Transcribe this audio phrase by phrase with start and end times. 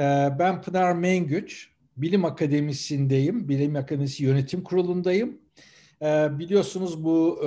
[0.00, 3.48] Ee, ben Pınar Mengüç, Bilim Akademisi'ndeyim.
[3.48, 5.38] Bilim Akademisi Yönetim Kurulu'ndayım.
[6.02, 7.40] Ee, biliyorsunuz bu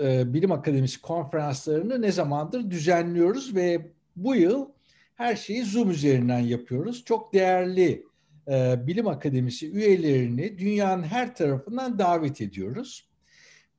[0.00, 4.68] e, e, Bilim Akademisi konferanslarını ne zamandır düzenliyoruz ve bu yıl
[5.14, 7.04] her şeyi Zoom üzerinden yapıyoruz.
[7.04, 8.06] Çok değerli
[8.48, 13.08] e, Bilim Akademisi üyelerini dünyanın her tarafından davet ediyoruz.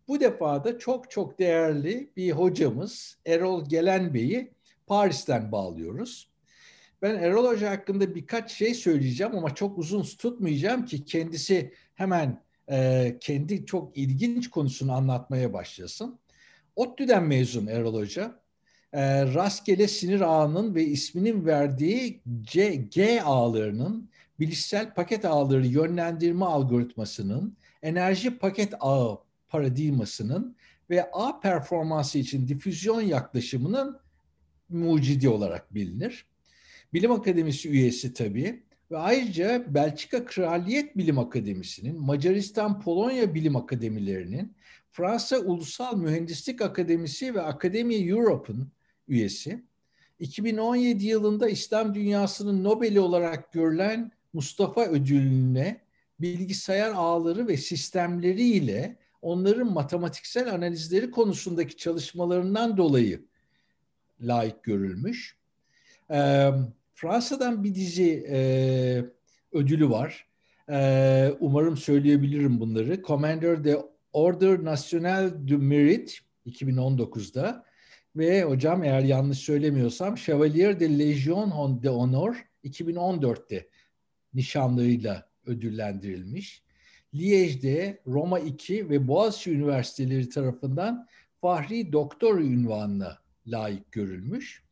[0.07, 4.51] Bu defa da çok çok değerli bir hocamız Erol Gelen Bey'i
[4.87, 6.32] Paris'ten bağlıyoruz.
[7.03, 13.17] Ben Erol Hoca hakkında birkaç şey söyleyeceğim ama çok uzun tutmayacağım ki kendisi hemen e,
[13.19, 16.19] kendi çok ilginç konusunu anlatmaya başlasın.
[16.75, 18.39] ODTÜ'den mezun Erol Hoca.
[18.93, 27.57] E, rastgele sinir ağının ve isminin verdiği C, G ağlarının bilişsel paket ağları yönlendirme algoritmasının
[27.81, 30.55] enerji paket ağı paradigmasının
[30.89, 33.99] ve ağ performansı için difüzyon yaklaşımının
[34.69, 36.25] mucidi olarak bilinir.
[36.93, 44.55] Bilim Akademisi üyesi tabii ve ayrıca Belçika Kraliyet Bilim Akademisi'nin, Macaristan Polonya Bilim Akademilerinin,
[44.91, 48.71] Fransa Ulusal Mühendislik Akademisi ve Akademi Europe'un
[49.07, 49.63] üyesi.
[50.19, 55.81] 2017 yılında İslam dünyasının Nobel'i olarak görülen Mustafa Ödülü'ne
[56.19, 63.25] bilgisayar ağları ve sistemleriyle onların matematiksel analizleri konusundaki çalışmalarından dolayı
[64.21, 65.37] layık görülmüş.
[66.11, 66.49] Ee,
[67.03, 68.37] Fransa'dan bir dizi e,
[69.51, 70.27] ödülü var.
[70.69, 73.03] E, umarım söyleyebilirim bunları.
[73.03, 73.77] Commander de
[74.13, 76.11] Order National du Mérite
[76.45, 77.65] 2019'da
[78.15, 83.69] ve hocam eğer yanlış söylemiyorsam Chevalier de Légion de Honor 2014'te
[84.33, 86.63] nişanlığıyla ödüllendirilmiş.
[87.13, 91.07] Liège'de Roma 2 ve Boğaziçi Üniversiteleri tarafından
[91.41, 94.62] Fahri Doktor ünvanına layık görülmüş.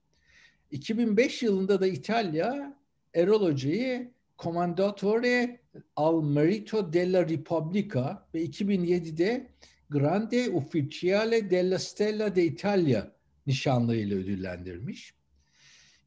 [0.72, 2.78] 2005 yılında da İtalya
[3.14, 5.60] Erol Hoca'yı Commendatore
[5.96, 9.48] al Merito della Repubblica ve 2007'de
[9.90, 13.08] Grande Ufficiale della Stella de Italia
[13.48, 15.16] nişanlığıyla ödüllendirmiş.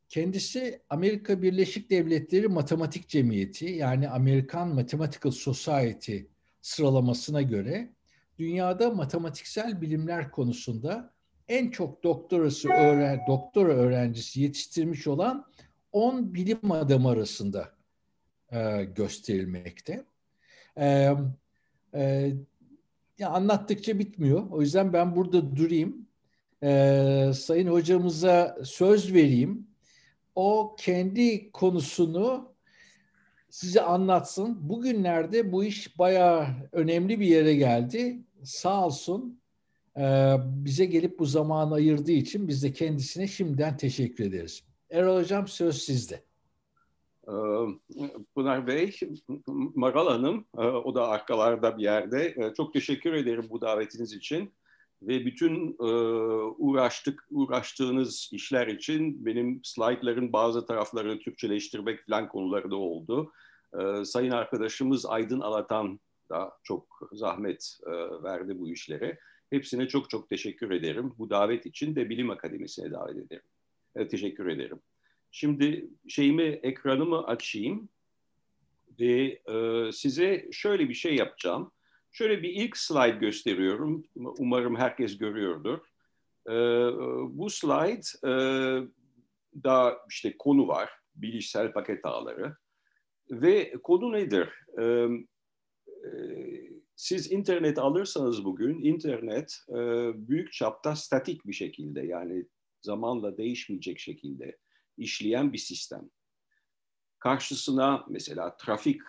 [0.08, 6.18] Kendisi Amerika Birleşik Devletleri Matematik Cemiyeti yani American Mathematical Society
[6.62, 7.92] sıralamasına göre
[8.38, 11.13] dünyada matematiksel bilimler konusunda
[11.48, 15.46] en çok doktorası öğren doktora öğrencisi yetiştirmiş olan
[15.92, 17.70] 10 bilim adamı arasında
[18.52, 20.04] e, gösterilmekte.
[20.76, 21.14] E,
[21.94, 22.32] e,
[23.18, 24.50] ya anlattıkça bitmiyor.
[24.50, 26.08] O yüzden ben burada durayım.
[26.62, 29.66] E, sayın hocamıza söz vereyim.
[30.34, 32.54] O kendi konusunu
[33.50, 34.68] size anlatsın.
[34.68, 38.18] Bugünlerde bu iş bayağı önemli bir yere geldi.
[38.42, 39.40] Sağ olsun
[40.46, 44.62] bize gelip bu zamanı ayırdığı için biz de kendisine şimdiden teşekkür ederiz.
[44.90, 46.22] Erol Hocam söz sizde.
[47.28, 47.32] Ee,
[48.34, 48.96] Pınar Bey,
[49.74, 52.34] Maral Hanım, e, o da arkalarda bir yerde.
[52.36, 54.52] E, çok teşekkür ederim bu davetiniz için
[55.02, 55.84] ve bütün e,
[56.58, 63.32] uğraştık uğraştığınız işler için benim slaytların bazı taraflarını Türkçeleştirmek falan konuları da oldu.
[64.04, 66.00] Sayın arkadaşımız Aydın Alatan
[66.30, 67.78] da çok zahmet
[68.22, 69.18] verdi bu işlere.
[69.50, 71.14] Hepsine çok çok teşekkür ederim.
[71.18, 73.42] Bu davet için de Bilim Akademisi'ne davet ederim.
[73.96, 74.80] Evet, teşekkür ederim.
[75.30, 77.88] Şimdi şeyimi, ekranımı açayım
[79.00, 81.72] ve e, size şöyle bir şey yapacağım.
[82.12, 84.04] Şöyle bir ilk slide gösteriyorum.
[84.14, 85.78] Umarım herkes görüyordur.
[86.48, 86.54] E,
[87.38, 88.32] bu slide e,
[89.64, 90.90] da işte konu var.
[91.14, 92.56] Bilişsel paket ağları.
[93.30, 94.48] Ve konu nedir?
[94.78, 94.82] E,
[96.04, 96.10] e,
[96.96, 99.74] siz internet alırsanız bugün internet e,
[100.28, 102.46] büyük çapta statik bir şekilde yani
[102.80, 104.58] zamanla değişmeyecek şekilde
[104.96, 106.10] işleyen bir sistem.
[107.18, 109.00] Karşısına mesela trafik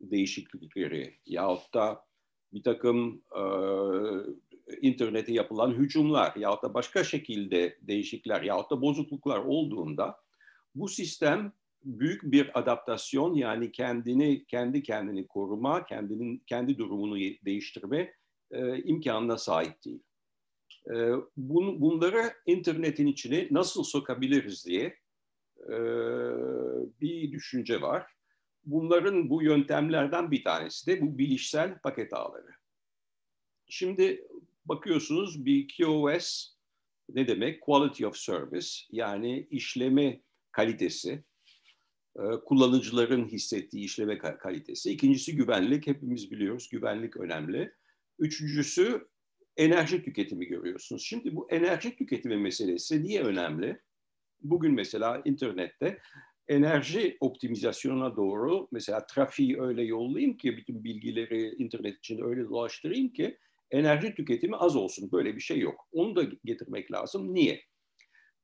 [0.00, 2.04] değişiklikleri yahut da
[2.52, 3.42] bir takım e,
[4.80, 10.16] internete yapılan hücumlar yahut da başka şekilde değişiklikler yahut da bozukluklar olduğunda
[10.74, 11.52] bu sistem
[11.84, 18.14] büyük bir adaptasyon yani kendini kendi kendini koruma, kendinin kendi durumunu değiştirme
[18.50, 20.02] e, imkanına sahip değil.
[20.90, 20.94] E,
[21.36, 24.96] bun, bunları internetin içine nasıl sokabiliriz diye
[25.68, 25.76] e,
[27.00, 28.06] bir düşünce var.
[28.64, 32.50] Bunların bu yöntemlerden bir tanesi de bu bilişsel paket ağları.
[33.68, 34.28] Şimdi
[34.64, 36.52] bakıyorsunuz bir QoS
[37.08, 37.60] ne demek?
[37.60, 40.20] Quality of Service yani işleme
[40.52, 41.24] kalitesi
[42.46, 44.90] kullanıcıların hissettiği işleme kalitesi.
[44.90, 45.86] İkincisi güvenlik.
[45.86, 47.72] Hepimiz biliyoruz güvenlik önemli.
[48.18, 49.08] Üçüncüsü
[49.56, 51.02] enerji tüketimi görüyorsunuz.
[51.04, 53.80] Şimdi bu enerji tüketimi meselesi niye önemli?
[54.40, 55.98] Bugün mesela internette
[56.48, 63.38] enerji optimizasyonuna doğru mesela trafiği öyle yollayayım ki bütün bilgileri internet içinde öyle dolaştırayım ki
[63.70, 65.12] enerji tüketimi az olsun.
[65.12, 65.88] Böyle bir şey yok.
[65.92, 67.34] Onu da getirmek lazım.
[67.34, 67.62] Niye?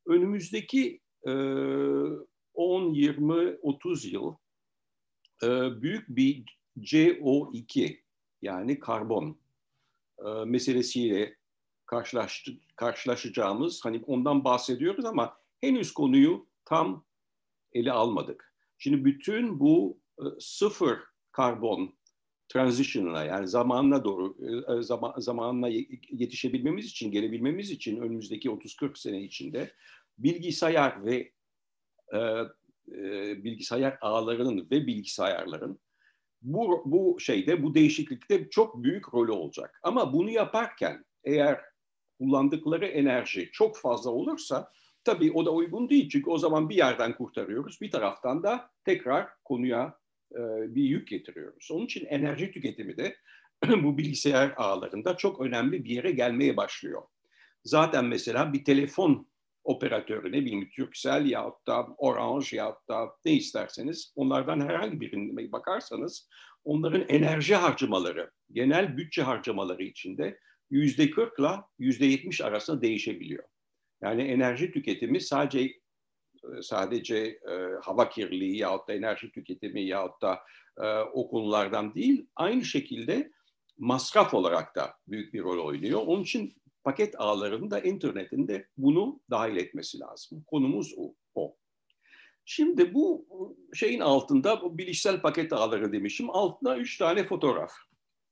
[0.07, 1.33] Önümüzdeki e,
[2.79, 4.35] 10, 20, 30 yıl
[5.43, 5.49] e,
[5.83, 6.45] büyük bir
[6.79, 7.99] CO2
[8.43, 9.39] yani karbon
[10.19, 11.37] e, meselesiyle
[11.87, 17.05] karşılaştı, karşılaşacağımız hani ondan bahsediyoruz ama henüz konuyu tam
[17.73, 18.55] ele almadık.
[18.79, 20.99] Şimdi bütün bu e, sıfır
[21.33, 21.99] karbon
[22.49, 24.37] transition'ına yani zamanına doğru
[24.79, 25.69] e, zaman, zamanına
[26.11, 29.73] yetişebilmemiz için, gelebilmemiz için önümüzdeki 30-40 sene içinde
[30.19, 31.33] bilgisayar ve
[32.15, 32.19] e,
[32.95, 35.81] e, bilgisayar ağlarının ve bilgisayarların
[36.43, 39.81] bu, bu şeyde, bu değişiklikte çok büyük rolü olacak.
[39.83, 41.61] Ama bunu yaparken eğer
[42.19, 44.73] kullandıkları enerji çok fazla olursa
[45.05, 46.09] tabii o da uygun değil.
[46.09, 49.99] Çünkü o zaman bir yerden kurtarıyoruz, bir taraftan da tekrar konuya
[50.33, 50.39] e,
[50.75, 51.71] bir yük getiriyoruz.
[51.73, 53.17] Onun için enerji tüketimi de
[53.83, 57.03] bu bilgisayar ağlarında çok önemli bir yere gelmeye başlıyor.
[57.65, 59.29] Zaten mesela bir telefon
[59.69, 66.29] operatörü ne bileyim Turkcell ya da Orange ya da ne isterseniz onlardan herhangi birine bakarsanız
[66.65, 70.39] onların enerji harcamaları, genel bütçe harcamaları içinde
[70.71, 71.49] yüzde 40 ile
[71.79, 73.45] yüzde 70 arasında değişebiliyor.
[74.03, 75.73] Yani enerji tüketimi sadece
[76.63, 80.41] sadece e, hava kirliliği yahut da enerji tüketimi yahut da
[80.81, 83.31] e, o konulardan değil, aynı şekilde
[83.79, 86.01] masraf olarak da büyük bir rol oynuyor.
[86.07, 86.55] Onun için
[86.89, 90.45] paket ağlarının da internetin de bunu dahil etmesi lazım.
[90.47, 91.15] Konumuz o.
[91.35, 91.57] o.
[92.45, 93.27] Şimdi bu
[93.75, 96.31] şeyin altında bu bilişsel paket ağları demişim.
[96.31, 97.73] Altında üç tane fotoğraf.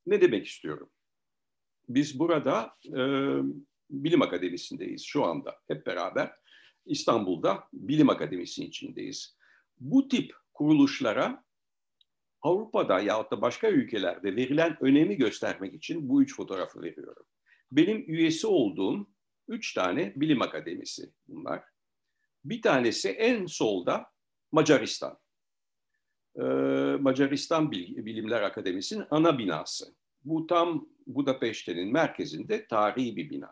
[0.07, 0.91] Ne demek istiyorum?
[1.89, 3.01] Biz burada e,
[3.91, 6.33] Bilim Akademisi'ndeyiz şu anda hep beraber.
[6.87, 9.37] İstanbul'da Bilim Akademisi içindeyiz.
[9.81, 11.45] Bu tip kuruluşlara
[12.43, 17.27] Avrupa'da ya da başka ülkelerde verilen önemi göstermek için bu üç fotoğrafı veriyorum.
[17.77, 19.07] Benim üyesi olduğum
[19.49, 21.63] üç tane bilim akademisi bunlar.
[22.45, 24.07] Bir tanesi en solda
[24.53, 25.19] Macaristan.
[26.37, 26.43] Ee,
[27.01, 29.95] Macaristan Bilimler Akademisi'nin ana binası.
[30.25, 33.51] Bu tam Budapeşte'nin merkezinde tarihi bir bina.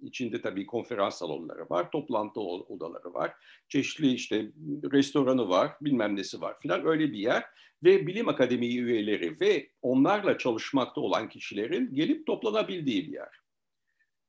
[0.00, 3.34] İçinde tabii konferans salonları var, toplantı odaları var,
[3.68, 4.52] çeşitli işte
[4.92, 7.44] restoranı var, bilmem nesi var filan öyle bir yer.
[7.84, 13.41] Ve bilim akademi üyeleri ve onlarla çalışmakta olan kişilerin gelip toplanabildiği bir yer.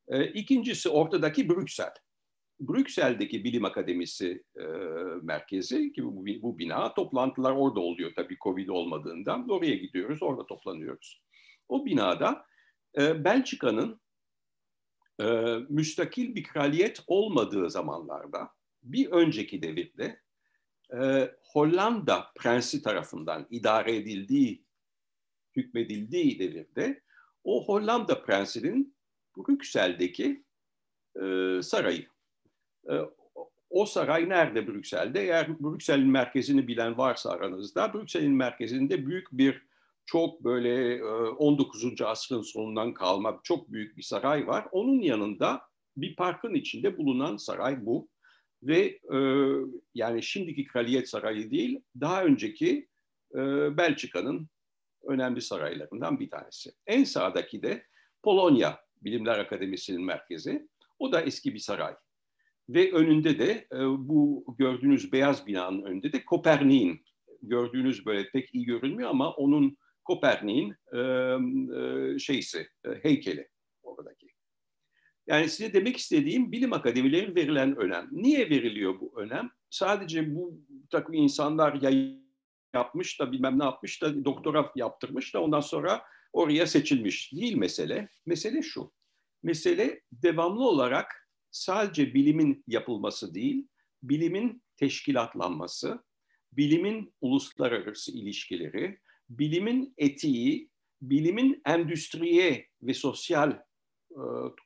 [0.07, 1.93] E, ikincisi ortadaki Brüksel.
[2.59, 4.63] Brüksel'deki Bilim Akademisi e,
[5.21, 9.49] merkezi ki bu, bu bina toplantılar orada oluyor tabii Covid olmadığından.
[9.49, 11.21] Oraya gidiyoruz, orada toplanıyoruz.
[11.69, 12.45] O binada
[12.97, 14.01] e, Belçika'nın
[15.21, 15.25] e,
[15.69, 18.49] müstakil bir kraliyet olmadığı zamanlarda
[18.83, 20.19] bir önceki devirde
[21.01, 24.65] e, Hollanda prensi tarafından idare edildiği,
[25.55, 27.01] hükmedildiği devirde
[27.43, 28.95] o Hollanda prensinin
[29.37, 30.43] Brüksel'deki
[31.15, 32.07] e, sarayı.
[32.89, 32.93] E,
[33.69, 35.21] o saray nerede Brüksel'de?
[35.21, 39.61] Eğer Brüksel'in merkezini bilen varsa aranızda, Brüksel'in merkezinde büyük bir
[40.05, 42.01] çok böyle 19.
[42.01, 44.67] E, asrın sonundan kalma çok büyük bir saray var.
[44.71, 45.61] Onun yanında
[45.97, 48.09] bir parkın içinde bulunan saray bu.
[48.63, 49.17] Ve e,
[49.95, 52.87] yani şimdiki kraliyet sarayı değil, daha önceki
[53.35, 53.37] e,
[53.77, 54.49] Belçika'nın
[55.03, 56.71] önemli saraylarından bir tanesi.
[56.87, 57.85] En sağdaki de
[58.23, 60.67] Polonya Bilimler Akademisi'nin merkezi.
[60.99, 61.95] O da eski bir saray.
[62.69, 67.05] Ve önünde de e, bu gördüğünüz beyaz binanın önünde de Kopernik'in
[67.41, 70.99] gördüğünüz böyle pek iyi görünmüyor ama onun Kopernik'in e,
[71.79, 72.67] e, şeysi,
[73.01, 73.47] heykeli
[73.83, 74.27] oradaki.
[75.27, 78.07] Yani size demek istediğim bilim akademileri verilen önem.
[78.11, 79.51] Niye veriliyor bu önem?
[79.69, 82.13] Sadece bu takım insanlar ya
[82.73, 86.01] yapmış da bilmem ne yapmış da doktora yaptırmış da ondan sonra
[86.33, 88.09] oraya seçilmiş değil mesele.
[88.25, 88.93] Mesele şu.
[89.43, 93.67] Mesele devamlı olarak sadece bilimin yapılması değil,
[94.03, 96.03] bilimin teşkilatlanması,
[96.53, 98.99] bilimin uluslararası ilişkileri,
[99.29, 100.69] bilimin etiği,
[101.01, 103.51] bilimin endüstriye ve sosyal
[104.11, 104.21] e,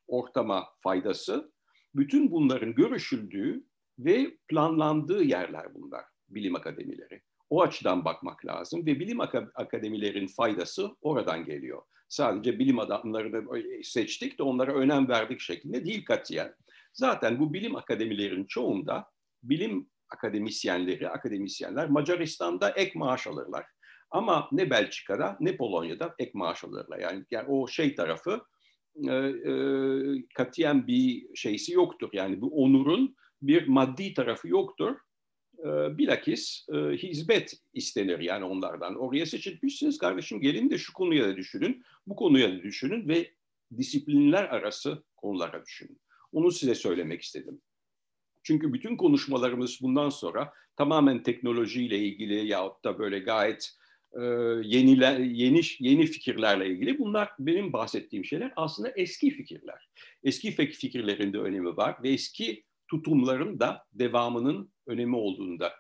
[0.07, 1.51] ortama faydası,
[1.95, 3.63] bütün bunların görüşüldüğü
[3.99, 7.21] ve planlandığı yerler bunlar, bilim akademileri.
[7.49, 9.19] O açıdan bakmak lazım ve bilim
[9.55, 11.81] akademilerin faydası oradan geliyor.
[12.09, 13.43] Sadece bilim adamlarını
[13.83, 16.55] seçtik de onlara önem verdik şeklinde değil katiyen.
[16.93, 19.05] Zaten bu bilim akademilerin çoğunda
[19.43, 23.65] bilim akademisyenleri, akademisyenler Macaristan'da ek maaş alırlar.
[24.11, 26.99] Ama ne Belçika'da ne Polonya'da ek maaş alırlar.
[26.99, 28.41] Yani, yani o şey tarafı
[29.07, 29.53] e, e,
[30.33, 32.09] katiyen bir şeysi yoktur.
[32.13, 34.95] Yani bu onurun bir maddi tarafı yoktur.
[35.59, 38.95] E, bilakis e, hizmet istenir yani onlardan.
[38.95, 43.31] Oraya seçilmişsiniz kardeşim gelin de şu konuya da düşünün, bu konuya da düşünün ve
[43.77, 46.01] disiplinler arası konulara düşünün.
[46.31, 47.61] Onu size söylemek istedim.
[48.43, 53.77] Çünkü bütün konuşmalarımız bundan sonra tamamen teknolojiyle ilgili yahut da böyle gayet
[54.13, 54.21] e,
[54.63, 56.99] yeniler, yeni yeni fikirlerle ilgili.
[56.99, 59.89] Bunlar benim bahsettiğim şeyler aslında eski fikirler.
[60.23, 65.73] Eski fikirlerin de önemi var ve eski tutumların da devamının önemi olduğunu da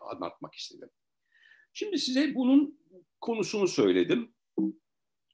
[0.00, 0.88] anlatmak istedim.
[1.72, 2.78] Şimdi size bunun
[3.20, 4.34] konusunu söyledim.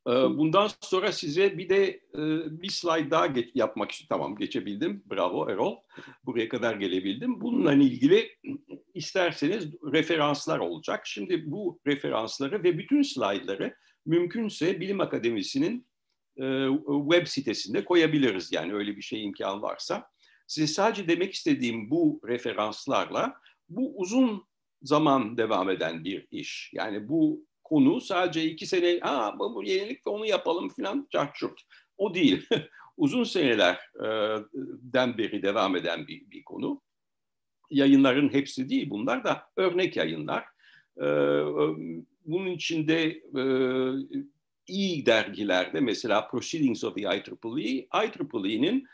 [0.09, 1.85] Ee, bundan sonra size bir de
[2.15, 2.23] e,
[2.63, 5.03] bir slide daha geç, yapmak için tamam geçebildim.
[5.11, 5.77] Bravo Erol.
[6.25, 7.41] Buraya kadar gelebildim.
[7.41, 8.39] Bununla ilgili
[8.95, 11.07] isterseniz referanslar olacak.
[11.07, 13.75] Şimdi bu referansları ve bütün slaytları
[14.07, 15.87] mümkünse Bilim Akademisi'nin
[16.37, 16.67] e,
[17.11, 18.53] web sitesinde koyabiliriz.
[18.53, 20.07] Yani öyle bir şey imkan varsa.
[20.49, 23.35] Size sadece demek istediğim bu referanslarla
[23.69, 24.45] bu uzun
[24.83, 26.71] zaman devam eden bir iş.
[26.75, 31.61] Yani bu konu sadece iki sene ha bu yenilik onu yapalım filan çarçurt.
[31.99, 32.47] O değil.
[32.97, 36.83] Uzun senelerden beri devam eden bir, bir konu.
[37.71, 40.45] Yayınların hepsi değil bunlar da örnek yayınlar.
[42.25, 43.23] Bunun içinde
[44.67, 48.89] iyi dergilerde mesela Proceedings of the IEEE, IEEE'nin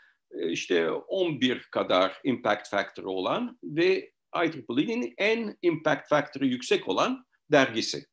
[0.49, 8.05] işte 11 kadar impact factor olan ve IEEE'nin en impact factor'ı yüksek olan dergisi.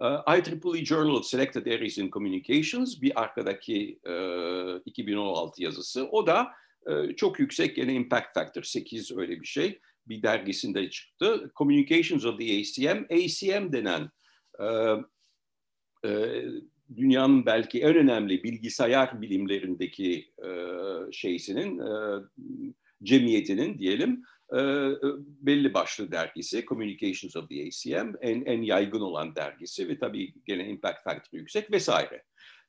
[0.00, 4.14] IEEE Journal of Selected Areas in Communications bir arkadaki e,
[4.84, 6.08] 2016 yazısı.
[6.10, 6.52] O da
[6.86, 11.52] e, çok yüksek gene impact factor 8 öyle bir şey bir dergisinde çıktı.
[11.56, 14.10] Communications of the ACM, ACM denen
[14.60, 14.66] e,
[16.08, 16.42] e,
[16.96, 20.48] dünyanın belki en önemli bilgisayar bilimlerindeki e,
[21.12, 22.22] şeysinin e,
[23.02, 24.60] cemiyetinin diyelim e,
[25.18, 30.68] belli başlı dergisi Communications of the ACM en, en yaygın olan dergisi ve tabii gene
[30.68, 32.24] impact factor yüksek vesaire.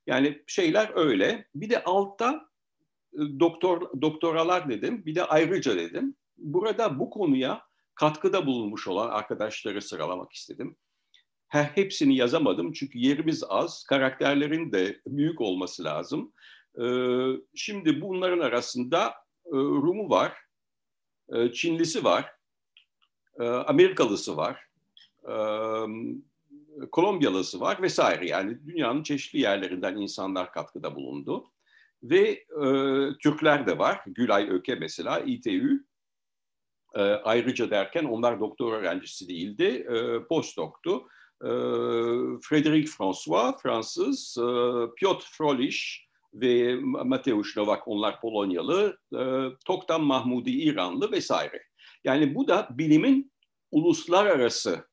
[0.07, 1.47] Yani şeyler öyle.
[1.55, 2.45] Bir de altta
[3.39, 5.05] doktor doktoralar dedim.
[5.05, 6.15] Bir de ayrıca dedim.
[6.37, 7.61] Burada bu konuya
[7.95, 10.75] katkıda bulunmuş olan arkadaşları sıralamak istedim.
[11.51, 13.83] Her hepsini yazamadım çünkü yerimiz az.
[13.83, 16.33] Karakterlerin de büyük olması lazım.
[17.55, 19.13] Şimdi bunların arasında
[19.51, 20.33] Rum'u var,
[21.33, 22.33] ee, Çinlisi var,
[23.39, 24.67] ee, Amerikalısı var,
[25.29, 25.31] ee,
[26.91, 28.27] Kolombiyalısı var vesaire.
[28.27, 31.51] Yani dünyanın çeşitli yerlerinden insanlar katkıda bulundu.
[32.03, 32.67] Ve e,
[33.19, 34.01] Türkler de var.
[34.05, 35.85] Gülay Öke mesela, İTÜ.
[36.95, 41.07] E, ayrıca derken onlar doktor öğrencisi değildi, e, postdoktu.
[41.43, 41.49] E,
[42.41, 44.43] Frédéric François, Fransız, e,
[44.95, 49.21] Piotr Frolish, ve Mateusz Novak onlar Polonyalı, e,
[49.65, 51.63] Toktan Mahmudi İranlı vesaire.
[52.03, 53.31] Yani bu da bilimin
[53.71, 54.87] uluslararası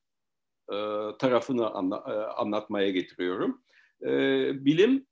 [0.69, 0.75] e,
[1.19, 3.61] tarafını anla, anlatmaya getiriyorum.
[4.65, 5.07] Bilim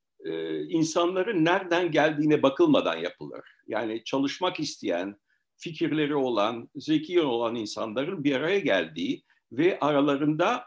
[0.70, 3.42] insanların nereden geldiğine bakılmadan yapılır.
[3.68, 5.20] Yani çalışmak isteyen,
[5.58, 10.64] fikirleri olan, zeki olan insanların bir araya geldiği ve aralarında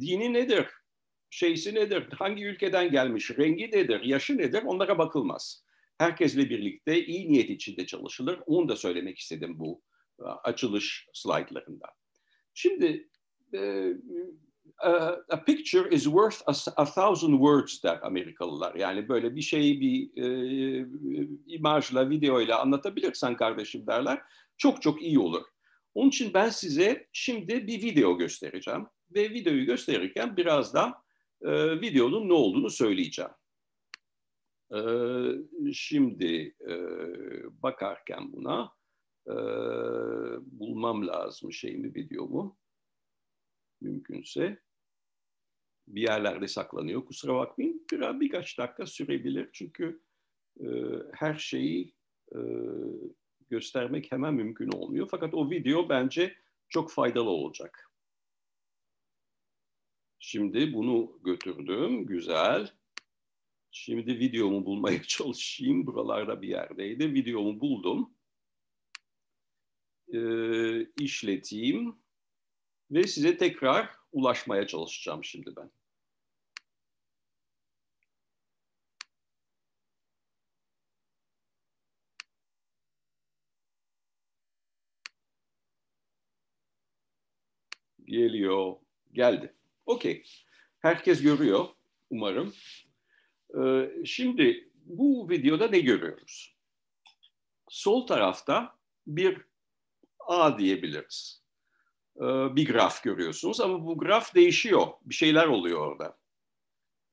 [0.00, 0.66] dini nedir,
[1.30, 5.64] şeysi nedir, hangi ülkeden gelmiş, rengi nedir, yaşı nedir onlara bakılmaz.
[5.98, 8.40] Herkesle birlikte iyi niyet içinde çalışılır.
[8.46, 9.82] Onu da söylemek istedim bu
[10.20, 11.86] e, açılış slaytlarında.
[12.54, 13.08] Şimdi
[13.54, 13.92] e,
[15.28, 18.74] a, picture is worth a, a thousand words der Amerikalılar.
[18.74, 20.86] Yani böyle bir şeyi bir e,
[21.46, 24.22] imajla, videoyla anlatabilirsen kardeşim derler.
[24.58, 25.42] Çok çok iyi olur.
[25.94, 28.86] Onun için ben size şimdi bir video göstereceğim.
[29.14, 31.02] Ve videoyu gösterirken biraz da
[31.42, 33.30] e, videonun ne olduğunu söyleyeceğim.
[34.74, 34.80] E,
[35.72, 36.74] şimdi e,
[37.62, 38.72] bakarken buna
[39.26, 39.34] e,
[40.58, 42.58] bulmam lazım şeyimi videomu.
[43.80, 44.60] Mümkünse
[45.88, 47.04] bir yerlerde saklanıyor.
[47.04, 47.86] Kusura bakmayın.
[47.92, 49.48] Biraz birkaç dakika sürebilir.
[49.52, 50.02] Çünkü
[50.60, 50.66] e,
[51.12, 51.94] her şeyi
[52.34, 52.38] e,
[53.50, 55.08] göstermek hemen mümkün olmuyor.
[55.10, 56.36] Fakat o video bence
[56.68, 57.89] çok faydalı olacak.
[60.20, 62.06] Şimdi bunu götürdüm.
[62.06, 62.70] Güzel.
[63.70, 65.86] Şimdi videomu bulmaya çalışayım.
[65.86, 67.14] Buralarda bir yerdeydi.
[67.14, 68.14] Videomu buldum.
[70.14, 71.96] Ee, işleteyim.
[72.90, 75.70] Ve size tekrar ulaşmaya çalışacağım şimdi ben.
[88.04, 88.76] Geliyor.
[89.12, 89.54] Geldi.
[89.90, 90.22] Okey.
[90.78, 91.68] Herkes görüyor
[92.10, 92.54] umarım.
[93.58, 96.56] Ee, şimdi bu videoda ne görüyoruz?
[97.68, 99.38] Sol tarafta bir
[100.18, 101.42] A diyebiliriz.
[102.16, 102.22] Ee,
[102.56, 104.86] bir graf görüyorsunuz ama bu graf değişiyor.
[105.02, 106.18] Bir şeyler oluyor orada.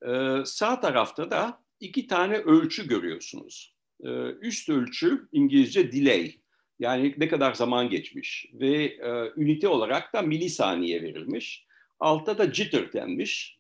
[0.08, 3.76] Ee, sağ tarafta da iki tane ölçü görüyorsunuz.
[4.04, 4.10] Ee,
[4.42, 6.36] üst ölçü İngilizce delay.
[6.80, 11.67] Yani ne kadar zaman geçmiş ve e, ünite olarak da milisaniye verilmiş.
[12.00, 13.58] Altta da jitter denmiş.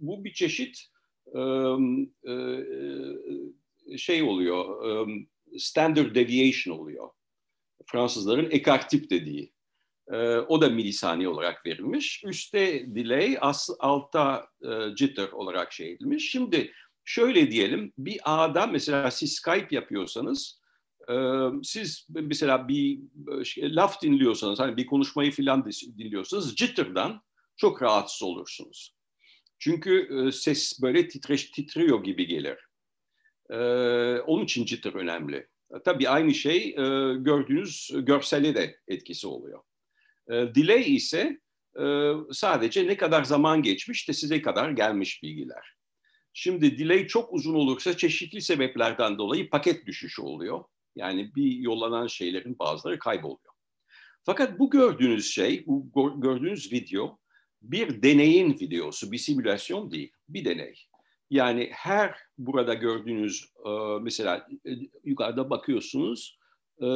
[0.00, 0.86] bu bir çeşit
[1.34, 2.36] e,
[3.98, 5.06] şey oluyor,
[5.58, 7.08] standard deviation oluyor.
[7.86, 9.52] Fransızların ekart dediği.
[10.12, 12.24] Ee, o da milisaniye olarak verilmiş.
[12.24, 16.30] Üste delay, as, altta e, jitter olarak şey edilmiş.
[16.30, 16.72] Şimdi
[17.04, 20.61] şöyle diyelim, bir ağda mesela siz Skype yapıyorsanız, e,
[21.62, 22.98] siz mesela bir
[23.44, 27.22] şey, laf dinliyorsanız, hani bir konuşmayı filan dinliyorsanız jitter'dan
[27.56, 28.94] çok rahatsız olursunuz.
[29.58, 32.58] Çünkü e, ses böyle titreş, titriyor gibi gelir.
[33.50, 33.56] E,
[34.20, 35.46] onun için jitter önemli.
[35.84, 39.62] Tabii aynı şey e, gördüğünüz görsele de etkisi oluyor.
[40.30, 41.40] E, delay ise
[41.80, 45.74] e, sadece ne kadar zaman geçmiş de size kadar gelmiş bilgiler.
[46.32, 50.64] Şimdi delay çok uzun olursa çeşitli sebeplerden dolayı paket düşüşü oluyor.
[50.96, 53.52] Yani bir yollanan şeylerin bazıları kayboluyor.
[54.24, 57.18] Fakat bu gördüğünüz şey, bu gördüğünüz video
[57.62, 60.74] bir deneyin videosu, bir simülasyon değil, bir deney.
[61.30, 63.70] Yani her burada gördüğünüz e,
[64.02, 64.70] mesela e,
[65.04, 66.38] yukarıda bakıyorsunuz
[66.78, 66.86] e,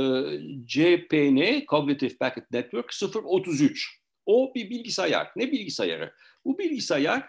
[0.67, 2.93] CPN Cognitive Packet Network
[3.25, 4.01] 033.
[4.27, 5.31] O bir bilgisayar.
[5.37, 6.13] Ne bilgisayarı?
[6.45, 7.29] Bu bilgisayar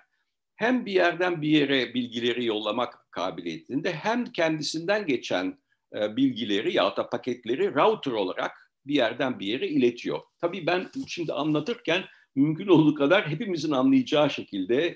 [0.56, 5.58] hem bir yerden bir yere bilgileri yollamak kabiliyetinde hem kendisinden geçen
[5.94, 10.20] bilgileri ya da paketleri router olarak bir yerden bir yere iletiyor.
[10.42, 12.04] Tabii ben şimdi anlatırken
[12.36, 14.88] mümkün olduğu kadar hepimizin anlayacağı şekilde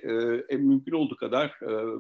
[0.49, 1.99] e, mümkün olduğu kadar e,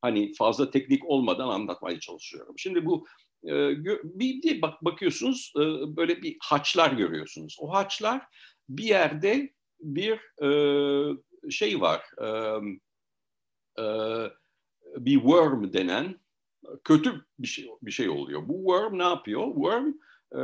[0.00, 2.54] hani fazla teknik olmadan anlatmaya çalışıyorum.
[2.58, 3.06] Şimdi bu
[3.44, 5.60] e, bir de bak bakıyorsunuz e,
[5.96, 7.56] böyle bir haçlar görüyorsunuz.
[7.60, 8.22] O haçlar
[8.68, 12.02] bir yerde bir e, şey var.
[12.22, 12.26] E,
[13.82, 13.84] e,
[14.96, 16.20] bir worm denen
[16.84, 18.48] kötü bir şey bir şey oluyor.
[18.48, 19.54] Bu worm ne yapıyor?
[19.54, 19.88] Worm
[20.32, 20.40] e,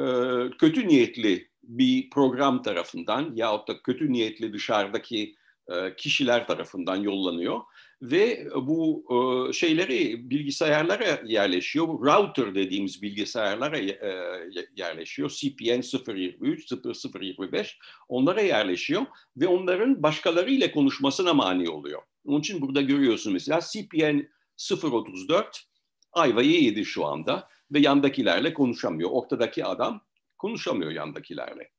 [0.58, 5.34] kötü niyetli bir program tarafından yahut da kötü niyetli dışarıdaki
[5.68, 7.60] e, kişiler tarafından yollanıyor
[8.02, 11.86] ve bu e, şeyleri bilgisayarlara yerleşiyor.
[11.88, 13.98] Router dediğimiz bilgisayarlara e,
[14.76, 15.30] yerleşiyor.
[15.30, 15.80] CPN
[16.12, 19.02] 023, 0025 onlara yerleşiyor
[19.36, 22.02] ve onların başkalarıyla konuşmasına mani oluyor.
[22.26, 25.64] Onun için burada görüyorsun mesela CPN 034
[26.14, 29.10] ayvayı yedi şu anda ve yandakilerle konuşamıyor.
[29.12, 30.00] Ortadaki adam
[30.38, 31.70] konuşamıyor yandakilerle.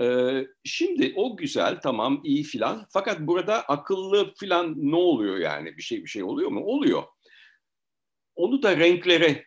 [0.00, 5.82] Ee, şimdi o güzel tamam iyi filan fakat burada akıllı filan ne oluyor yani bir
[5.82, 6.60] şey bir şey oluyor mu?
[6.64, 7.02] Oluyor.
[8.34, 9.44] Onu da renklere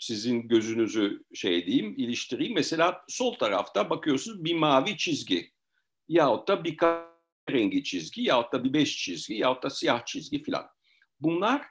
[0.00, 2.54] sizin gözünüzü şey diyeyim iliştireyim.
[2.54, 5.52] Mesela sol tarafta bakıyorsunuz bir mavi çizgi
[6.08, 6.76] yahut da bir
[7.50, 10.66] rengi çizgi yahut da bir beş çizgi yahut da siyah çizgi filan.
[11.20, 11.62] Bunlar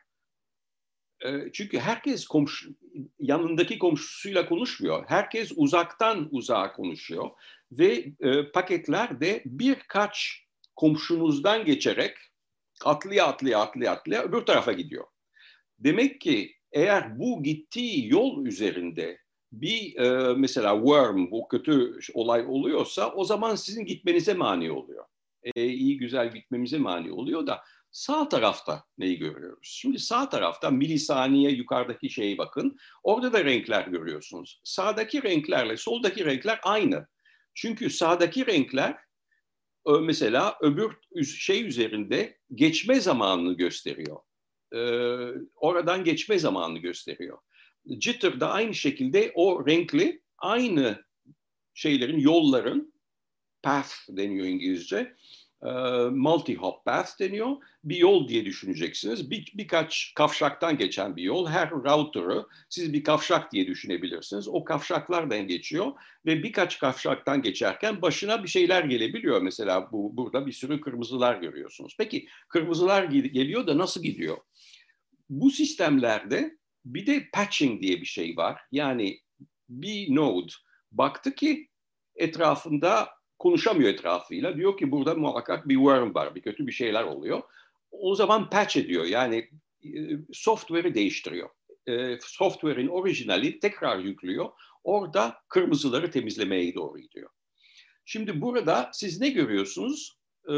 [1.54, 2.70] çünkü herkes komşu,
[3.20, 5.06] yanındaki komşusuyla konuşmuyor.
[5.08, 7.30] Herkes uzaktan uzağa konuşuyor.
[7.72, 10.44] Ve e, paketler de birkaç
[10.76, 12.18] komşunuzdan geçerek
[12.86, 15.06] atlaya atlaya atlaya atlaya öbür tarafa gidiyor.
[15.80, 19.18] Demek ki eğer bu gittiği yol üzerinde
[19.52, 25.06] bir e, mesela worm bu kötü olay oluyorsa o zaman sizin gitmenize mani oluyor.
[25.44, 27.64] E, iyi güzel gitmemize mani oluyor da
[27.98, 29.70] Sağ tarafta neyi görüyoruz?
[29.72, 32.78] Şimdi sağ tarafta milisaniye yukarıdaki şeye bakın.
[33.04, 34.62] Orada da renkler görüyorsunuz.
[34.64, 37.08] Sağdaki renklerle soldaki renkler aynı.
[37.54, 38.98] Çünkü sağdaki renkler
[40.02, 44.18] mesela öbür şey üzerinde geçme zamanını gösteriyor.
[44.74, 44.78] Ee,
[45.56, 47.38] oradan geçme zamanını gösteriyor.
[48.02, 51.06] Jitter da aynı şekilde o renkli aynı
[51.74, 52.94] şeylerin, yolların,
[53.64, 55.16] path deniyor İngilizce,
[55.64, 55.70] e,
[56.10, 57.56] multi-hop path deniyor.
[57.84, 59.32] Bir yol diye düşüneceksiniz.
[59.32, 61.48] Bir, birkaç kavşaktan geçen bir yol.
[61.48, 64.48] Her router'ı siz bir kavşak diye düşünebilirsiniz.
[64.48, 65.92] O kavşaklardan geçiyor
[66.26, 69.42] ve birkaç kavşaktan geçerken başına bir şeyler gelebiliyor.
[69.42, 71.96] Mesela bu burada bir sürü kırmızılar görüyorsunuz.
[71.98, 74.38] Peki kırmızılar geliyor da nasıl gidiyor?
[75.30, 78.62] Bu sistemlerde bir de patching diye bir şey var.
[78.72, 79.20] Yani
[79.70, 80.52] bir node
[80.92, 81.70] baktı ki
[82.16, 84.58] etrafında konuşamıyor etrafıyla.
[84.58, 87.42] Diyor ki burada muhakkak bir worm var, bir kötü bir şeyler oluyor.
[87.92, 89.50] O zaman patch ediyor yani
[89.84, 89.90] e,
[90.34, 91.50] software'i değiştiriyor.
[91.88, 94.50] E, software'in orijinali tekrar yüklüyor.
[94.84, 97.30] Orada kırmızıları temizlemeye doğru gidiyor.
[98.06, 100.18] Şimdi burada siz ne görüyorsunuz?
[100.50, 100.56] E,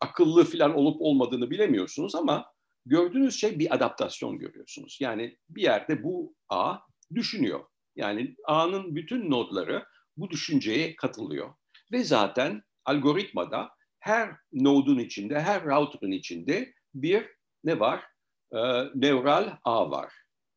[0.00, 2.52] akıllı falan olup olmadığını bilemiyorsunuz ama
[2.86, 4.98] gördüğünüz şey bir adaptasyon görüyorsunuz.
[5.00, 6.76] Yani bir yerde bu ağ
[7.14, 7.60] düşünüyor.
[7.96, 9.84] Yani ağın bütün nodları
[10.16, 11.54] bu düşünceye katılıyor.
[11.92, 17.28] Ve zaten algoritmada her nodun içinde, her router'ın içinde bir
[17.64, 18.04] ne var?
[18.52, 18.58] E,
[18.94, 20.12] nevral ağ var.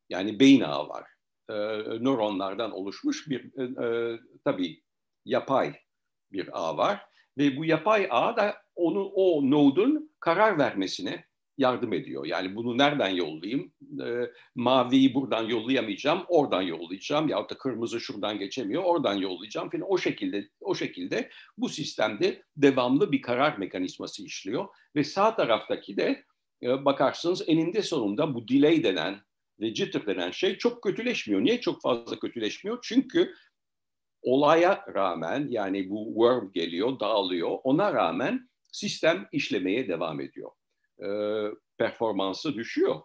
[0.08, 1.04] Yani beyin ağı var.
[1.50, 1.54] E,
[2.04, 4.82] nöronlardan oluşmuş bir e, e, tabii
[5.24, 5.74] yapay
[6.32, 7.06] bir ağ var.
[7.38, 11.24] Ve bu yapay ağ da onu o nodun karar vermesine
[11.58, 12.26] yardım ediyor.
[12.26, 13.72] Yani bunu nereden yollayayım?
[14.06, 17.28] E, maviyi buradan yollayamayacağım, oradan yollayacağım.
[17.28, 19.84] Ya da kırmızı şuradan geçemiyor, oradan yollayacağım falan.
[19.88, 26.24] O şekilde o şekilde bu sistemde devamlı bir karar mekanizması işliyor ve sağ taraftaki de
[26.62, 29.20] e, bakarsınız eninde sonunda bu delay denen
[29.60, 31.44] ve jitter denen şey çok kötüleşmiyor.
[31.44, 32.78] Niye çok fazla kötüleşmiyor?
[32.82, 33.34] Çünkü
[34.22, 37.58] olaya rağmen yani bu worm geliyor, dağılıyor.
[37.64, 40.50] Ona rağmen sistem işlemeye devam ediyor.
[41.02, 41.08] E,
[41.78, 43.00] performansı düşüyor.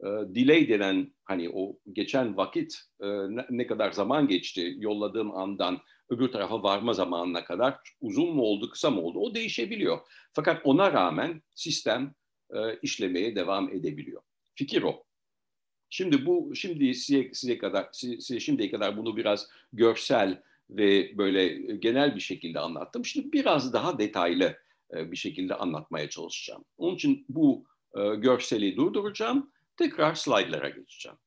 [0.00, 3.06] E, delay denen hani o geçen vakit e,
[3.50, 5.78] ne, kadar zaman geçti yolladığım andan
[6.10, 9.98] öbür tarafa varma zamanına kadar uzun mu oldu, kısa mı oldu o değişebiliyor.
[10.32, 12.14] Fakat ona rağmen sistem
[12.54, 14.22] e, işlemeye devam edebiliyor.
[14.54, 15.04] Fikir o.
[15.90, 22.14] Şimdi bu şimdi size, size kadar size şimdiye kadar bunu biraz görsel ve böyle genel
[22.14, 23.04] bir şekilde anlattım.
[23.04, 24.56] Şimdi biraz daha detaylı
[24.92, 26.64] bir şekilde anlatmaya çalışacağım.
[26.78, 27.64] Onun için bu
[27.96, 29.50] e, görseli durduracağım.
[29.76, 31.18] Tekrar slaytlara geçeceğim.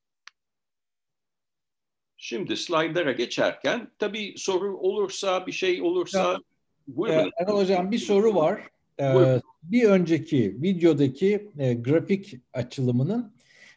[2.18, 6.40] Şimdi slaytlara geçerken tabii soru olursa, bir şey olursa ya,
[6.88, 7.28] buyurun.
[7.28, 8.70] E, Erol Hocam bir soru var.
[9.00, 13.36] Ee, bir önceki videodaki e, grafik açılımının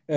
[0.08, 0.16] e,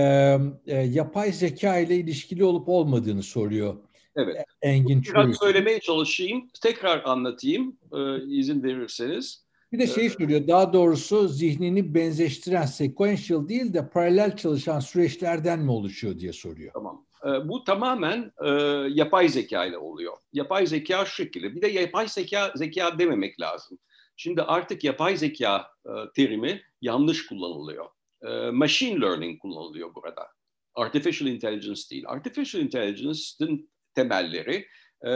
[0.68, 3.76] e, yapay zeka ile ilişkili olup olmadığını soruyor.
[4.16, 4.46] Evet.
[4.62, 5.38] Engin Biraz Çürük.
[5.38, 6.48] söylemeye çalışayım.
[6.62, 9.46] Tekrar anlatayım e, izin verirseniz.
[9.72, 15.72] Bir de şey soruyor, daha doğrusu zihnini benzeştiren sequential değil de paralel çalışan süreçlerden mi
[15.72, 16.74] oluşuyor diye soruyor.
[16.74, 17.06] Tamam.
[17.26, 18.50] E, bu tamamen e,
[18.90, 20.14] yapay zeka ile oluyor.
[20.34, 21.56] Yapay zeka şu şekilde.
[21.56, 23.80] Bir de yapay zeka zeka dememek lazım.
[24.16, 27.86] Şimdi artık yapay zeka e, terimi yanlış kullanılıyor.
[28.28, 30.28] E, machine learning kullanılıyor burada.
[30.76, 32.04] Artificial intelligence değil.
[32.08, 34.68] Artificial intelligence'ın temelleri
[35.06, 35.10] e,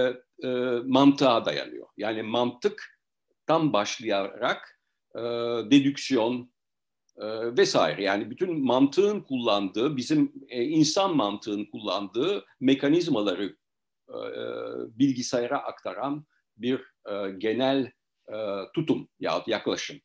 [0.43, 0.49] e,
[0.85, 1.87] mantığa dayanıyor.
[1.97, 2.23] Yani
[3.47, 4.79] mantıktan başlayarak
[5.15, 5.21] e,
[5.71, 6.51] dedüksiyon
[7.17, 13.55] e, vesaire yani bütün mantığın kullandığı, bizim e, insan mantığın kullandığı mekanizmaları
[14.10, 14.45] e, e
[14.99, 16.25] bilgisayara aktaran
[16.58, 16.79] bir
[17.10, 17.91] e, genel
[18.27, 18.36] e,
[18.73, 19.97] tutum yahut yaklaşım.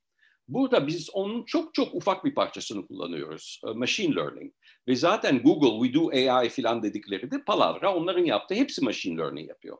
[0.48, 3.60] Burada biz onun çok çok ufak bir parçasını kullanıyoruz.
[3.66, 4.52] E, machine learning.
[4.88, 7.94] Ve zaten Google, we do AI filan dedikleri de palavra.
[7.94, 9.78] Onların yaptığı hepsi machine learning yapıyor.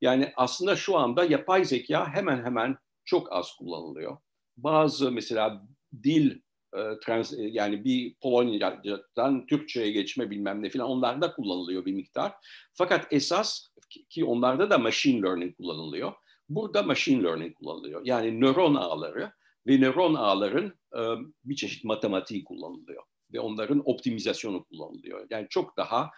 [0.00, 4.16] Yani aslında şu anda yapay zeka hemen hemen çok az kullanılıyor.
[4.56, 5.66] Bazı mesela
[6.02, 6.40] dil
[6.76, 12.32] e, trans, e, yani bir Polonya'dan Türkçe'ye geçme bilmem ne filan onlarda kullanılıyor bir miktar.
[12.74, 13.68] Fakat esas
[14.10, 16.12] ki onlarda da machine learning kullanılıyor.
[16.48, 18.02] Burada machine learning kullanılıyor.
[18.04, 19.32] Yani nöron ağları
[19.66, 21.00] ve nöron ağların e,
[21.44, 25.26] bir çeşit matematiği kullanılıyor ve onların optimizasyonu kullanılıyor.
[25.30, 26.10] Yani çok daha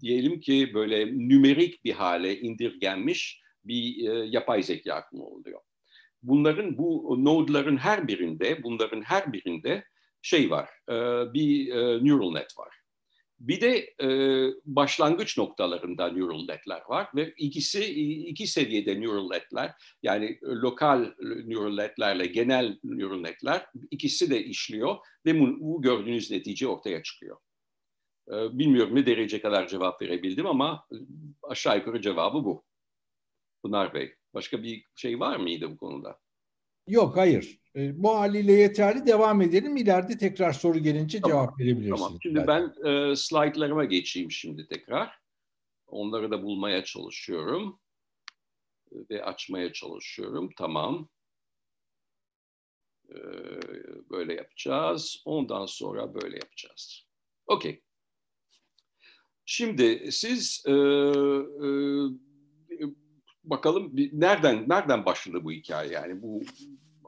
[0.00, 5.60] diyelim ki böyle nümerik bir hale indirgenmiş bir yapay zeka kullanılıyor.
[6.22, 9.84] Bunların bu node'ların her birinde, bunların her birinde
[10.22, 10.94] şey var, e,
[11.34, 12.74] bir e, neural net var.
[13.40, 14.08] Bir de e,
[14.64, 17.84] başlangıç noktalarında neural netler var ve ikisi
[18.28, 21.12] iki seviyede neural netler yani lokal
[21.44, 27.36] neural netlerle genel neural netler ikisi de işliyor ve bu, gördüğünüz netice ortaya çıkıyor.
[28.28, 30.86] Bilmiyorum ne derece kadar cevap verebildim ama
[31.42, 32.64] aşağı yukarı cevabı bu.
[33.64, 36.18] Pınar Bey, başka bir şey var mıydı bu konuda?
[36.88, 37.58] Yok, hayır.
[37.76, 39.06] E, bu haliyle yeterli.
[39.06, 39.76] Devam edelim.
[39.76, 41.30] İleride tekrar soru gelince tamam.
[41.30, 42.00] cevap verebilirsiniz.
[42.00, 42.18] Tamam.
[42.22, 42.48] Şimdi belki.
[42.84, 45.18] ben e, slaytlarıma geçeyim şimdi tekrar.
[45.86, 47.80] Onları da bulmaya çalışıyorum.
[49.10, 50.50] Ve açmaya çalışıyorum.
[50.56, 51.08] Tamam.
[53.08, 53.16] E,
[54.10, 55.22] böyle yapacağız.
[55.24, 57.06] Ondan sonra böyle yapacağız.
[57.46, 57.82] Okey.
[59.44, 61.72] Şimdi siz e, e,
[63.44, 66.42] bakalım nereden nereden başladı bu hikaye yani bu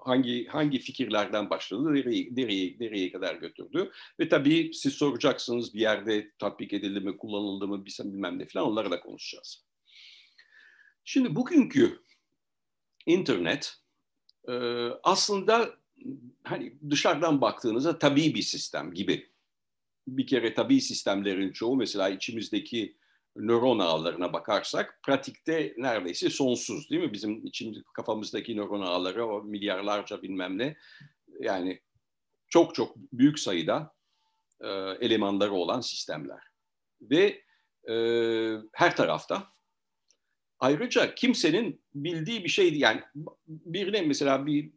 [0.04, 3.90] hangi hangi fikirlerden başladı, nereye, nereye, nereye kadar götürdü.
[4.20, 8.90] Ve tabii siz soracaksınız bir yerde tatbik edildi mi, kullanıldı mı, bilmem ne falan onları
[8.90, 9.64] da konuşacağız.
[11.04, 12.02] Şimdi bugünkü
[13.06, 13.74] internet
[14.48, 14.52] e,
[15.02, 15.74] aslında
[16.44, 19.30] hani dışarıdan baktığınızda tabii bir sistem gibi.
[20.08, 22.96] Bir kere tabii sistemlerin çoğu mesela içimizdeki
[23.36, 27.12] nöron ağlarına bakarsak pratikte neredeyse sonsuz değil mi?
[27.12, 30.76] Bizim için kafamızdaki nöron ağları o milyarlarca bilmem ne
[31.40, 31.80] yani
[32.48, 33.94] çok çok büyük sayıda
[34.60, 34.68] e,
[35.00, 36.42] elemanları olan sistemler.
[37.00, 37.42] Ve
[37.88, 37.96] e,
[38.72, 39.48] her tarafta
[40.58, 43.02] ayrıca kimsenin bildiği bir şey yani
[43.46, 44.70] birine mesela bir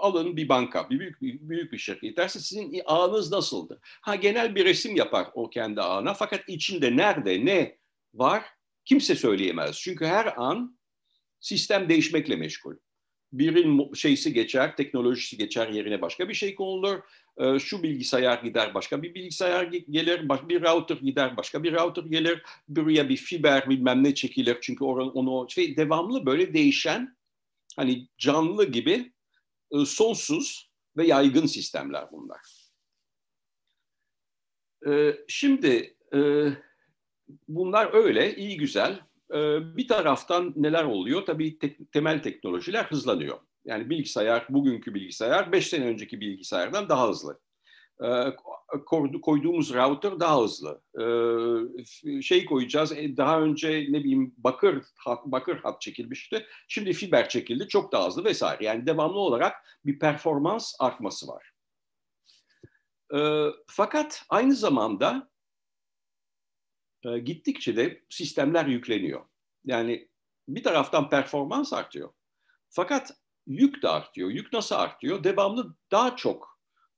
[0.00, 3.80] alın bir banka, bir büyük büyük bir şirket derse sizin ağınız nasıldı?
[3.82, 7.78] Ha genel bir resim yapar o kendi ağına fakat içinde nerede ne
[8.14, 8.44] var
[8.84, 9.76] kimse söyleyemez.
[9.80, 10.78] Çünkü her an
[11.40, 12.74] sistem değişmekle meşgul.
[13.32, 16.98] Birin şeysi geçer, teknolojisi geçer yerine başka bir şey konulur.
[17.38, 22.42] Ee, şu bilgisayar gider, başka bir bilgisayar gelir, bir router gider, başka bir router gelir.
[22.68, 24.58] Buraya bir fiber bilmem ne çekilir.
[24.60, 27.16] Çünkü onu şey, devamlı böyle değişen,
[27.76, 29.12] hani canlı gibi
[29.72, 32.66] e, sonsuz ve yaygın sistemler bunlar.
[34.88, 36.20] Ee, şimdi e,
[37.48, 39.00] bunlar öyle, iyi güzel.
[39.34, 41.26] Ee, bir taraftan neler oluyor?
[41.26, 41.58] Tabii
[41.92, 43.38] temel teknolojiler hızlanıyor.
[43.64, 47.40] Yani bilgisayar, bugünkü bilgisayar 5 sene önceki bilgisayardan daha hızlı.
[48.04, 48.06] Ee,
[49.22, 50.82] koyduğumuz router daha hızlı.
[51.00, 56.46] Ee, şey koyacağız, e, daha önce ne bileyim bakır hat, bakır hat çekilmişti.
[56.68, 58.64] Şimdi fiber çekildi, çok daha hızlı vesaire.
[58.64, 61.52] Yani devamlı olarak bir performans artması var.
[63.66, 65.30] Fakat aynı zamanda
[67.04, 69.24] e, gittikçe de sistemler yükleniyor.
[69.64, 70.08] Yani
[70.48, 72.12] bir taraftan performans artıyor.
[72.70, 73.12] Fakat
[73.46, 74.30] yük de artıyor.
[74.30, 75.24] Yük nasıl artıyor?
[75.24, 76.55] Devamlı daha çok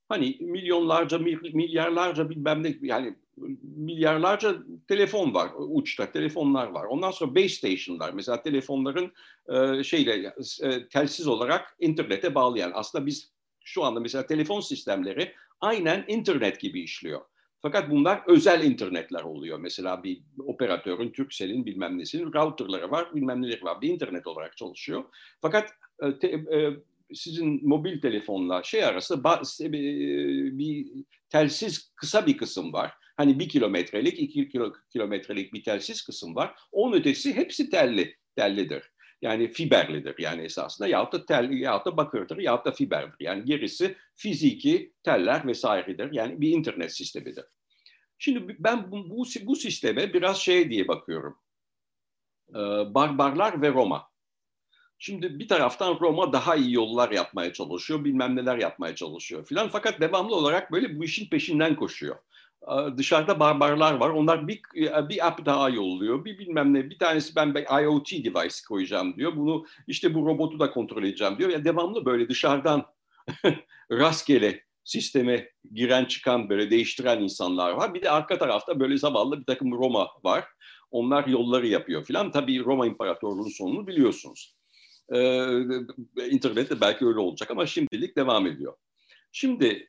[0.08, 1.18] hani milyonlarca,
[1.52, 3.16] milyarlarca bilmem ne yani
[3.62, 4.56] milyarlarca
[4.88, 6.84] telefon var uçta telefonlar var.
[6.84, 9.12] Ondan sonra base station'lar mesela telefonların
[9.48, 12.72] e, şeyle e, telsiz olarak internete bağlayan.
[12.74, 13.32] Aslında biz
[13.64, 17.20] şu anda mesela telefon sistemleri aynen internet gibi işliyor.
[17.62, 19.58] Fakat bunlar özel internetler oluyor.
[19.58, 23.80] Mesela bir operatörün, Turkcell'in bilmem nesinin routerları var, bilmem neleri var.
[23.80, 25.04] Bir internet olarak çalışıyor.
[25.40, 26.76] Fakat e, te, e,
[27.14, 29.72] sizin mobil telefonla şey arası e,
[30.58, 30.86] bir
[31.28, 32.92] telsiz kısa bir kısım var.
[33.16, 34.48] Hani bir kilometrelik, iki
[34.92, 36.54] kilometrelik bir telsiz kısım var.
[36.72, 38.82] Onun ötesi hepsi telli, tellidir.
[39.22, 43.16] Yani fiberlidir yani esasında yahut da tel yahut da bakırdır yahut da fiberdir.
[43.20, 46.12] Yani gerisi fiziki teller vesairedir.
[46.12, 47.44] Yani bir internet sistemidir.
[48.18, 51.38] Şimdi ben bu, bu, bu sisteme biraz şey diye bakıyorum.
[52.50, 52.54] Ee,
[52.94, 54.08] barbarlar ve Roma.
[54.98, 59.68] Şimdi bir taraftan Roma daha iyi yollar yapmaya çalışıyor, bilmem neler yapmaya çalışıyor filan.
[59.68, 62.16] Fakat devamlı olarak böyle bu işin peşinden koşuyor
[62.96, 64.10] dışarıda barbarlar var.
[64.10, 64.60] Onlar bir,
[65.08, 66.24] bir app daha yolluyor.
[66.24, 66.90] Bir bilmem ne.
[66.90, 69.36] Bir tanesi ben IoT device koyacağım diyor.
[69.36, 71.50] Bunu işte bu robotu da kontrol edeceğim diyor.
[71.50, 72.86] Yani devamlı böyle dışarıdan
[73.92, 77.94] rastgele sisteme giren çıkan böyle değiştiren insanlar var.
[77.94, 80.44] Bir de arka tarafta böyle zavallı bir takım Roma var.
[80.90, 82.30] Onlar yolları yapıyor filan.
[82.30, 84.57] Tabii Roma İmparatorluğu'nun sonunu biliyorsunuz.
[85.12, 88.74] Ee, internette belki öyle olacak ama şimdilik devam ediyor.
[89.32, 89.88] Şimdi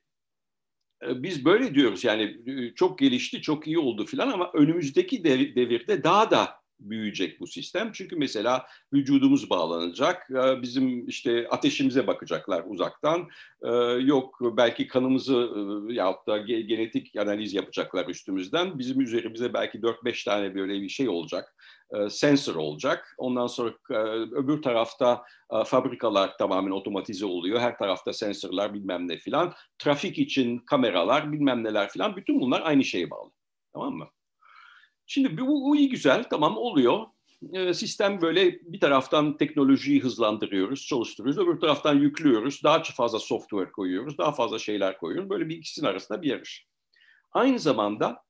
[1.04, 6.04] ee, biz böyle diyoruz yani e, çok gelişti, çok iyi oldu filan ama önümüzdeki devirde
[6.04, 7.92] daha da büyüyecek bu sistem.
[7.94, 13.28] Çünkü mesela vücudumuz bağlanacak, e, bizim işte ateşimize bakacaklar uzaktan,
[13.64, 13.70] e,
[14.02, 15.50] yok belki kanımızı
[15.90, 21.56] yahut da genetik analiz yapacaklar üstümüzden, bizim üzerimize belki 4-5 tane böyle bir şey olacak
[21.94, 23.16] e, sensör olacak.
[23.18, 23.96] Ondan sonra e,
[24.36, 27.60] öbür tarafta e, fabrikalar tamamen otomatize oluyor.
[27.60, 29.54] Her tarafta sensörler bilmem ne filan.
[29.80, 32.16] Trafik için kameralar bilmem neler filan.
[32.16, 33.32] Bütün bunlar aynı şeye bağlı.
[33.74, 34.08] Tamam mı?
[35.12, 37.06] Şimdi bu, bu iyi güzel tamam oluyor.
[37.74, 41.42] sistem böyle bir taraftan teknolojiyi hızlandırıyoruz, çalıştırıyoruz.
[41.42, 42.64] Öbür taraftan yüklüyoruz.
[42.64, 44.18] Daha fazla software koyuyoruz.
[44.18, 45.30] Daha fazla şeyler koyuyoruz.
[45.30, 46.68] Böyle bir ikisinin arasında bir yarış.
[47.32, 48.24] Aynı zamanda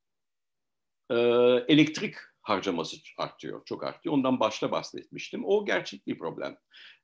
[1.68, 4.15] elektrik harcaması artıyor, çok artıyor.
[4.15, 5.46] Ondan başta bahsetmiştim.
[5.46, 6.58] O gerçek bir problem.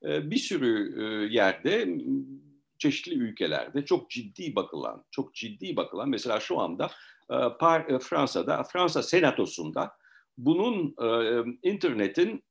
[0.04, 1.98] Ee, bir sürü e, yerde,
[2.78, 6.92] çeşitli ülkelerde çok ciddi bakılan, çok ciddi bakılan, mesela şu anda
[7.32, 7.36] e,
[7.96, 9.92] e, Fransa'da, Fransa Senatosu'nda
[10.38, 10.96] bunun
[11.64, 12.44] internetin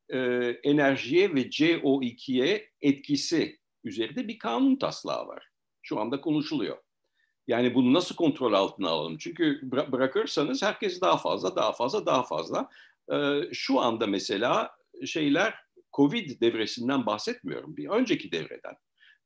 [0.63, 5.49] enerjiye ve CO2'ye etkisi üzerinde bir kanun taslağı var.
[5.83, 6.79] Şu anda konuşuluyor.
[7.47, 9.19] Yani bunu nasıl kontrol altına alalım?
[9.19, 12.69] Çünkü bırakırsanız herkes daha fazla, daha fazla, daha fazla.
[13.13, 14.71] Ee, şu anda mesela
[15.07, 15.55] şeyler
[15.93, 17.77] Covid devresinden bahsetmiyorum.
[17.77, 18.75] Bir önceki devreden.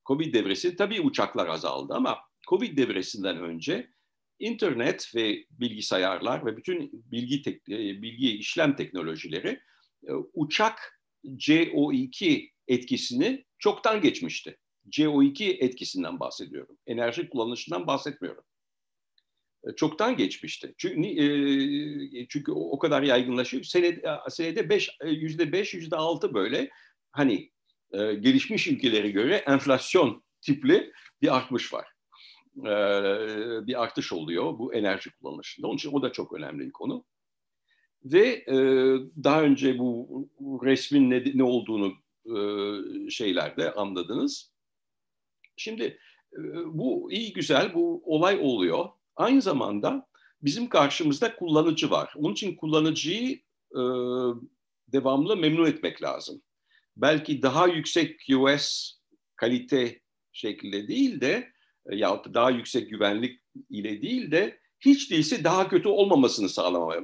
[0.07, 3.91] Covid devresi tabii uçaklar azaldı ama Covid devresinden önce
[4.38, 9.61] internet ve bilgisayarlar ve bütün bilgi tek, e, bilgi işlem teknolojileri
[10.09, 14.59] e, uçak CO2 etkisini çoktan geçmişti.
[14.90, 16.79] CO2 etkisinden bahsediyorum.
[16.87, 18.44] Enerji kullanışından bahsetmiyorum.
[19.64, 20.74] E, çoktan geçmişti.
[20.79, 23.64] Çünkü, çünkü o kadar yaygınlaşıyor.
[23.64, 26.70] Senede, senede beş, e, yüzde beş, yüzde altı böyle
[27.12, 27.51] hani
[28.20, 31.98] gelişmiş ülkelere göre enflasyon tipli bir artmış var.
[33.66, 35.66] Bir artış oluyor bu enerji kullanışında.
[35.66, 37.05] Onun için o da çok önemli bir konu.
[38.05, 38.57] Ve e,
[39.25, 40.29] daha önce bu
[40.64, 41.92] resmin ne, ne olduğunu
[42.27, 44.53] e, şeylerde anladınız.
[45.57, 45.99] Şimdi
[46.33, 48.88] e, bu iyi güzel, bu olay oluyor.
[49.16, 50.07] Aynı zamanda
[50.42, 52.12] bizim karşımızda kullanıcı var.
[52.16, 53.40] Onun için kullanıcıyı
[53.73, 53.81] e,
[54.88, 56.42] devamlı memnun etmek lazım.
[56.97, 58.92] Belki daha yüksek QS
[59.37, 60.01] kalite
[60.33, 61.53] şekilde değil de e,
[61.92, 67.03] ya daha yüksek güvenlik ile değil de hiç değilse daha kötü olmamasını sağlamaya,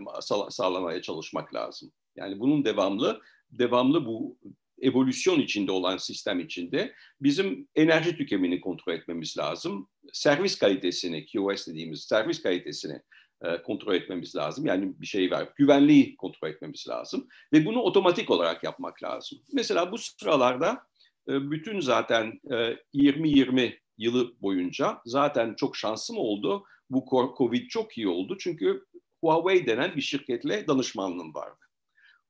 [0.50, 1.92] sağlamaya çalışmak lazım.
[2.16, 3.20] Yani bunun devamlı
[3.50, 4.38] devamlı bu
[4.80, 9.88] evolüsyon içinde olan sistem içinde bizim enerji tüketimini kontrol etmemiz lazım.
[10.12, 13.00] Servis kalitesini, QoS dediğimiz servis kalitesini
[13.42, 14.66] e, kontrol etmemiz lazım.
[14.66, 17.28] Yani bir şey var, güvenliği kontrol etmemiz lazım.
[17.52, 19.38] Ve bunu otomatik olarak yapmak lazım.
[19.52, 20.86] Mesela bu sıralarda
[21.28, 26.64] e, bütün zaten e, 2020 yılı boyunca zaten çok şansım oldu.
[26.90, 27.04] Bu
[27.38, 28.36] Covid çok iyi oldu.
[28.40, 28.84] Çünkü
[29.20, 31.64] Huawei denen bir şirketle danışmanlığım vardı.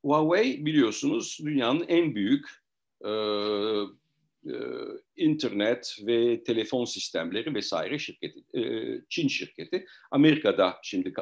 [0.03, 2.47] Huawei biliyorsunuz dünyanın en büyük
[3.05, 3.11] e,
[4.47, 4.55] e,
[5.17, 8.63] internet ve telefon sistemleri vesaire şirketi, e,
[9.09, 9.87] Çin şirketi.
[10.11, 11.15] Amerika'da şimdi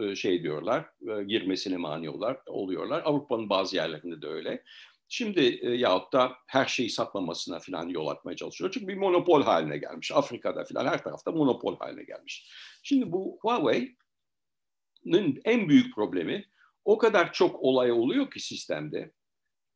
[0.00, 2.10] e, şey diyorlar, e, girmesine mani
[2.46, 3.02] oluyorlar.
[3.04, 4.62] Avrupa'nın bazı yerlerinde de öyle.
[5.08, 8.70] Şimdi e, yahut da her şeyi satmamasına falan yol atmaya çalışıyor.
[8.74, 10.12] Çünkü bir monopol haline gelmiş.
[10.12, 12.50] Afrika'da falan her tarafta monopol haline gelmiş.
[12.82, 13.96] Şimdi bu Huawei'nin
[15.44, 16.44] en büyük problemi
[16.84, 19.12] o kadar çok olay oluyor ki sistemde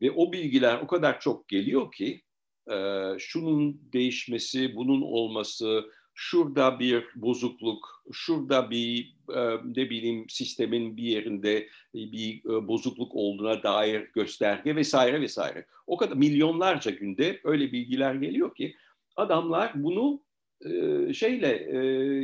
[0.03, 2.23] ve o bilgiler o kadar çok geliyor ki
[2.71, 11.03] e, şunun değişmesi, bunun olması, şurada bir bozukluk, şurada bir e, ne bileyim sistemin bir
[11.03, 15.67] yerinde bir e, bozukluk olduğuna dair gösterge vesaire vesaire.
[15.87, 18.77] O kadar milyonlarca günde öyle bilgiler geliyor ki
[19.17, 20.23] adamlar bunu
[20.67, 21.69] e, şeyle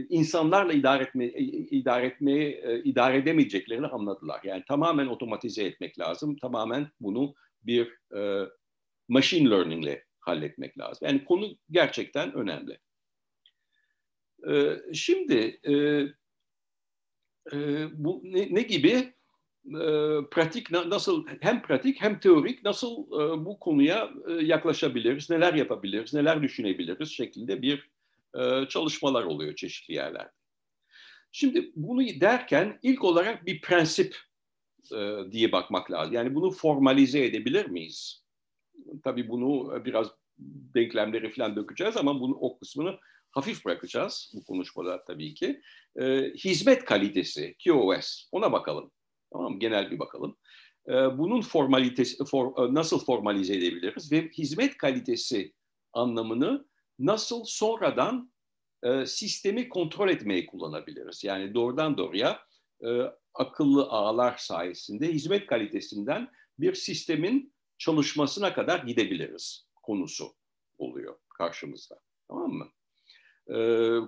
[0.09, 1.27] insanlarla idare etme
[1.71, 4.41] idare etmeye idare edemeyeceklerini anladılar.
[4.45, 6.37] Yani tamamen otomatize etmek lazım.
[6.37, 7.99] Tamamen bunu bir
[9.09, 11.09] machine learning ile halletmek lazım.
[11.09, 12.79] Yani konu gerçekten önemli.
[14.47, 15.73] Ee, şimdi e,
[17.53, 19.13] e, bu ne, ne gibi
[19.67, 19.83] e,
[20.31, 23.11] pratik nasıl hem pratik hem teorik nasıl
[23.45, 27.91] bu konuya yaklaşabiliriz, neler yapabiliriz, neler düşünebiliriz şeklinde bir
[28.69, 30.31] çalışmalar oluyor çeşitli yerlerde.
[31.33, 34.17] Şimdi bunu derken ilk olarak bir prensip
[35.31, 36.15] diye bakmak lazım.
[36.15, 38.25] Yani bunu formalize edebilir miyiz?
[39.05, 40.09] Tabii bunu biraz
[40.75, 42.99] denklemleri falan dökeceğiz ama bunu o kısmını
[43.31, 45.61] hafif bırakacağız bu konuşmada tabii ki.
[46.01, 48.91] E, hizmet kalitesi, QoS, ona bakalım.
[49.33, 49.59] Tamam mı?
[49.59, 50.37] Genel bir bakalım.
[50.89, 55.53] E, bunun formalitesi, for, e, nasıl formalize edebiliriz ve hizmet kalitesi
[55.93, 58.33] anlamını nasıl sonradan
[58.83, 61.25] e, sistemi kontrol etmeye kullanabiliriz?
[61.25, 62.41] Yani doğrudan doğruya
[62.85, 62.89] e,
[63.35, 70.35] akıllı ağlar sayesinde hizmet kalitesinden bir sistemin çalışmasına kadar gidebiliriz konusu
[70.79, 72.01] oluyor karşımızda.
[72.29, 72.69] Tamam mı?
[73.51, 73.99] Ee,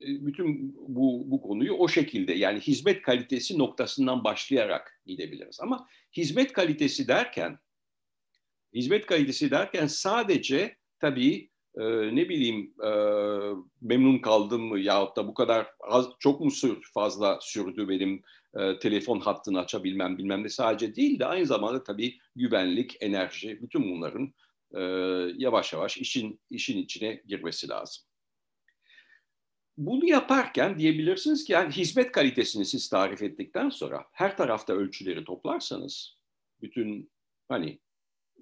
[0.00, 5.60] bütün bu, bu konuyu o şekilde yani hizmet kalitesi noktasından başlayarak gidebiliriz.
[5.60, 7.58] Ama hizmet kalitesi derken
[8.74, 11.84] hizmet kalitesi derken sadece tabii e,
[12.16, 12.90] ne bileyim e,
[13.80, 18.22] memnun kaldım mı yahut da bu kadar az, çok mu sür, fazla sürdü benim
[18.58, 23.90] e, telefon hattını açabilmem bilmem ne sadece değil de aynı zamanda tabii güvenlik, enerji bütün
[23.90, 24.34] bunların
[24.74, 24.80] e,
[25.36, 28.04] yavaş yavaş işin işin içine girmesi lazım.
[29.76, 36.16] Bunu yaparken diyebilirsiniz ki yani hizmet kalitesini siz tarif ettikten sonra her tarafta ölçüleri toplarsanız
[36.60, 37.10] bütün
[37.48, 37.78] hani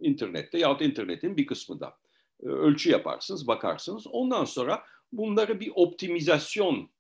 [0.01, 1.99] internette yahut internetin bir kısmında
[2.43, 4.07] e, ölçü yaparsınız, bakarsınız.
[4.07, 6.91] Ondan sonra bunları bir optimizasyon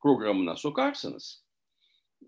[0.00, 1.45] programına sokarsınız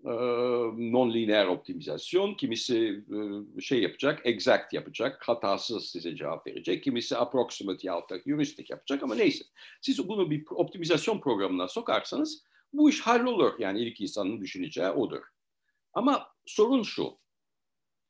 [0.03, 3.03] non-lineer optimizasyon, kimisi
[3.59, 9.15] şey yapacak, exact yapacak, hatasız size cevap verecek, kimisi approximate yahut da heuristik yapacak ama
[9.15, 9.45] neyse.
[9.81, 13.59] Siz bunu bir optimizasyon programına sokarsanız bu iş hallolur.
[13.59, 15.21] Yani ilk insanın düşüneceği odur.
[15.93, 17.17] Ama sorun şu,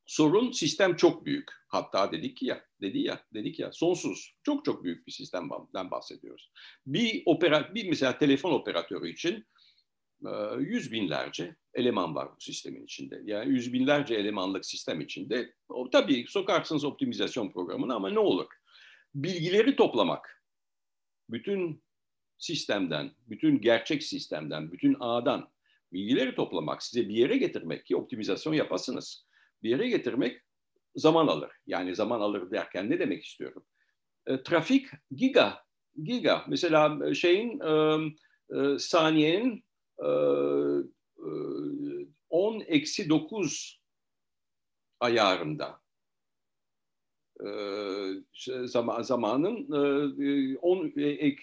[0.05, 1.51] sorun sistem çok büyük.
[1.67, 6.51] Hatta dedik ya, dedi ya, dedik ya, sonsuz, çok çok büyük bir sistemden bahsediyoruz.
[6.85, 9.45] Bir opera, bir mesela telefon operatörü için
[10.59, 13.21] yüz binlerce eleman var bu sistemin içinde.
[13.25, 15.53] Yani yüz binlerce elemanlık sistem içinde.
[15.69, 18.47] O, tabii sokarsınız optimizasyon programını ama ne olur?
[19.15, 20.43] Bilgileri toplamak,
[21.29, 21.83] bütün
[22.37, 25.49] sistemden, bütün gerçek sistemden, bütün ağdan
[25.93, 29.25] bilgileri toplamak, size bir yere getirmek ki optimizasyon yapasınız.
[29.63, 30.41] Bir yere getirmek
[30.95, 31.51] zaman alır.
[31.67, 33.65] Yani zaman alır derken ne demek istiyorum?
[34.27, 35.63] E, trafik giga,
[36.03, 36.45] giga.
[36.47, 37.97] Mesela şeyin e,
[38.57, 39.63] e, saniyenin
[39.99, 40.93] 10
[42.29, 43.79] 10 eksi 9
[44.99, 45.81] ayarında
[47.45, 49.67] e, zaman, zamanın
[50.61, 50.93] 10,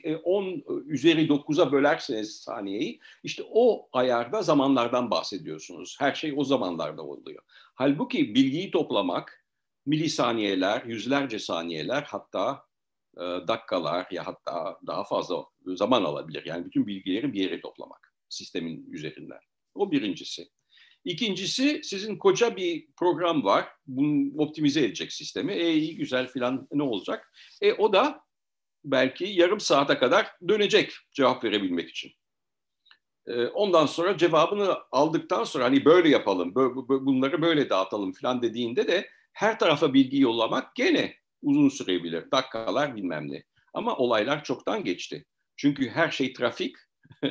[0.05, 5.97] e, 10 üzeri 9'a bölerseniz saniyeyi işte o ayarda zamanlardan bahsediyorsunuz.
[5.99, 7.43] Her şey o zamanlarda oluyor.
[7.75, 9.45] Halbuki bilgiyi toplamak
[9.87, 12.67] milisaniyeler, yüzlerce saniyeler hatta
[13.49, 16.43] dakikalar ya hatta daha fazla zaman alabilir.
[16.47, 19.41] Yani bütün bilgileri bir yere toplamak sistemin üzerinden.
[19.75, 20.49] O birincisi.
[21.05, 23.69] İkincisi sizin koca bir program var.
[23.87, 25.53] Bunu optimize edecek sistemi.
[25.53, 27.33] E iyi güzel filan ne olacak?
[27.63, 28.21] E o da
[28.85, 32.13] belki yarım saate kadar dönecek cevap verebilmek için.
[33.27, 36.55] E, ondan sonra cevabını aldıktan sonra hani böyle yapalım,
[36.89, 42.31] bunları böyle dağıtalım filan dediğinde de her tarafa bilgi yollamak gene uzun sürebilir.
[42.31, 43.45] Dakikalar bilmem ne.
[43.75, 45.25] Ama olaylar çoktan geçti.
[45.57, 46.77] Çünkü her şey trafik.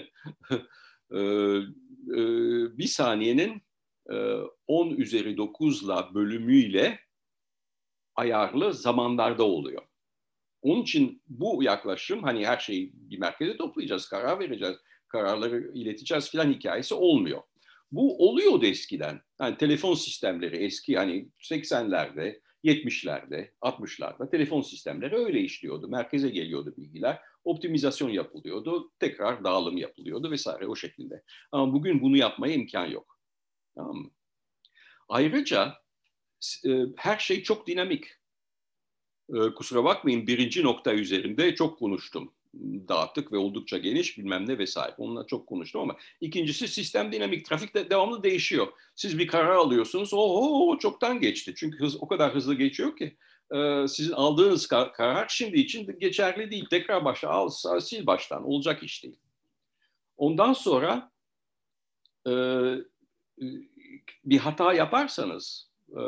[1.12, 2.18] E, e,
[2.78, 3.62] bir saniyenin
[4.68, 7.00] 10 e, üzeri 9'la bölümüyle
[8.16, 9.82] ayarlı zamanlarda oluyor.
[10.62, 14.76] Onun için bu yaklaşım hani her şeyi bir merkeze toplayacağız, karar vereceğiz,
[15.08, 17.42] kararları ileteceğiz filan hikayesi olmuyor.
[17.92, 19.22] Bu oluyordu eskiden.
[19.42, 25.88] Yani telefon sistemleri eski hani 80'lerde, 70'lerde, 60'larda telefon sistemleri öyle işliyordu.
[25.88, 31.24] Merkeze geliyordu bilgiler, optimizasyon yapılıyordu, tekrar dağılım yapılıyordu vesaire o şekilde.
[31.52, 33.20] Ama bugün bunu yapmaya imkan yok.
[33.76, 34.12] Tamam mı?
[35.10, 35.74] Ayrıca
[36.66, 38.06] e, her şey çok dinamik.
[39.30, 42.34] E, kusura bakmayın birinci nokta üzerinde çok konuştum.
[42.88, 44.96] Dağıttık ve oldukça geniş bilmem ne vesaire.
[44.98, 47.46] Onunla çok konuştum ama ikincisi sistem dinamik.
[47.46, 48.68] Trafik de devamlı değişiyor.
[48.96, 50.10] Siz bir karar alıyorsunuz.
[50.14, 51.54] O çoktan geçti.
[51.58, 53.18] Çünkü hız o kadar hızlı geçiyor ki
[53.52, 56.66] e, sizin aldığınız kar, karar şimdi için geçerli değil.
[56.70, 57.50] Tekrar başla al,
[57.88, 58.48] sil baştan.
[58.48, 59.20] Olacak iş değil.
[60.18, 61.12] Ondan sonra
[62.28, 62.34] e,
[64.26, 66.02] bir hata yaparsanız, e,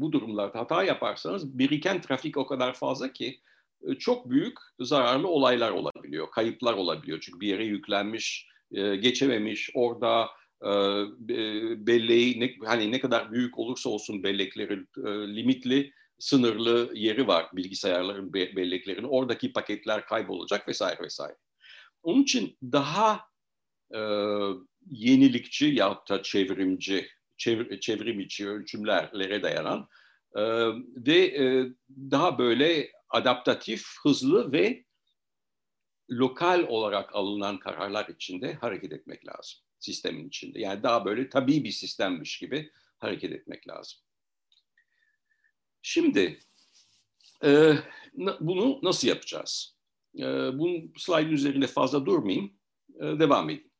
[0.00, 3.40] bu durumlarda hata yaparsanız biriken trafik o kadar fazla ki
[3.88, 7.18] e, çok büyük zararlı olaylar olabiliyor, kayıplar olabiliyor.
[7.20, 10.28] Çünkü bir yere yüklenmiş, e, geçememiş, orada
[11.86, 14.88] belleği ne, hani ne kadar büyük olursa olsun belleklerin
[15.36, 21.36] limitli sınırlı yeri var bilgisayarların belleklerin oradaki paketler kaybolacak vesaire vesaire.
[22.02, 23.20] Onun için daha
[23.94, 24.00] e,
[24.90, 28.46] yenilikçi ya da çevrimci çevir, çevrim içi
[29.42, 29.88] dayanan
[30.36, 30.42] e,
[31.06, 34.84] ve e, daha böyle adaptatif, hızlı ve
[36.10, 40.60] lokal olarak alınan kararlar içinde hareket etmek lazım sistemin içinde.
[40.60, 44.00] Yani daha böyle tabii bir sistemmiş gibi hareket etmek lazım.
[45.88, 46.38] Şimdi
[47.44, 47.72] e,
[48.40, 49.76] bunu nasıl yapacağız?
[50.18, 50.22] E,
[50.58, 52.52] bunun slide üzerinde fazla durmayayım,
[52.94, 53.70] e, devam edeyim.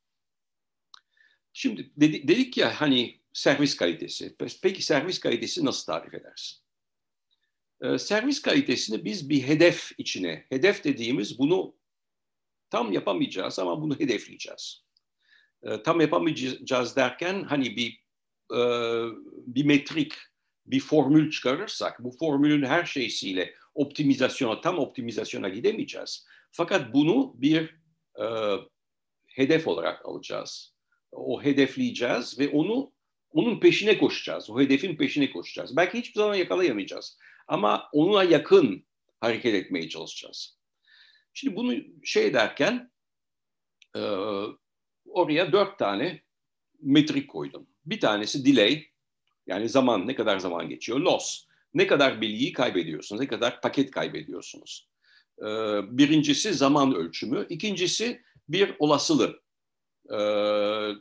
[1.53, 4.35] Şimdi dedi, dedik ya hani servis kalitesi.
[4.61, 6.59] Peki servis kalitesi nasıl tarif edersin?
[7.81, 11.75] Ee, servis kalitesini biz bir hedef içine, hedef dediğimiz bunu
[12.69, 14.83] tam yapamayacağız ama bunu hedefleyeceğiz.
[15.63, 18.03] Ee, tam yapamayacağız derken hani bir
[18.51, 18.59] e,
[19.47, 20.13] bir metrik,
[20.67, 26.25] bir formül çıkarırsak bu formülün her şeysiyle optimizasyona, tam optimizasyona gidemeyeceğiz.
[26.51, 27.75] Fakat bunu bir
[28.19, 28.25] e,
[29.27, 30.73] hedef olarak alacağız.
[31.11, 32.91] O hedefleyeceğiz ve onu
[33.29, 34.49] onun peşine koşacağız.
[34.49, 35.77] O hedefin peşine koşacağız.
[35.77, 37.17] Belki hiçbir zaman yakalayamayacağız.
[37.47, 38.85] Ama onunla yakın
[39.19, 40.57] hareket etmeye çalışacağız.
[41.33, 42.91] Şimdi bunu şey derken
[43.95, 44.01] e,
[45.05, 46.23] oraya dört tane
[46.81, 47.67] metrik koydum.
[47.85, 48.85] Bir tanesi delay,
[49.47, 50.99] yani zaman ne kadar zaman geçiyor.
[50.99, 54.89] Loss, ne kadar bilgiyi kaybediyorsunuz, ne kadar paket kaybediyorsunuz.
[55.39, 55.45] E,
[55.97, 59.39] birincisi zaman ölçümü, ikincisi bir olasılık.
[60.09, 60.17] E,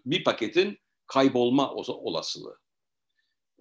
[0.07, 2.59] bir paketin kaybolma olasılığı.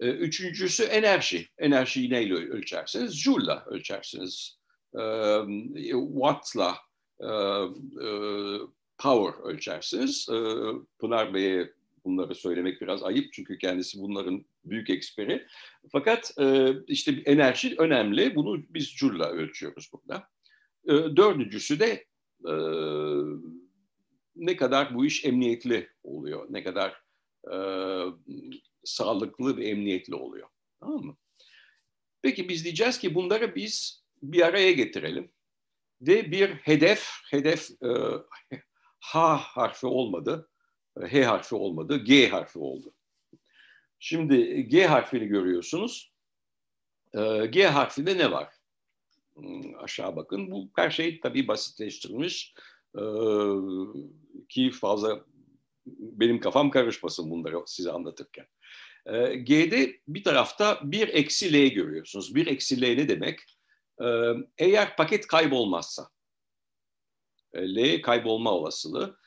[0.00, 1.48] E, üçüncüsü enerji.
[1.58, 3.22] Enerjiyi neyle ölçersiniz?
[3.22, 4.58] Joule'la ölçersiniz.
[4.94, 5.02] E,
[5.90, 6.78] Watt'la
[7.20, 7.30] e,
[8.98, 10.26] power ölçersiniz.
[10.98, 11.72] Pınar Bey'e
[12.06, 15.46] bunları söylemek biraz ayıp çünkü kendisi bunların büyük eksperi.
[15.92, 16.34] Fakat
[16.86, 18.34] işte enerji önemli.
[18.34, 20.28] Bunu biz Joule'la ölçüyoruz burada.
[21.16, 22.04] Dördüncüsü de
[24.36, 27.02] ne kadar bu iş emniyetli oluyor, ne kadar
[27.52, 27.56] e,
[28.84, 30.48] sağlıklı ve emniyetli oluyor.
[30.80, 31.16] Tamam mı?
[32.22, 35.32] Peki biz diyeceğiz ki bunları biz bir araya getirelim
[36.00, 37.88] ve bir hedef, hedef e,
[39.00, 40.48] H harfi olmadı,
[41.00, 42.94] H harfi olmadı, G harfi oldu.
[43.98, 46.12] Şimdi G harfini görüyorsunuz.
[47.14, 48.54] E, G harfinde ne var?
[49.34, 50.50] Hmm, aşağı bakın.
[50.50, 52.54] Bu her şey tabii basitleştirilmiş
[52.94, 53.02] e,
[54.48, 55.24] ki fazla
[55.86, 58.46] benim kafam karışmasın bunları size anlatırken.
[59.06, 62.34] E, G'de bir tarafta bir eksi L görüyorsunuz.
[62.34, 63.40] Bir eksi L ne demek?
[64.02, 64.06] E,
[64.58, 66.08] eğer paket kaybolmazsa,
[67.52, 69.25] e, L kaybolma olasılığı, e,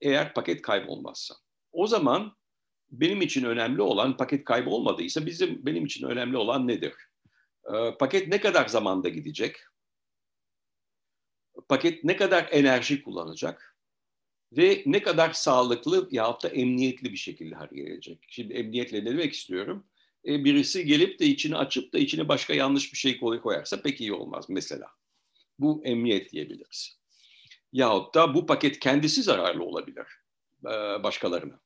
[0.00, 1.34] eğer paket kaybolmazsa.
[1.72, 2.36] O zaman
[2.90, 6.92] benim için önemli olan paket kaybolmadıysa bizim benim için önemli olan nedir?
[7.74, 9.56] E, paket ne kadar zamanda gidecek?
[11.68, 13.76] Paket ne kadar enerji kullanacak?
[14.52, 18.24] Ve ne kadar sağlıklı yahut da emniyetli bir şekilde hareket edecek?
[18.28, 19.86] Şimdi emniyetle ne demek istiyorum?
[20.26, 24.12] E, birisi gelip de içini açıp da içine başka yanlış bir şey koyarsa pek iyi
[24.12, 24.86] olmaz mesela.
[25.58, 26.99] Bu emniyet diyebiliriz.
[27.72, 30.06] Yahut da bu paket kendisi zararlı olabilir
[30.64, 31.60] e, başkalarına.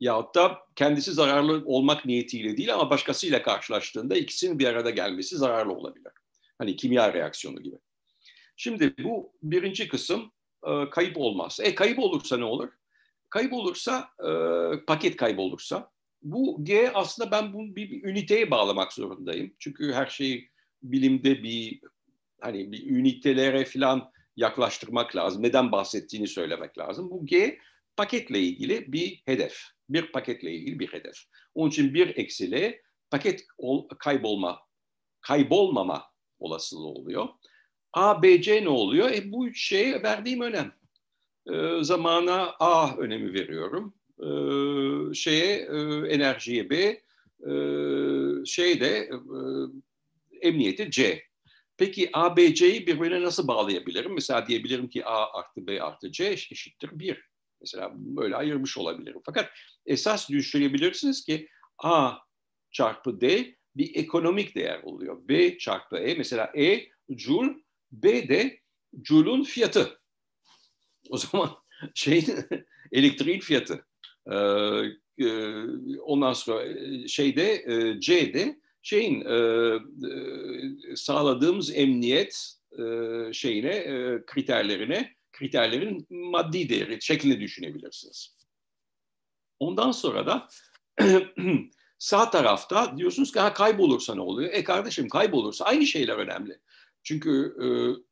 [0.00, 5.72] Yahut da kendisi zararlı olmak niyetiyle değil ama başkasıyla karşılaştığında ikisinin bir arada gelmesi zararlı
[5.72, 6.12] olabilir.
[6.58, 7.76] Hani kimya reaksiyonu gibi.
[8.56, 10.32] Şimdi bu birinci kısım
[10.66, 11.58] e, kayıp olmaz.
[11.62, 12.68] E kayıp olursa ne olur?
[13.30, 14.30] Kayıp olursa, e,
[14.86, 15.90] paket kaybolursa
[16.22, 19.54] bu G aslında ben bunu bir, bir üniteye bağlamak zorundayım.
[19.58, 20.48] Çünkü her şey
[20.82, 21.80] bilimde bir
[22.40, 25.42] hani bir ünitelere falan yaklaştırmak lazım.
[25.42, 27.10] Neden bahsettiğini söylemek lazım.
[27.10, 27.58] Bu G
[27.96, 29.62] paketle ilgili bir hedef.
[29.88, 31.16] Bir paketle ilgili bir hedef.
[31.54, 34.60] Onun için bir eksili paket ol, kaybolma,
[35.20, 36.04] kaybolmama
[36.38, 37.28] olasılığı oluyor.
[37.92, 39.10] A, B, C ne oluyor?
[39.10, 40.72] E, bu üç şeye verdiğim önem.
[41.52, 43.94] E, zamana A önemi veriyorum.
[44.18, 44.28] E,
[45.14, 45.76] şeye e,
[46.08, 47.52] enerjiye B, e,
[48.44, 49.16] şeyde e,
[50.48, 51.27] emniyete C.
[51.78, 54.14] Peki A, B, C'yi birbirine nasıl bağlayabilirim?
[54.14, 57.24] Mesela diyebilirim ki A artı B artı C eşittir 1.
[57.60, 59.20] Mesela böyle ayırmış olabilirim.
[59.24, 59.50] Fakat
[59.86, 61.48] esas düşünebilirsiniz ki
[61.78, 62.12] A
[62.70, 65.28] çarpı D bir ekonomik değer oluyor.
[65.28, 67.54] B çarpı E mesela E joule,
[67.92, 68.60] B de
[69.04, 70.00] joule'un fiyatı.
[71.10, 71.50] O zaman
[71.94, 72.26] şeyin
[72.92, 73.86] elektriğin fiyatı.
[74.30, 74.36] Ee,
[75.18, 75.54] e,
[75.98, 79.34] ondan sonra e, şeyde e, C'de şeyin e,
[80.92, 82.82] e, sağladığımız emniyet e,
[83.32, 88.36] şeyine e, kriterlerine kriterlerin maddi değeri şeklinde düşünebilirsiniz.
[89.58, 90.48] Ondan sonra da
[91.98, 94.52] sağ tarafta diyorsunuz ki ha, kaybolursa ne oluyor?
[94.52, 96.58] E kardeşim kaybolursa aynı şeyler önemli.
[97.02, 97.66] Çünkü e,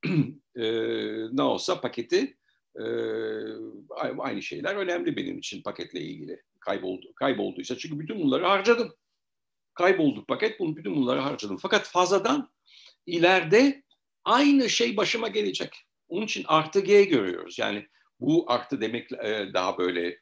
[0.62, 0.66] e,
[1.32, 2.36] ne olsa paketi
[2.76, 2.84] e,
[4.18, 6.42] aynı şeyler önemli benim için paketle ilgili.
[6.60, 8.94] Kayboldu, kaybolduysa çünkü bütün bunları harcadım
[9.77, 10.61] kayboldu paket.
[10.61, 11.57] Bunu, bütün bunları harcadım.
[11.57, 12.51] Fakat fazladan
[13.07, 13.83] ileride
[14.24, 15.85] aynı şey başıma gelecek.
[16.09, 17.59] Onun için artı G görüyoruz.
[17.59, 17.87] Yani
[18.20, 20.18] bu artı demek e, daha böyle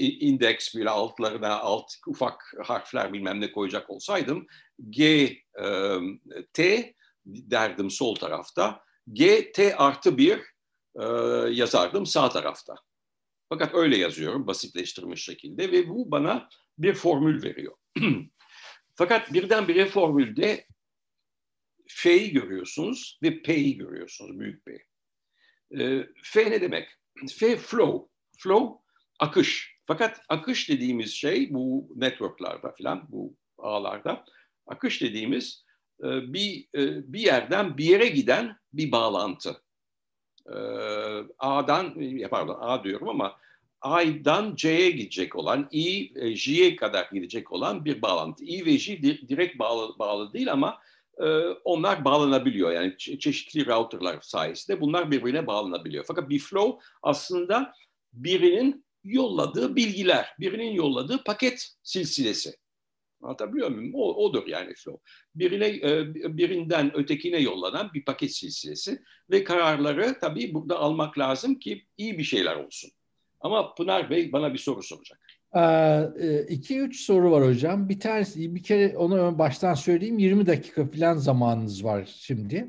[0.00, 4.46] indeks bile altlarına alt ufak harfler bilmem ne koyacak olsaydım
[4.90, 5.06] G
[5.62, 5.98] e,
[6.52, 6.94] T
[7.26, 8.84] derdim sol tarafta.
[9.12, 10.40] G T artı bir
[11.00, 11.04] e,
[11.50, 12.74] yazardım sağ tarafta.
[13.48, 17.76] Fakat öyle yazıyorum basitleştirilmiş şekilde ve bu bana bir formül veriyor.
[18.94, 20.66] Fakat birdenbire formülde
[21.88, 24.72] F'yi görüyorsunuz ve P'yi görüyorsunuz, büyük P.
[25.82, 26.88] E, F ne demek?
[27.38, 28.08] F flow.
[28.38, 28.84] Flow
[29.18, 29.76] akış.
[29.86, 34.24] Fakat akış dediğimiz şey bu networklarda falan, bu ağlarda
[34.66, 35.64] akış dediğimiz
[36.00, 39.62] e, bir e, bir yerden bir yere giden bir bağlantı.
[40.46, 40.56] E,
[41.38, 41.94] A'dan
[42.30, 43.36] pardon A diyorum ama
[43.80, 48.44] A'dan C'ye gidecek olan, I, e, J'ye kadar gidecek olan bir bağlantı.
[48.44, 50.78] I ve J direkt bağlı, bağlı değil ama
[51.18, 51.24] e,
[51.64, 52.72] onlar bağlanabiliyor.
[52.72, 56.04] Yani çeşitli routerlar sayesinde bunlar birbirine bağlanabiliyor.
[56.08, 57.72] Fakat bir flow aslında
[58.12, 62.56] birinin yolladığı bilgiler, birinin yolladığı paket silsilesi.
[63.22, 63.92] Anlatabiliyor muyum?
[63.94, 65.02] O, odur yani flow.
[65.34, 71.86] Birine, e, birinden ötekine yollanan bir paket silsilesi ve kararları tabii burada almak lazım ki
[71.98, 72.90] iyi bir şeyler olsun.
[73.40, 75.20] Ama Pınar Bey bana bir soru soracak.
[75.56, 77.88] Ee, iki üç soru var hocam.
[77.88, 82.68] Bir tanesi bir kere onu baştan söyleyeyim 20 dakika falan zamanınız var şimdi.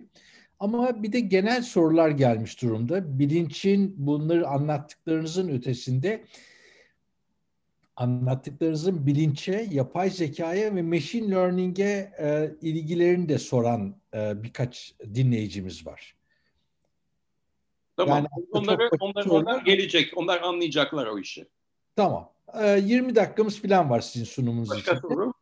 [0.60, 3.20] Ama bir de genel sorular gelmiş durumda.
[3.20, 6.26] Bilinçin bunları anlattıklarınızın ötesinde
[7.96, 16.16] anlattıklarınızın bilinçe, yapay zekaya ve machine learning'e e, ilgilerini de soran e, birkaç dinleyicimiz var.
[17.98, 18.18] Tamam.
[18.18, 20.12] Yani onları, onlar, onlar gelecek.
[20.16, 21.48] Onlar anlayacaklar o işi.
[21.96, 22.30] Tamam.
[22.62, 25.02] Ee, 20 dakikamız falan var sizin sunumunuz Başka için.
[25.02, 25.34] soru?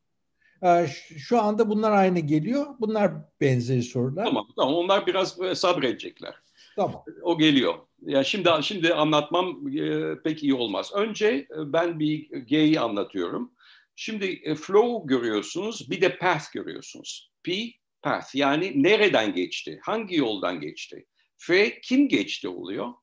[0.63, 0.87] Ee,
[1.17, 2.65] şu anda bunlar aynı geliyor.
[2.79, 4.25] Bunlar benzeri sorular.
[4.25, 4.47] Tamam.
[4.55, 4.75] Tamam.
[4.75, 6.35] Onlar biraz e, sabredecekler.
[6.75, 7.03] Tamam.
[7.21, 7.73] O geliyor.
[8.01, 10.91] Ya şimdi şimdi anlatmam e, pek iyi olmaz.
[10.95, 13.51] Önce e, ben bir G'yi anlatıyorum.
[13.95, 17.31] Şimdi e, flow görüyorsunuz, bir de path görüyorsunuz.
[17.43, 17.53] P
[18.01, 21.05] path yani nereden geçti, hangi yoldan geçti.
[21.39, 22.93] F kim geçti oluyor.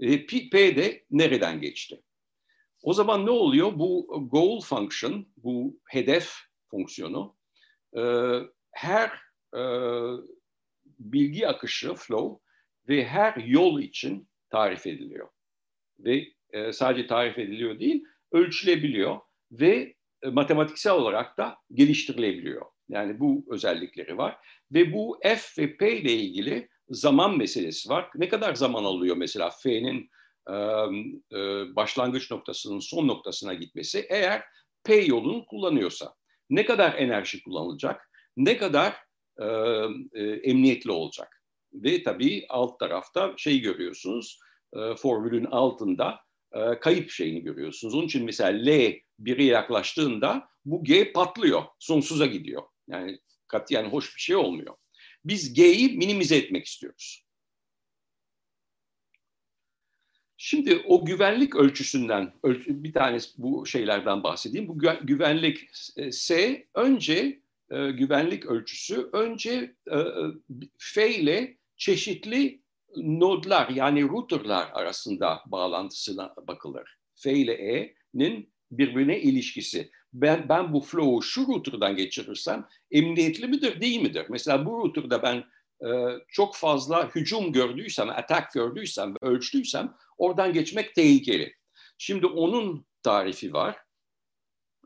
[0.00, 2.02] E, P, P de nereden geçti.
[2.82, 3.78] O zaman ne oluyor?
[3.78, 6.32] Bu goal function, bu hedef
[6.70, 7.36] fonksiyonu
[7.96, 8.02] e,
[8.70, 9.10] her
[9.56, 9.62] e,
[10.98, 12.44] bilgi akışı, flow
[12.88, 15.28] ve her yol için tarif ediliyor.
[15.98, 19.20] Ve e, sadece tarif ediliyor değil, ölçülebiliyor
[19.52, 22.66] ve e, matematiksel olarak da geliştirilebiliyor.
[22.88, 24.38] Yani bu özellikleri var.
[24.72, 28.10] Ve bu F ve P ile ilgili zaman meselesi var.
[28.14, 30.10] Ne kadar zaman alıyor mesela F'nin
[30.48, 30.54] e,
[31.36, 31.40] e,
[31.76, 34.44] başlangıç noktasının son noktasına gitmesi eğer
[34.84, 36.14] P yolunu kullanıyorsa.
[36.50, 38.96] Ne kadar enerji kullanılacak, ne kadar
[39.40, 39.44] e,
[40.14, 41.42] e, emniyetli olacak.
[41.72, 44.38] Ve tabii alt tarafta şey görüyorsunuz,
[44.76, 46.20] e, formülün altında
[46.52, 47.94] e, kayıp şeyini görüyorsunuz.
[47.94, 52.62] Onun için mesela L biri yaklaştığında bu G patlıyor, sonsuza gidiyor.
[52.88, 53.18] Yani
[53.48, 54.74] katiyen hoş bir şey olmuyor.
[55.24, 57.28] Biz G'yi minimize etmek istiyoruz.
[60.40, 62.32] Şimdi o güvenlik ölçüsünden
[62.68, 64.68] bir tanesi bu şeylerden bahsedeyim.
[64.68, 69.98] Bu güvenlik e, S önce e, güvenlik ölçüsü önce e,
[70.78, 72.62] F ile çeşitli
[72.96, 76.98] nodlar yani routerlar arasında bağlantısına bakılır.
[77.14, 79.90] F ile E'nin birbirine ilişkisi.
[80.12, 84.26] Ben, ben bu flow'u şu router'dan geçirirsem emniyetli midir değil midir?
[84.28, 85.44] Mesela bu router'da ben
[85.88, 85.88] e,
[86.28, 91.54] çok fazla hücum gördüysem, atak gördüysem, ölçtüysem oradan geçmek tehlikeli.
[91.98, 93.76] Şimdi onun tarifi var.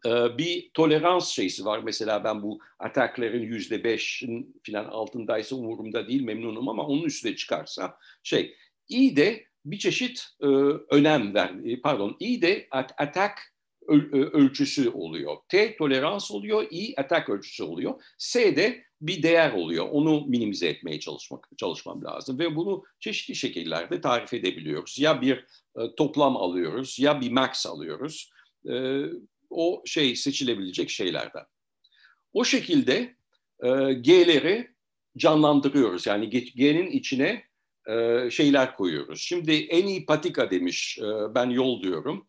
[0.07, 1.79] E, bir tolerans şeysi var.
[1.79, 7.99] Mesela ben bu atakların yüzde beşin falan altındaysa umurumda değil memnunum ama onun üstüne çıkarsa
[8.23, 8.57] şey
[8.89, 10.47] iyi de bir çeşit e,
[10.91, 13.52] önem ver, e, pardon iyi de atak
[13.89, 15.37] ölçüsü oluyor.
[15.49, 18.03] T tolerans oluyor, I atak ölçüsü oluyor.
[18.19, 19.89] S de bir değer oluyor.
[19.91, 24.99] Onu minimize etmeye çalışmak çalışmam lazım ve bunu çeşitli şekillerde tarif edebiliyoruz.
[24.99, 25.45] Ya bir
[25.77, 28.31] e, toplam alıyoruz ya bir max alıyoruz.
[28.69, 29.03] E,
[29.51, 31.45] o şey seçilebilecek şeylerden.
[32.33, 33.17] O şekilde
[33.63, 34.71] e, G'leri
[35.17, 36.07] canlandırıyoruz.
[36.07, 37.45] Yani G'nin içine
[38.31, 39.21] şeyler koyuyoruz.
[39.21, 40.99] Şimdi en iyi patika demiş,
[41.35, 42.27] ben yol diyorum.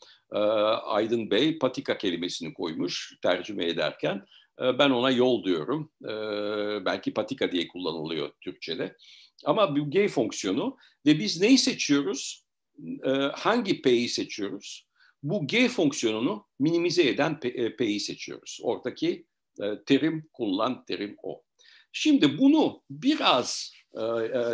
[0.83, 4.25] Aydın Bey patika kelimesini koymuş tercüme ederken.
[4.59, 5.91] Ben ona yol diyorum.
[6.85, 8.97] Belki patika diye kullanılıyor Türkçe'de.
[9.45, 12.45] Ama bu G fonksiyonu ve biz neyi seçiyoruz?
[13.33, 14.87] Hangi P'yi seçiyoruz?
[15.23, 17.39] Bu G fonksiyonunu minimize eden
[17.77, 18.59] P'yi seçiyoruz.
[18.63, 19.25] Oradaki
[19.85, 21.43] terim kullanılan terim o.
[21.91, 23.73] Şimdi bunu biraz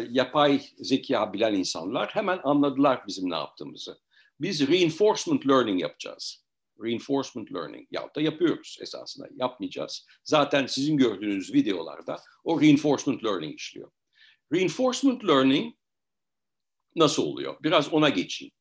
[0.10, 4.00] yapay zeka bilen insanlar hemen anladılar bizim ne yaptığımızı.
[4.42, 6.44] Biz reinforcement learning yapacağız
[6.84, 10.06] reinforcement learning ya da yapıyoruz esasında yapmayacağız.
[10.24, 13.92] Zaten sizin gördüğünüz videolarda o reinforcement learning işliyor.
[14.54, 15.76] Reinforcement learning
[16.96, 17.58] nasıl oluyor?
[17.64, 18.54] Biraz ona geçeyim.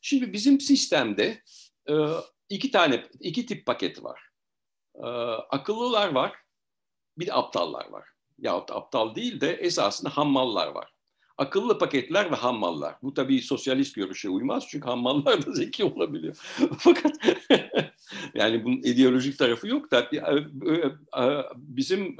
[0.00, 1.42] Şimdi bizim sistemde
[1.88, 1.94] e,
[2.48, 4.20] iki tane, iki tip paket var.
[4.94, 5.06] E,
[5.50, 6.32] akıllılar var,
[7.18, 8.08] bir de aptallar var.
[8.38, 10.94] Yahut aptal değil de esasında hammallar var.
[11.38, 12.94] Akıllı paketler ve hammallar.
[13.02, 16.36] Bu tabii sosyalist görüşe uymaz çünkü hammallar da zeki olabiliyor.
[16.78, 17.12] Fakat
[18.34, 20.74] yani bunun ideolojik tarafı yok da e, e,
[21.22, 22.16] e, bizim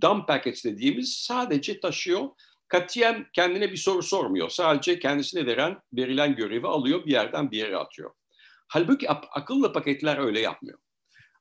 [0.00, 2.28] dumb packets dediğimiz sadece taşıyor.
[2.68, 4.48] Katiyen kendine bir soru sormuyor.
[4.48, 8.10] Sadece kendisine veren, verilen görevi alıyor bir yerden bir yere atıyor.
[8.68, 10.78] Halbuki akıllı paketler öyle yapmıyor.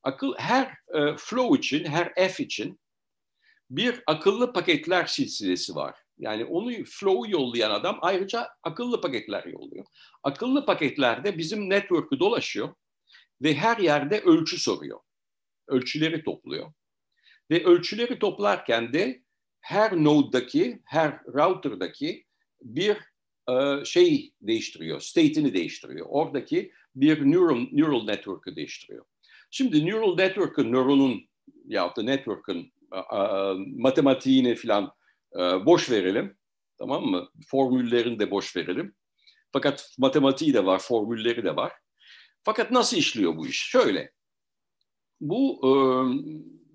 [0.04, 0.78] Akıl her
[1.18, 2.80] flow için, her F için
[3.70, 5.96] bir akıllı paketler silsilesi var.
[6.18, 9.86] Yani onu flow'u yollayan adam ayrıca akıllı paketler yolluyor.
[10.24, 12.74] Akıllı paketlerde bizim network'ü dolaşıyor
[13.42, 15.00] ve her yerde ölçü soruyor.
[15.68, 16.74] Ölçüleri topluyor.
[17.52, 19.24] Ve ölçüleri toplarken de
[19.62, 22.26] her node'daki, her router'daki
[22.62, 22.98] bir
[23.86, 26.06] şey değiştiriyor, state'ini değiştiriyor.
[26.10, 29.06] Oradaki bir neural, neural network'ı değiştiriyor.
[29.52, 31.30] Şimdi neural network'ın, nöronun
[31.66, 32.72] ya da network'ın
[33.78, 34.92] matematiğini falan
[35.36, 36.38] e, boş verelim.
[36.78, 37.30] Tamam mı?
[37.48, 38.96] Formüllerini de boş verelim.
[39.54, 41.74] Fakat matematiği de var, formülleri de var.
[42.44, 43.70] Fakat nasıl işliyor bu iş?
[43.70, 44.12] Şöyle.
[45.22, 45.72] Bu e,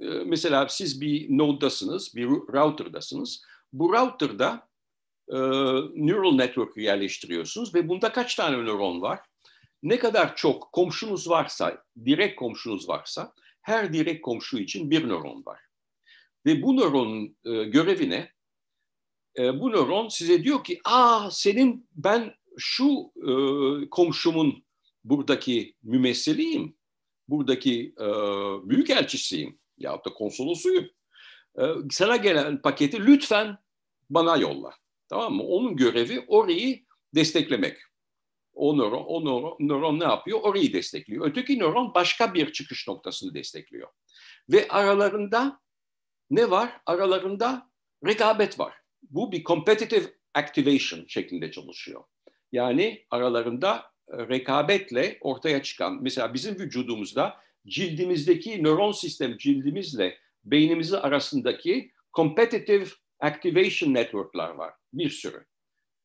[0.07, 3.43] e mesela siz bir node'dasınız, bir router'dasınız.
[3.73, 4.69] Bu router'da
[5.95, 9.21] neural network'ü yerleştiriyorsunuz ve bunda kaç tane nöron var?
[9.83, 15.64] Ne kadar çok komşunuz varsa, direkt komşunuz varsa her direkt komşu için bir nöron var.
[16.47, 18.32] Ve bu nöronun e, görevine
[19.38, 23.30] e, bu nöron size diyor ki aa senin ben şu e,
[23.90, 24.64] komşumun
[25.05, 26.76] buradaki mümessiliyim,
[27.28, 28.07] buradaki e,
[28.68, 30.84] büyük elçisiyim ya da konsolosuyum.
[31.59, 33.59] E, sana gelen paketi lütfen
[34.11, 34.70] bana yolla.
[35.09, 35.42] Tamam mı?
[35.42, 36.84] Onun görevi orayı
[37.14, 37.76] desteklemek.
[38.55, 40.40] O nöron, o nöron, nöron ne yapıyor?
[40.42, 41.26] Orayı destekliyor.
[41.26, 43.88] Öteki nöron başka bir çıkış noktasını destekliyor.
[44.49, 45.61] Ve aralarında
[46.31, 46.81] ne var?
[46.87, 47.70] Aralarında
[48.07, 48.75] rekabet var.
[49.03, 52.05] Bu bir competitive activation şeklinde çalışıyor.
[52.53, 61.93] Yani aralarında e, rekabetle ortaya çıkan, mesela bizim vücudumuzda cildimizdeki nöron sistem cildimizle beynimizi arasındaki
[62.14, 62.87] competitive
[63.20, 64.75] activation network'lar var.
[64.93, 65.45] Bir sürü.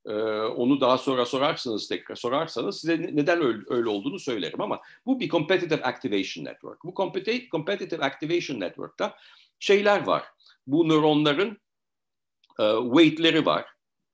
[0.05, 0.11] Ee,
[0.41, 5.29] onu daha sonra sorarsınız tekrar sorarsanız size neden öyle, öyle olduğunu söylerim ama bu bir
[5.29, 6.83] competitive activation network.
[6.83, 6.93] Bu
[7.51, 9.15] competitive activation network'ta
[9.59, 10.23] şeyler var.
[10.67, 11.57] Bu nöronların
[12.59, 13.65] e, weight'leri var.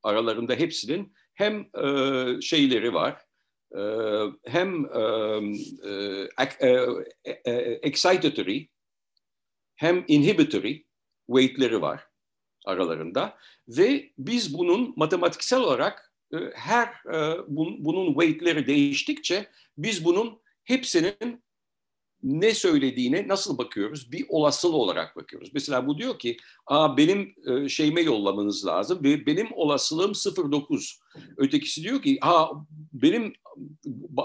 [0.03, 3.25] Aralarında hepsinin hem e, şeyleri var,
[3.77, 3.81] e,
[4.45, 5.01] hem e,
[6.59, 6.77] e,
[7.23, 8.67] e, e, excitatory
[9.75, 10.83] hem inhibitory
[11.27, 12.07] weight'leri var
[12.65, 13.37] aralarında
[13.67, 16.89] ve biz bunun matematiksel olarak e, her
[17.47, 21.44] bun, bunun weight'leri değiştikçe biz bunun hepsinin
[22.25, 24.11] ne söylediğine nasıl bakıyoruz?
[24.11, 25.49] Bir olasıl olarak bakıyoruz.
[25.53, 30.99] Mesela bu diyor ki, Aa, benim e, şeyime yollamanız lazım ve benim olasılığım 0.9.
[31.37, 32.47] Ötekisi diyor ki, Aa,
[32.93, 33.33] benim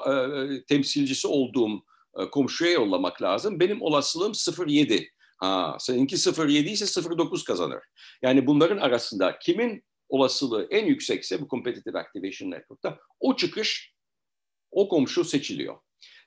[0.06, 1.82] e, temsilcisi olduğum
[2.18, 3.60] e, komşuya yollamak lazım.
[3.60, 5.06] Benim olasılığım 0.7.
[5.38, 7.82] Ha, seninki 0.7 ise 0.9 kazanır.
[8.22, 13.94] Yani bunların arasında kimin olasılığı en yüksekse bu Competitive Activation Network'ta o çıkış,
[14.70, 15.76] o komşu seçiliyor.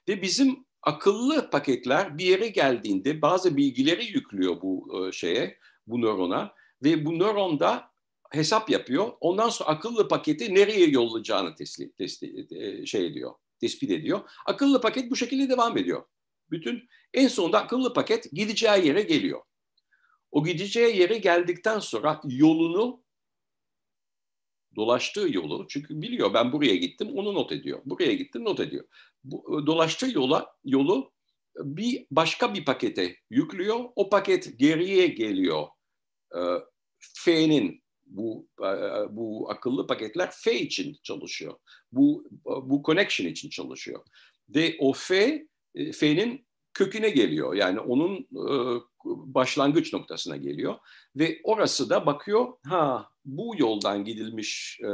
[0.08, 6.54] Ve bizim akıllı paketler bir yere geldiğinde bazı bilgileri yüklüyor bu e, şeye, bu nörona
[6.82, 7.90] ve bu nöronda
[8.30, 9.12] hesap yapıyor.
[9.20, 14.20] Ondan sonra akıllı paketi nereye yollayacağını teslim, teslim, e, şey ediyor, tespit ediyor.
[14.46, 16.02] Akıllı paket bu şekilde devam ediyor.
[16.50, 19.42] Bütün en sonunda akıllı paket gideceği yere geliyor.
[20.30, 23.03] O gideceği yere geldikten sonra yolunu
[24.76, 27.82] dolaştığı yolu çünkü biliyor ben buraya gittim onu not ediyor.
[27.84, 28.84] Buraya gittim not ediyor.
[29.24, 31.12] Bu, e, dolaştığı yola yolu
[31.56, 33.84] bir başka bir pakete yüklüyor.
[33.96, 35.66] O paket geriye geliyor.
[36.34, 36.40] E,
[36.98, 38.66] F'nin bu e,
[39.10, 41.54] bu akıllı paketler F için çalışıyor.
[41.92, 44.04] Bu bu connection için çalışıyor.
[44.48, 45.42] Ve o F
[45.92, 47.54] F'nin köküne geliyor.
[47.54, 50.74] Yani onun e, başlangıç noktasına geliyor
[51.16, 54.88] ve orası da bakıyor ha bu yoldan gidilmiş e,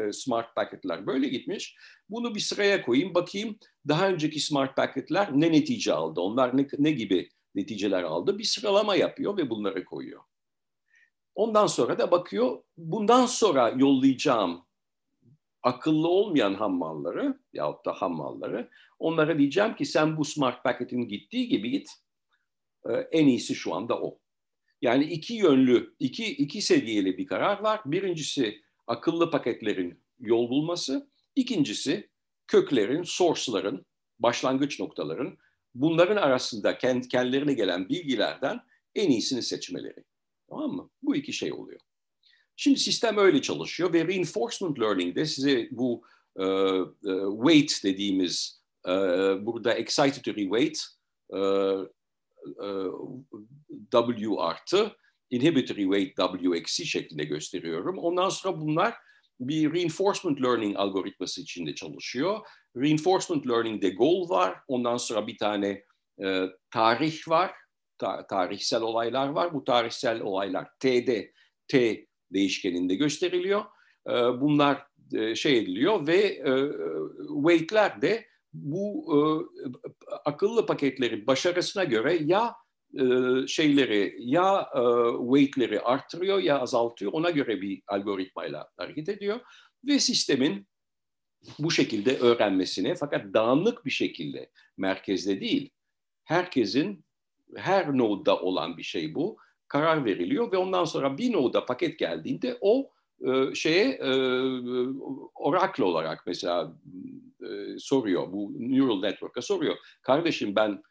[0.00, 1.76] e, smart packetler böyle gitmiş.
[2.08, 3.58] Bunu bir sıraya koyayım bakayım
[3.88, 6.20] daha önceki smart packetler ne netice aldı?
[6.20, 8.38] Onlar ne, ne gibi neticeler aldı?
[8.38, 10.20] Bir sıralama yapıyor ve bunları koyuyor.
[11.34, 14.64] Ondan sonra da bakıyor bundan sonra yollayacağım
[15.64, 21.70] akıllı olmayan hammalları yahut da hammalları onlara diyeceğim ki sen bu smart packet'in gittiği gibi
[21.70, 21.90] git.
[22.88, 24.18] Ee, en iyisi şu anda o.
[24.82, 27.80] Yani iki yönlü, iki, iki seviyeli bir karar var.
[27.86, 31.10] Birincisi akıllı paketlerin yol bulması.
[31.36, 32.10] İkincisi
[32.46, 33.86] köklerin, source'ların,
[34.18, 35.38] başlangıç noktaların
[35.74, 38.60] bunların arasında kendi, kendilerine gelen bilgilerden
[38.94, 40.04] en iyisini seçmeleri.
[40.48, 40.90] Tamam mı?
[41.02, 41.80] Bu iki şey oluyor.
[42.56, 46.02] Şimdi sistem öyle çalışıyor ve reinforcement learning'de size bu
[46.36, 46.84] e, e,
[47.44, 48.92] weight dediğimiz e,
[49.46, 50.78] burada excitatory weight
[51.32, 51.38] e,
[52.46, 52.68] e,
[53.90, 54.96] W artı
[55.30, 57.98] inhibitory weight W eksi şeklinde gösteriyorum.
[57.98, 58.94] Ondan sonra bunlar
[59.40, 62.40] bir reinforcement learning algoritması içinde çalışıyor.
[62.76, 64.58] Reinforcement learning'de goal var.
[64.68, 65.84] Ondan sonra bir tane
[66.24, 67.52] e, tarih var.
[67.98, 69.54] Ta, tarihsel olaylar var.
[69.54, 71.32] Bu tarihsel olaylar T'de
[71.68, 73.64] T değişkeninde gösteriliyor.
[74.08, 76.52] Ee, bunlar e, şey ediliyor ve e,
[77.42, 79.18] weight'ler de bu e,
[80.24, 82.54] akıllı paketlerin başarısına göre ya
[83.46, 84.68] şeyleri ya
[85.18, 87.12] weight'leri arttırıyor ya azaltıyor.
[87.12, 89.40] Ona göre bir algoritmayla hareket ediyor
[89.84, 90.66] ve sistemin
[91.58, 95.70] bu şekilde öğrenmesine fakat dağınık bir şekilde merkezde değil.
[96.24, 97.04] Herkesin
[97.56, 99.36] her node'da olan bir şey bu
[99.74, 102.90] karar veriliyor ve ondan sonra bir node'a paket geldiğinde o
[103.26, 104.10] e, şeye e,
[105.34, 106.76] oracle olarak mesela
[107.42, 109.76] e, soruyor bu neural network'a soruyor.
[110.02, 110.82] Kardeşim ben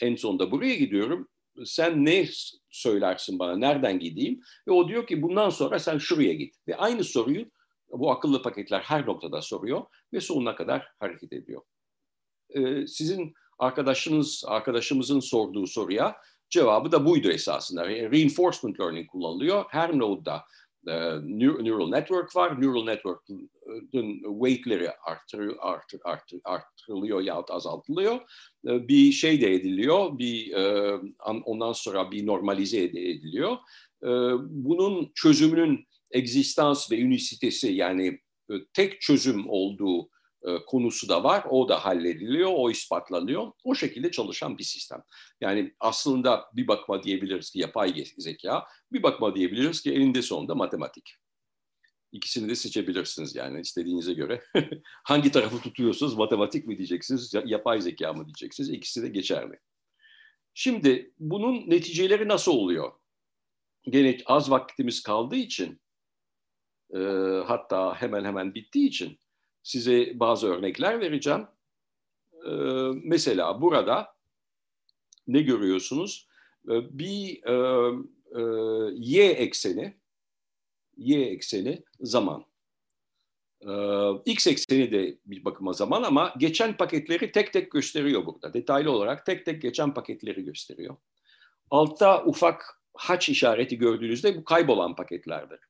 [0.00, 1.28] en sonunda buraya gidiyorum.
[1.64, 2.28] Sen ne
[2.70, 3.56] söylersin bana?
[3.56, 4.40] Nereden gideyim?
[4.68, 6.54] Ve o diyor ki bundan sonra sen şuraya git.
[6.68, 7.46] Ve aynı soruyu
[7.92, 9.82] bu akıllı paketler her noktada soruyor
[10.12, 11.62] ve sonuna kadar hareket ediyor.
[12.50, 16.16] Ee, sizin arkadaşınız, arkadaşımızın sorduğu soruya
[16.50, 17.88] Cevabı da buydu esasında.
[17.88, 19.64] Reinforcement learning kullanılıyor.
[19.68, 20.44] Her node'da
[20.86, 20.92] e,
[21.64, 22.62] neural network var.
[22.62, 23.50] Neural network'ın
[24.40, 28.14] weight'leri artırıyor, artır, artır, artırılıyor yahut azaltılıyor.
[28.68, 30.18] E, bir şey de ediliyor.
[30.18, 30.94] Bir e,
[31.44, 33.52] ondan sonra bir normalize ediliyor.
[34.02, 34.08] E,
[34.40, 38.20] bunun çözümünün egzistans ve ünisitesi yani
[38.50, 40.10] e, tek çözüm olduğu e,
[40.66, 41.44] konusu da var.
[41.50, 43.52] O da hallediliyor, o ispatlanıyor.
[43.64, 45.02] O şekilde çalışan bir sistem.
[45.40, 51.14] Yani aslında bir bakma diyebiliriz ki yapay zeka, bir bakma diyebiliriz ki elinde sonunda matematik.
[52.12, 54.42] İkisini de seçebilirsiniz yani istediğinize göre.
[55.04, 56.14] Hangi tarafı tutuyorsunuz?
[56.14, 58.70] Matematik mi diyeceksiniz, yapay zeka mı diyeceksiniz?
[58.70, 59.58] İkisi de geçerli.
[60.54, 62.92] Şimdi bunun neticeleri nasıl oluyor?
[63.82, 65.80] Gene az vaktimiz kaldığı için,
[66.94, 66.98] e,
[67.46, 69.18] hatta hemen hemen bittiği için
[69.62, 71.46] size bazı örnekler vereceğim.
[72.46, 72.50] E,
[73.04, 74.14] mesela burada
[75.26, 76.28] ne görüyorsunuz?
[76.68, 77.54] E, bir e,
[78.34, 78.42] e,
[78.94, 79.96] y ekseni,
[80.96, 82.50] y ekseni zaman.
[83.66, 88.54] Ee, X ekseni de bir bakıma zaman ama geçen paketleri tek tek gösteriyor burada.
[88.54, 90.96] Detaylı olarak tek tek geçen paketleri gösteriyor.
[91.70, 95.60] Altta ufak haç işareti gördüğünüzde bu kaybolan paketlerdir.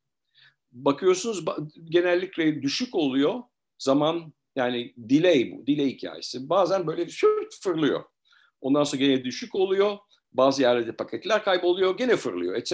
[0.73, 1.45] Bakıyorsunuz
[1.85, 3.43] genellikle düşük oluyor
[3.81, 6.49] zaman yani delay bu, delay hikayesi.
[6.49, 8.05] Bazen böyle şırt fırlıyor.
[8.61, 9.99] Ondan sonra gene düşük oluyor.
[10.33, 12.73] Bazı yerlerde paketler kayboluyor, gene fırlıyor etc.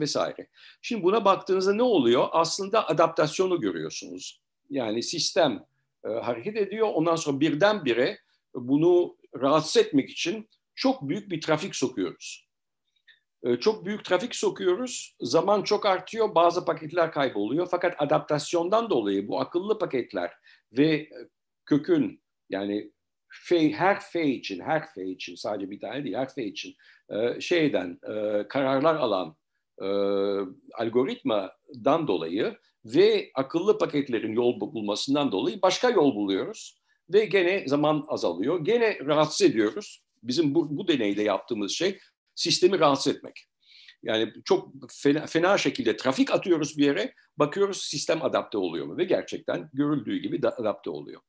[0.00, 0.48] vesaire.
[0.82, 2.28] Şimdi buna baktığınızda ne oluyor?
[2.32, 4.40] Aslında adaptasyonu görüyorsunuz.
[4.70, 5.64] Yani sistem
[6.04, 6.88] e, hareket ediyor.
[6.94, 8.18] Ondan sonra birdenbire
[8.54, 12.49] bunu rahatsız etmek için çok büyük bir trafik sokuyoruz.
[13.42, 15.16] E, çok büyük trafik sokuyoruz.
[15.20, 16.34] Zaman çok artıyor.
[16.34, 17.68] Bazı paketler kayboluyor.
[17.70, 20.32] Fakat adaptasyondan dolayı bu akıllı paketler
[20.72, 21.08] ve
[21.66, 22.92] kökün yani
[23.30, 26.74] F, her F için, her F için sadece bir tane değil, her F için
[27.10, 29.36] e, şeyden e, kararlar alan
[29.82, 29.86] e,
[30.74, 36.80] algoritmadan dolayı ve akıllı paketlerin yol bulmasından dolayı başka yol buluyoruz
[37.12, 38.64] ve gene zaman azalıyor.
[38.64, 40.02] Gene rahatsız ediyoruz.
[40.22, 41.98] Bizim bu, bu deneyde yaptığımız şey
[42.40, 43.46] sistemi rahatsız etmek.
[44.02, 48.96] Yani çok fena, fena şekilde trafik atıyoruz bir yere, bakıyoruz sistem adapte oluyor mu?
[48.96, 51.20] Ve gerçekten görüldüğü gibi adapte oluyor.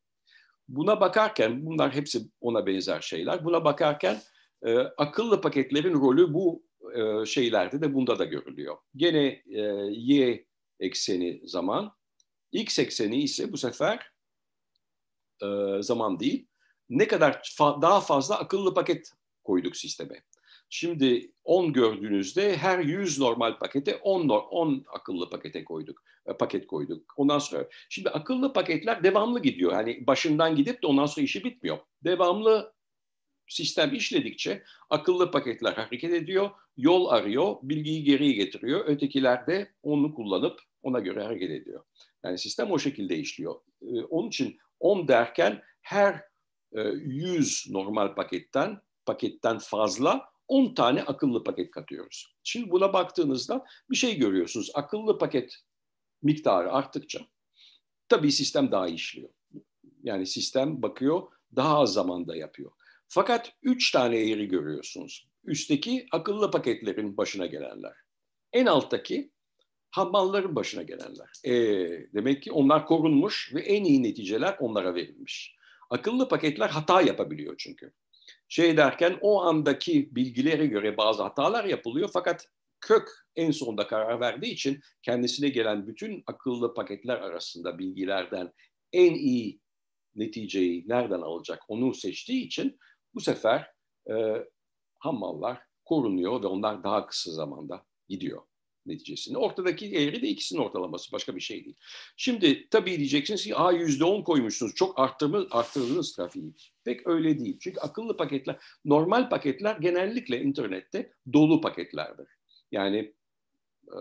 [0.67, 3.45] Buna bakarken, bunlar hepsi ona benzer şeyler.
[3.45, 4.21] Buna bakarken
[4.65, 6.63] e, akıllı paketlerin rolü bu
[6.95, 8.77] e, şeylerde de bunda da görülüyor.
[8.95, 10.45] Gene e, y
[10.79, 11.93] ekseni zaman,
[12.51, 14.11] x ekseni ise bu sefer
[15.43, 15.47] e,
[15.81, 16.47] zaman değil.
[16.89, 19.11] Ne kadar fa- daha fazla akıllı paket
[19.43, 20.23] koyduk sisteme.
[20.73, 26.03] Şimdi 10 gördüğünüzde her 100 normal pakete 10, 10 akıllı pakete koyduk.
[26.25, 27.13] E, paket koyduk.
[27.17, 29.71] Ondan sonra şimdi akıllı paketler devamlı gidiyor.
[29.71, 31.77] Hani başından gidip de ondan sonra işi bitmiyor.
[32.03, 32.73] Devamlı
[33.47, 38.85] sistem işledikçe akıllı paketler hareket ediyor, yol arıyor, bilgiyi geriye getiriyor.
[38.85, 41.83] Ötekiler de onu kullanıp ona göre hareket ediyor.
[42.25, 43.55] Yani sistem o şekilde işliyor.
[43.81, 46.23] E, onun için 10 derken her
[46.73, 52.35] 100 e, normal paketten paketten fazla 10 tane akıllı paket katıyoruz.
[52.43, 54.71] Şimdi buna baktığınızda bir şey görüyorsunuz.
[54.73, 55.57] Akıllı paket
[56.21, 57.19] miktarı arttıkça
[58.09, 59.29] tabii sistem daha iyi işliyor.
[60.03, 61.21] Yani sistem bakıyor
[61.55, 62.71] daha az zamanda yapıyor.
[63.07, 65.27] Fakat üç tane eğri görüyorsunuz.
[65.43, 67.93] Üstteki akıllı paketlerin başına gelenler.
[68.53, 69.31] En alttaki
[69.91, 71.29] hammalların başına gelenler.
[71.43, 71.53] E,
[72.13, 75.55] demek ki onlar korunmuş ve en iyi neticeler onlara verilmiş.
[75.89, 77.93] Akıllı paketler hata yapabiliyor çünkü
[78.51, 82.09] şey derken o andaki bilgilere göre bazı hatalar yapılıyor.
[82.13, 82.47] Fakat
[82.81, 88.53] kök en sonunda karar verdiği için kendisine gelen bütün akıllı paketler arasında bilgilerden
[88.93, 89.61] en iyi
[90.15, 92.79] neticeyi nereden alacak onu seçtiği için
[93.13, 93.71] bu sefer
[94.09, 94.13] e,
[94.99, 98.41] hammallar korunuyor ve onlar daha kısa zamanda gidiyor
[98.85, 99.37] neticesinde.
[99.37, 101.75] Ortadaki eğri de ikisinin ortalaması başka bir şey değil.
[102.17, 106.53] Şimdi tabii diyeceksiniz ki a yüzde on koymuşsunuz çok arttırdınız, arttırdınız trafiği.
[106.83, 107.57] Pek öyle değil.
[107.61, 112.27] Çünkü akıllı paketler, normal paketler genellikle internette dolu paketlerdir.
[112.71, 113.13] Yani
[113.87, 113.99] e,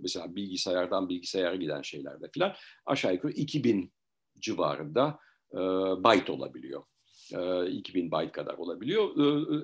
[0.00, 2.54] mesela bilgisayardan bilgisayara giden şeylerde filan
[2.86, 3.92] aşağı yukarı 2000
[4.38, 5.18] civarında
[5.52, 5.58] e,
[6.04, 6.82] byte olabiliyor.
[7.68, 9.08] 2000 byte kadar olabiliyor.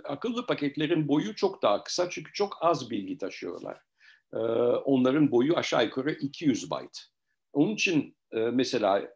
[0.05, 3.81] Akıllı paketlerin boyu çok daha kısa çünkü çok az bilgi taşıyorlar.
[4.35, 4.39] Ee,
[4.85, 7.01] onların boyu aşağı yukarı 200 byte.
[7.53, 9.15] Onun için e, mesela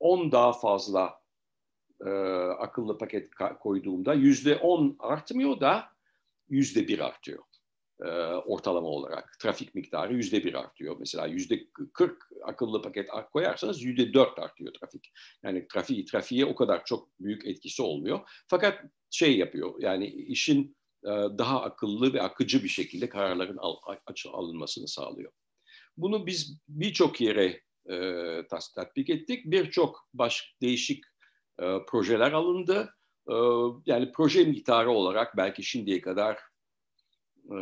[0.00, 1.20] 10 daha fazla
[2.06, 2.10] e,
[2.58, 3.30] akıllı paket
[3.60, 5.84] koyduğumda yüzde 10 artmıyor da
[6.48, 7.44] yüzde 1 artıyor
[8.02, 9.38] e, ortalama olarak.
[9.38, 10.96] Trafik miktarı yüzde 1 artıyor.
[10.98, 15.12] Mesela yüzde 40 akıllı paket koyarsanız yüzde 4 artıyor trafik.
[15.42, 18.20] Yani trafiği, trafiğe o kadar çok büyük etkisi olmuyor.
[18.46, 20.76] Fakat şey yapıyor yani işin
[21.38, 23.76] daha akıllı ve akıcı bir şekilde kararların al,
[24.32, 25.32] alınmasını sağlıyor.
[25.96, 29.44] Bunu biz birçok yere e, tatbik ettik.
[29.44, 31.04] Birçok baş değişik
[31.60, 32.94] e, projeler alındı.
[33.28, 33.34] E,
[33.86, 36.38] yani proje miktarı olarak belki şimdiye kadar
[37.50, 37.56] e,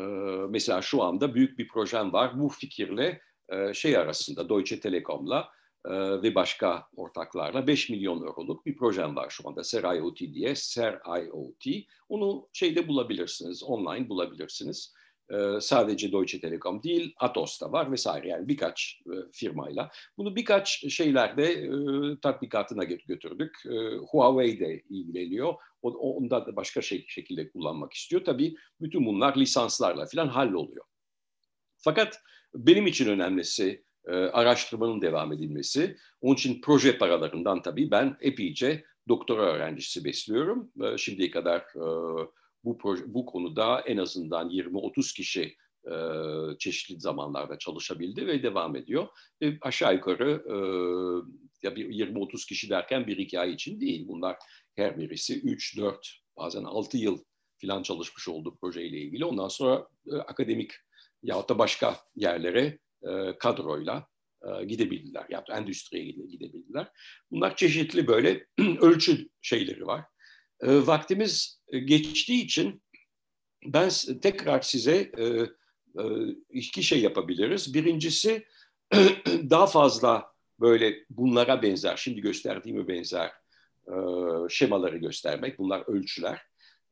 [0.49, 2.41] mesela şu anda büyük bir projem var.
[2.41, 5.49] Bu fikirle e, şey arasında Deutsche Telekom'la
[5.85, 9.65] e, ve başka ortak ortaklarla 5 milyon euroluk bir projem var şu anda.
[9.65, 10.55] Ser IoT diye.
[10.55, 11.87] Ser IoT.
[12.09, 13.63] Onu şeyde bulabilirsiniz.
[13.63, 14.95] Online bulabilirsiniz.
[15.31, 19.91] Ee, sadece Deutsche Telekom değil, Atos da var vesaire yani birkaç e, firmayla.
[20.17, 21.71] Bunu birkaç şeylerde e,
[22.23, 23.57] tatbikatına götürdük.
[23.67, 25.55] E, Huawei de ilgileniyor.
[25.83, 28.25] Onda da başka şey, şekilde kullanmak istiyor.
[28.25, 30.85] Tabii bütün bunlar lisanslarla falan halloluyor.
[31.77, 32.21] Fakat
[32.55, 35.97] benim için önemlisi e, araştırmanın devam edilmesi.
[36.21, 40.71] Onun için proje paralarından tabii ben epeyce doktora öğrencisi besliyorum.
[40.83, 41.85] E, şimdiye kadar e,
[42.65, 45.57] bu proje, bu konuda en azından 20-30 kişi
[45.87, 45.95] e,
[46.59, 49.09] çeşitli zamanlarda çalışabildi ve devam ediyor.
[49.43, 50.57] Ve aşağı yukarı e,
[51.63, 54.09] ya bir 20-30 kişi derken bir hikaye için değil.
[54.09, 54.37] Bunlar
[54.77, 55.97] her birisi 3-4
[56.37, 57.19] bazen 6 yıl
[57.63, 59.25] falan çalışmış olduğu projeyle ilgili.
[59.25, 60.73] Ondan sonra e, akademik
[61.23, 64.07] yahut da başka yerlere e, kadroyla
[64.43, 65.27] e, gidebildiler.
[65.31, 66.89] Ya da endüstriye gidebildiler.
[67.31, 68.47] Bunlar çeşitli böyle
[68.81, 70.05] ölçü şeyleri var.
[70.61, 72.83] E, vaktimiz geçtiği için
[73.67, 73.91] ben
[74.23, 75.25] tekrar size e,
[76.03, 76.05] e,
[76.51, 77.75] iki şey yapabiliriz.
[77.75, 78.45] Birincisi
[79.51, 83.31] daha fazla böyle bunlara benzer, şimdi gösterdiğime benzer
[83.87, 83.95] e,
[84.49, 85.59] şemaları göstermek.
[85.59, 86.43] Bunlar ölçüler.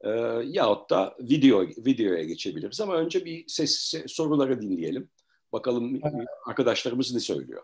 [0.00, 0.10] E,
[0.44, 2.80] yahut da video videoya geçebiliriz.
[2.80, 5.10] Ama önce bir ses, soruları dinleyelim.
[5.52, 6.00] Bakalım
[6.46, 7.62] arkadaşlarımız ne söylüyor.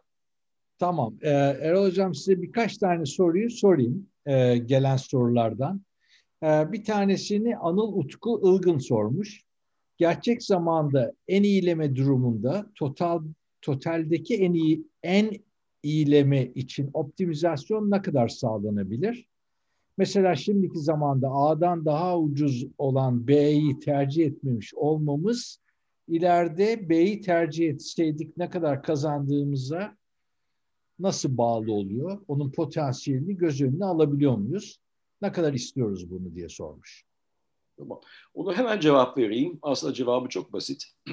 [0.78, 1.14] Tamam.
[1.22, 1.30] Ee,
[1.60, 5.82] Erol Hocam size birkaç tane soruyu sorayım e, gelen sorulardan.
[6.42, 9.42] Ee, bir tanesini Anıl Utku Ilgın sormuş.
[9.96, 13.22] Gerçek zamanda en iyileme durumunda total
[13.62, 15.30] totaldeki en iyi en
[15.82, 19.26] iyileme için optimizasyon ne kadar sağlanabilir?
[19.98, 25.61] Mesela şimdiki zamanda A'dan daha ucuz olan B'yi tercih etmemiş olmamız
[26.08, 29.96] ileride B'yi tercih etseydik ne kadar kazandığımıza
[30.98, 32.20] nasıl bağlı oluyor?
[32.28, 34.80] Onun potansiyelini göz önüne alabiliyor muyuz?
[35.22, 37.04] Ne kadar istiyoruz bunu diye sormuş.
[37.78, 38.00] Tamam.
[38.34, 39.58] Onu hemen cevap vereyim.
[39.62, 40.84] Aslında cevabı çok basit.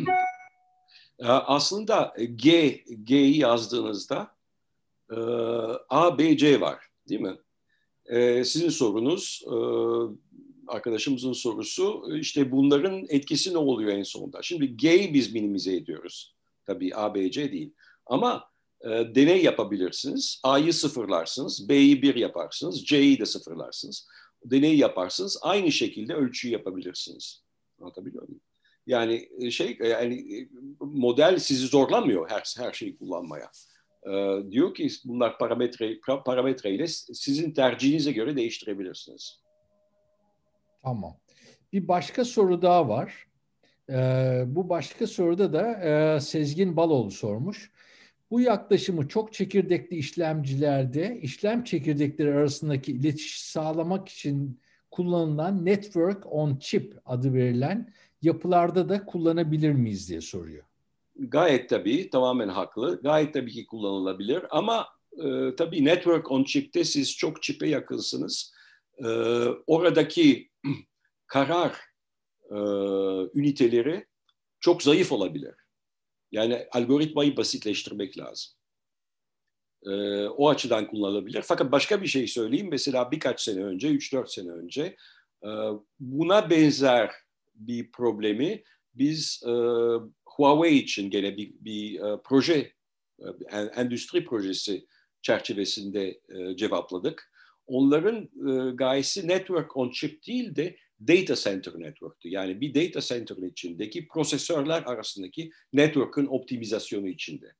[1.20, 2.70] Ee, aslında G,
[3.04, 4.36] G'yi yazdığınızda
[5.12, 5.16] e,
[5.90, 7.38] A, B, C var değil mi?
[8.06, 9.56] Ee, sizin sorunuz e,
[10.70, 14.42] arkadaşımızın sorusu işte bunların etkisi ne oluyor en sonunda?
[14.42, 16.36] Şimdi G'yi biz minimize ediyoruz.
[16.66, 17.74] Tabii A, B, C değil.
[18.06, 18.50] Ama
[18.82, 20.42] e, deney yapabilirsiniz.
[20.44, 24.08] A'yı sıfırlarsınız, B'yi bir yaparsınız, C'yi de sıfırlarsınız.
[24.46, 25.40] Deney yaparsınız.
[25.42, 27.44] Aynı şekilde ölçüyü yapabilirsiniz.
[27.82, 28.42] Anlatabiliyor muyum?
[28.88, 30.50] Yani e, şey e, yani e,
[30.80, 33.52] model sizi zorlamıyor her her şeyi kullanmaya.
[34.08, 39.40] Ee, diyor ki bunlar parametre parametreyle sizin tercihinize göre değiştirebilirsiniz.
[40.84, 41.16] Tamam.
[41.74, 43.28] Bir başka soru daha var.
[43.90, 47.72] Ee, bu başka soruda da e, Sezgin Baloğlu sormuş.
[48.32, 54.60] Bu yaklaşımı çok çekirdekli işlemcilerde işlem çekirdekleri arasındaki iletişim sağlamak için
[54.92, 60.64] kullanılan Network on Chip adı verilen yapılarda da kullanabilir miyiz diye soruyor.
[61.20, 63.02] Gayet tabii, tamamen haklı.
[63.04, 64.88] Gayet tabii ki kullanılabilir ama
[65.24, 68.54] e, tabii Network on Chip'te siz çok çipe yakınsınız.
[68.98, 69.08] E,
[69.68, 70.49] oradaki
[71.28, 71.76] karar
[72.51, 72.57] e,
[73.39, 74.05] üniteleri
[74.60, 75.55] çok zayıf olabilir.
[76.32, 78.51] Yani algoritmayı basitleştirmek lazım.
[79.86, 79.91] E,
[80.28, 81.41] o açıdan kullanılabilir.
[81.41, 82.68] Fakat başka bir şey söyleyeyim.
[82.72, 84.95] Mesela birkaç sene önce, 3-4 sene önce
[85.43, 85.49] e,
[85.99, 87.12] buna benzer
[87.55, 89.51] bir problemi biz e,
[90.26, 92.74] Huawei için gene bir, bir e, proje,
[93.20, 94.88] e, endüstri projesi
[95.22, 97.29] çerçevesinde e, cevapladık.
[97.70, 100.76] Onların e, gayesi network on chip değil de
[101.08, 102.30] data center network'tü.
[102.30, 107.54] Yani bir data center'ın içindeki prosesörler arasındaki network'ın optimizasyonu içinde.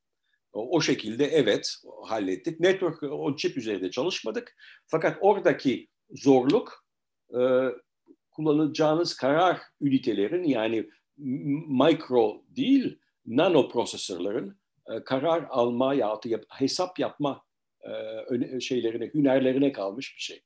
[0.52, 2.60] O, o şekilde evet hallettik.
[2.60, 4.56] Network on chip üzerinde çalışmadık.
[4.86, 6.84] Fakat oradaki zorluk
[7.34, 7.40] e,
[8.30, 10.88] kullanacağınız karar ünitelerin yani
[11.68, 14.52] mikro değil nano prosesörlerin
[14.90, 17.42] e, karar alma ya da hesap yapma
[17.84, 20.42] e, şeylerine, hünerlerine kalmış bir şey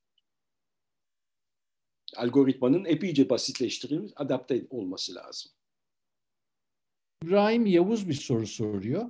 [2.17, 5.53] algoritmanın epeyce basitleştirilmiş, adapte olması lazım.
[7.23, 9.05] İbrahim Yavuz bir soru soruyor.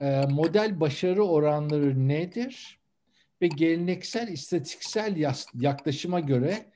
[0.00, 2.78] E, model başarı oranları nedir?
[3.42, 6.72] Ve geleneksel istatistiksel yaklaşıma göre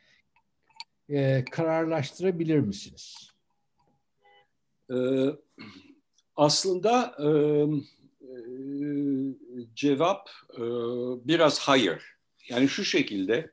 [1.08, 3.30] e, kararlaştırabilir misiniz?
[4.90, 4.96] E,
[6.36, 7.28] aslında e,
[9.74, 10.62] cevap e,
[11.28, 12.02] biraz hayır.
[12.48, 13.50] Yani şu şekilde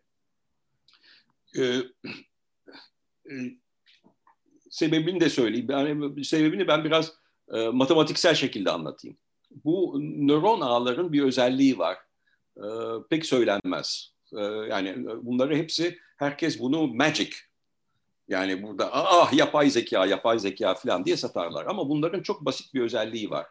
[1.57, 3.33] e, e,
[4.69, 5.67] sebebini de söyleyeyim.
[5.69, 7.13] Yani sebebini ben biraz
[7.53, 9.17] e, matematiksel şekilde anlatayım.
[9.65, 11.97] Bu nöron ağların bir özelliği var.
[12.57, 12.65] e,
[13.09, 14.13] pek söylenmez.
[14.37, 17.31] E, yani bunları hepsi herkes bunu magic
[18.27, 21.65] yani burada ah yapay zeka, yapay zeka falan diye satarlar.
[21.65, 23.47] Ama bunların çok basit bir özelliği var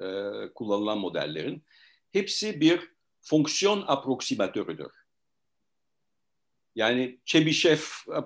[0.00, 0.06] e,
[0.54, 1.64] kullanılan modellerin.
[2.12, 2.80] Hepsi bir
[3.20, 4.90] fonksiyon aproksimatörüdür.
[6.74, 7.78] Yani Çebişev,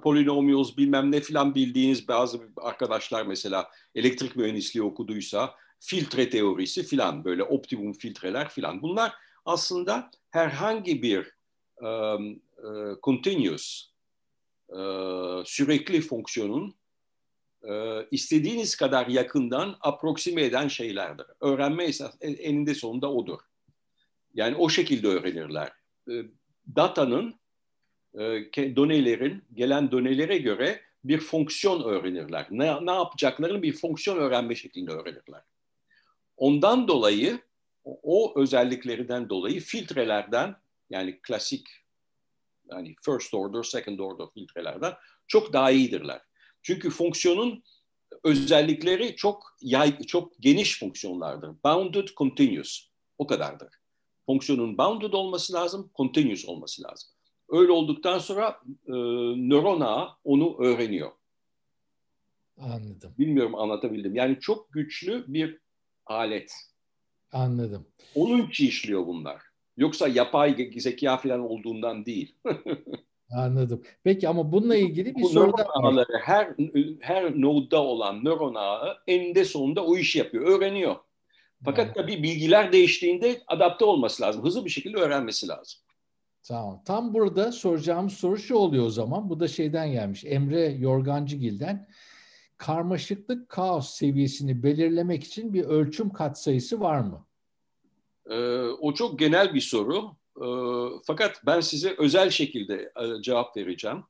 [0.02, 7.42] polinomials bilmem ne filan bildiğiniz bazı arkadaşlar mesela elektrik mühendisliği okuduysa filtre teorisi filan böyle
[7.42, 8.82] optimum filtreler filan.
[8.82, 9.12] Bunlar
[9.44, 11.32] aslında herhangi bir
[11.80, 13.88] um, uh, continuous
[14.68, 14.80] e,
[15.44, 16.74] sürekli fonksiyonun
[17.62, 21.26] e, istediğiniz kadar yakından aproksime eden şeylerdir.
[21.40, 23.38] Öğrenme esas eninde sonunda odur.
[24.34, 25.72] Yani o şekilde öğrenirler.
[26.10, 26.12] E,
[26.76, 27.34] datanın,
[28.14, 32.46] e, donelerin, gelen donelere göre bir fonksiyon öğrenirler.
[32.50, 35.42] Ne, ne yapacaklarını bir fonksiyon öğrenme şeklinde öğrenirler.
[36.36, 37.40] Ondan dolayı,
[37.84, 40.56] o özelliklerinden dolayı filtrelerden,
[40.90, 41.66] yani klasik
[42.70, 44.92] yani first order, second order filtrelerden
[45.26, 46.20] çok daha iyidirler.
[46.68, 47.62] Çünkü fonksiyonun
[48.24, 51.50] özellikleri çok yay, çok geniş fonksiyonlardır.
[51.64, 52.88] Bounded, continuous.
[53.18, 53.68] O kadardır.
[54.26, 57.10] Fonksiyonun bounded olması lazım, continuous olması lazım.
[57.48, 58.92] Öyle olduktan sonra e,
[59.48, 61.10] nöron ağı onu öğreniyor.
[62.58, 63.14] Anladım.
[63.18, 64.14] Bilmiyorum anlatabildim.
[64.14, 65.58] Yani çok güçlü bir
[66.06, 66.52] alet.
[67.32, 67.86] Anladım.
[68.14, 69.42] Onun için işliyor bunlar.
[69.76, 72.34] Yoksa yapay zeka falan olduğundan değil.
[73.30, 73.82] Anladım.
[74.04, 76.54] Peki ama bununla ilgili bir Bu soru da ağları her
[77.00, 80.96] her nodda olan nöron ağı eninde sonunda o işi yapıyor, öğreniyor.
[81.64, 81.96] Fakat evet.
[81.96, 84.44] tabii bilgiler değiştiğinde adapte olması lazım.
[84.44, 85.80] Hızlı bir şekilde öğrenmesi lazım.
[86.42, 86.82] Tamam.
[86.84, 89.30] Tam burada soracağımız soru şu oluyor o zaman.
[89.30, 90.24] Bu da şeyden gelmiş.
[90.24, 91.88] Emre Yorgancıgil'den.
[92.56, 97.26] Karmaşıklık kaos seviyesini belirlemek için bir ölçüm katsayısı var mı?
[98.30, 100.17] Ee, o çok genel bir soru.
[100.42, 104.04] Ee, fakat ben size özel şekilde e, cevap vereceğim.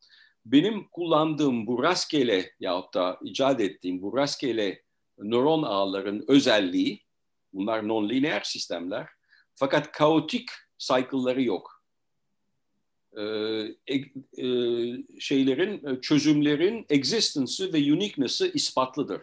[0.47, 4.83] Benim kullandığım bu rastgele yahut da icat ettiğim bu rastgele
[5.19, 7.03] nöron ağların özelliği,
[7.53, 9.07] bunlar non-lineer sistemler.
[9.55, 10.49] Fakat kaotik
[10.79, 11.83] cycle'ları yok.
[13.17, 13.23] Ee,
[13.87, 13.95] e,
[14.37, 14.47] e,
[15.21, 19.23] şeylerin, çözümlerin existence'ı ve uniqueness'ı ispatlıdır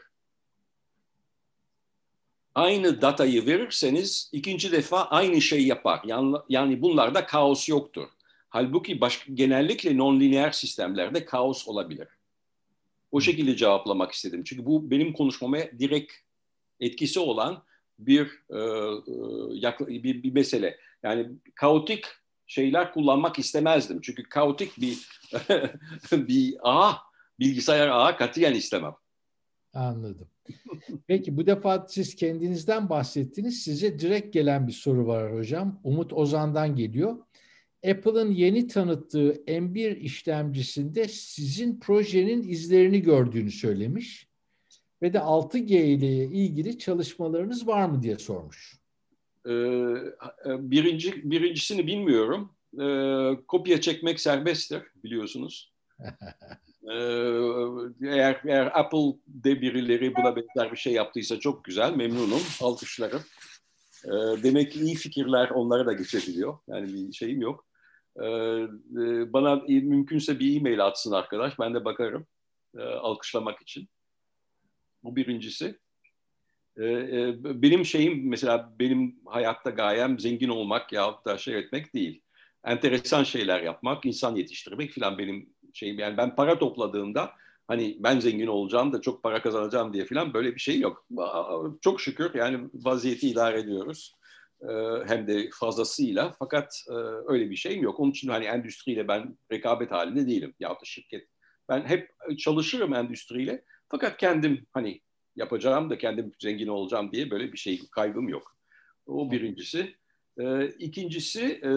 [2.55, 6.01] aynı datayı verirseniz ikinci defa aynı şey yapar.
[6.05, 8.07] Yani, yani bunlarda kaos yoktur.
[8.49, 12.07] Halbuki baş, genellikle non-lineer sistemlerde kaos olabilir.
[13.11, 14.43] O şekilde cevaplamak istedim.
[14.43, 16.13] Çünkü bu benim konuşmama direkt
[16.79, 17.63] etkisi olan
[17.99, 18.57] bir, e,
[19.95, 20.77] e bir, bir mesele.
[21.03, 22.05] Yani kaotik
[22.47, 24.01] şeyler kullanmak istemezdim.
[24.01, 25.09] Çünkü kaotik bir
[26.11, 26.93] bir ağ,
[27.39, 28.93] bilgisayar ağı katiyen istemem.
[29.75, 30.27] Anladım.
[31.07, 33.63] Peki bu defa siz kendinizden bahsettiniz.
[33.63, 35.79] Size direkt gelen bir soru var hocam.
[35.83, 37.17] Umut Ozan'dan geliyor.
[37.89, 44.27] Apple'ın yeni tanıttığı M1 işlemcisinde sizin projenin izlerini gördüğünü söylemiş.
[45.01, 48.79] Ve de 6G ile ilgili çalışmalarınız var mı diye sormuş.
[49.45, 49.51] Ee,
[50.45, 52.51] birinci, birincisini bilmiyorum.
[52.81, 55.73] Ee, kopya çekmek serbesttir biliyorsunuz.
[56.91, 63.21] Ee, eğer, eğer Apple'de birileri buna benzer bir şey yaptıysa çok güzel, memnunum, alkışlarım.
[64.05, 66.57] Ee, demek ki iyi fikirler onlara da geçebiliyor.
[66.67, 67.65] Yani bir şeyim yok.
[68.19, 72.27] Ee, e, bana mümkünse bir e-mail atsın arkadaş, ben de bakarım
[72.77, 73.89] e, alkışlamak için.
[75.03, 75.79] Bu birincisi.
[76.77, 76.83] E,
[77.61, 82.21] benim şeyim mesela benim hayatta gayem zengin olmak ya da şey etmek değil.
[82.65, 85.99] Enteresan şeyler yapmak, insan yetiştirmek falan benim şeyim.
[85.99, 87.31] Yani ben para topladığımda
[87.67, 91.07] hani ben zengin olacağım da çok para kazanacağım diye falan böyle bir şey yok.
[91.81, 94.15] Çok şükür yani vaziyeti idare ediyoruz.
[94.61, 94.67] Ee,
[95.07, 96.93] hem de fazlasıyla fakat e,
[97.27, 97.99] öyle bir şeyim yok.
[97.99, 101.27] Onun için hani endüstriyle ben rekabet halinde değilim ya da şirket.
[101.69, 105.01] Ben hep çalışırım endüstriyle fakat kendim hani
[105.35, 108.57] yapacağım da kendim zengin olacağım diye böyle bir şey kaygım yok.
[109.05, 109.95] O birincisi.
[110.39, 111.69] E, ikincisi, e,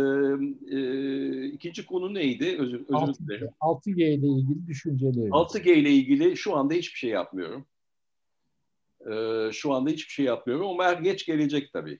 [0.76, 2.56] e, ikinci konu neydi?
[2.58, 3.48] Özür, özür dilerim.
[3.60, 5.30] 6G ile ilgili düşünceleriniz.
[5.30, 7.66] 6G ile ilgili şu anda hiçbir şey yapmıyorum.
[9.10, 9.12] E,
[9.52, 11.98] şu anda hiçbir şey yapmıyorum ama er geç gelecek tabii.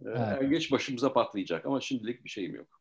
[0.00, 0.18] E, evet.
[0.18, 2.80] Er geç başımıza patlayacak ama şimdilik bir şeyim yok.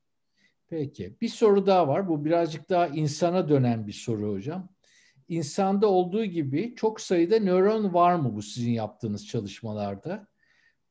[0.70, 1.16] Peki.
[1.22, 2.10] Bir soru daha var.
[2.10, 4.70] Bu birazcık daha insana dönen bir soru hocam.
[5.28, 10.28] İnsanda olduğu gibi çok sayıda nöron var mı bu sizin yaptığınız çalışmalarda?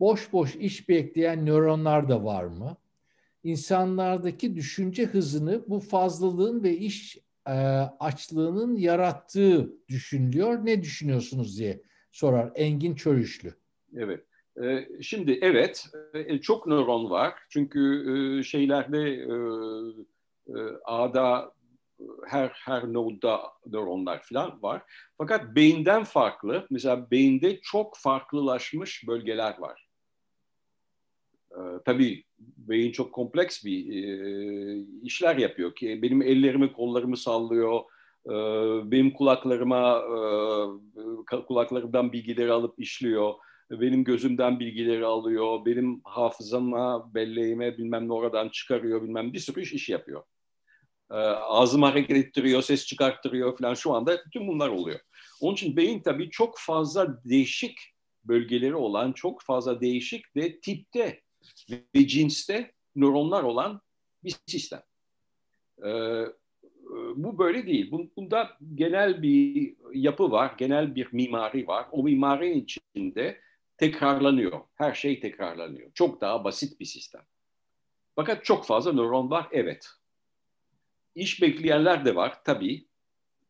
[0.00, 2.76] Boş boş iş bekleyen nöronlar da var mı?
[3.44, 7.52] İnsanlardaki düşünce hızını bu fazlalığın ve iş e,
[8.00, 10.66] açlığının yarattığı düşünülüyor.
[10.66, 13.54] Ne düşünüyorsunuz diye sorar Engin Çörüşlü.
[13.96, 14.24] Evet.
[14.62, 17.34] E, şimdi evet e, çok nöron var.
[17.48, 18.04] Çünkü
[18.38, 19.26] e, şeylerde
[20.84, 21.52] ağda
[22.26, 24.82] her her nodda nöronlar falan var.
[25.18, 29.87] Fakat beyinden farklı, mesela beyinde çok farklılaşmış bölgeler var.
[31.52, 37.80] Ee, tabii beyin çok kompleks bir e, işler yapıyor ki benim ellerimi kollarımı sallıyor,
[38.26, 38.32] e,
[38.90, 40.02] benim kulaklarıma
[41.32, 43.34] e, kulaklarımdan bilgileri alıp işliyor,
[43.70, 49.72] benim gözümden bilgileri alıyor, benim hafızama, belleğime bilmem ne oradan çıkarıyor, bilmem bir sürü iş,
[49.72, 50.22] iş yapıyor.
[51.10, 55.00] E, ağzımı hareket ettiriyor, ses çıkarttırıyor falan şu anda bütün bunlar oluyor.
[55.40, 57.78] Onun için beyin tabii çok fazla değişik
[58.24, 61.20] bölgeleri olan, çok fazla değişik ve tipte
[61.94, 63.80] ve cinste nöronlar olan
[64.24, 64.82] bir sistem.
[65.84, 66.24] Ee,
[67.16, 67.90] bu böyle değil.
[68.16, 71.86] Bunda genel bir yapı var, genel bir mimari var.
[71.92, 73.40] O mimarinin içinde
[73.76, 74.60] tekrarlanıyor.
[74.74, 75.90] Her şey tekrarlanıyor.
[75.94, 77.22] Çok daha basit bir sistem.
[78.16, 79.88] Fakat çok fazla nöron var, evet.
[81.14, 82.86] İş bekleyenler de var, tabii.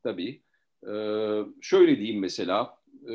[0.03, 0.43] Tabii.
[0.89, 3.15] Ee, şöyle diyeyim mesela, e,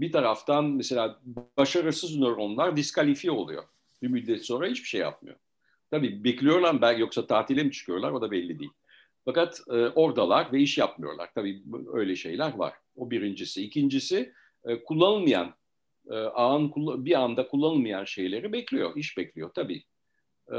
[0.00, 1.20] bir taraftan mesela
[1.56, 3.64] başarısız nöronlar diskalifiye oluyor
[4.02, 5.36] bir müddet sonra hiçbir şey yapmıyor.
[5.90, 8.70] Tabii bekliyorlar belki yoksa tatile mi çıkıyorlar o da belli değil.
[9.24, 11.30] Fakat e, oradalar ve iş yapmıyorlar.
[11.34, 11.62] Tabii
[11.92, 12.74] öyle şeyler var.
[12.96, 13.62] O birincisi.
[13.62, 14.32] İkincisi
[14.64, 15.54] e, kullanılmayan,
[16.10, 16.72] e, an,
[17.04, 19.82] bir anda kullanılmayan şeyleri bekliyor, iş bekliyor tabii.
[20.52, 20.58] E,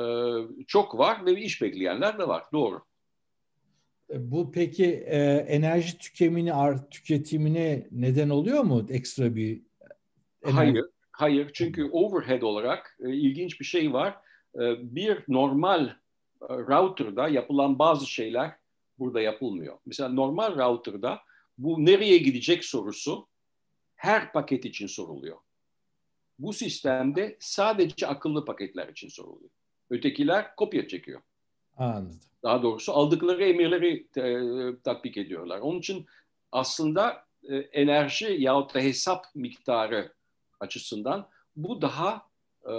[0.67, 2.81] çok var ve iş bekleyenler de var, doğru.
[4.13, 6.51] E, bu peki e, enerji tüketimini,
[6.91, 9.61] tüketimine neden oluyor mu ekstra bir
[10.43, 10.55] enerji?
[10.55, 10.85] Hayır,
[11.17, 14.17] Hayır çünkü overhead olarak e, ilginç bir şey var.
[14.55, 15.93] E, bir normal e,
[16.41, 18.55] router'da yapılan bazı şeyler
[18.99, 19.77] burada yapılmıyor.
[19.85, 21.19] Mesela normal router'da
[21.57, 23.27] bu nereye gidecek sorusu
[23.95, 25.37] her paket için soruluyor.
[26.39, 29.51] Bu sistemde sadece akıllı paketler için soruluyor.
[29.89, 31.21] Ötekiler kopya çekiyor.
[31.77, 32.19] Anladım.
[32.43, 35.59] Daha doğrusu aldıkları emirleri e, tatbik ediyorlar.
[35.59, 36.05] Onun için
[36.51, 40.16] aslında e, enerji yahut da hesap miktarı
[40.59, 42.21] açısından bu daha
[42.69, 42.73] e,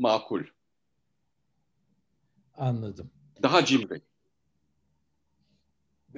[0.00, 0.44] makul.
[2.56, 3.10] Anladım.
[3.42, 4.00] Daha cimri.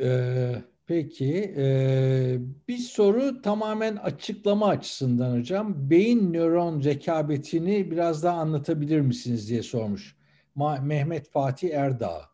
[0.01, 2.38] Ee, peki e,
[2.68, 5.90] bir soru tamamen açıklama açısından hocam.
[5.90, 10.16] Beyin nöron rekabetini biraz daha anlatabilir misiniz diye sormuş.
[10.56, 12.34] Ma- Mehmet Fatih Erdağ.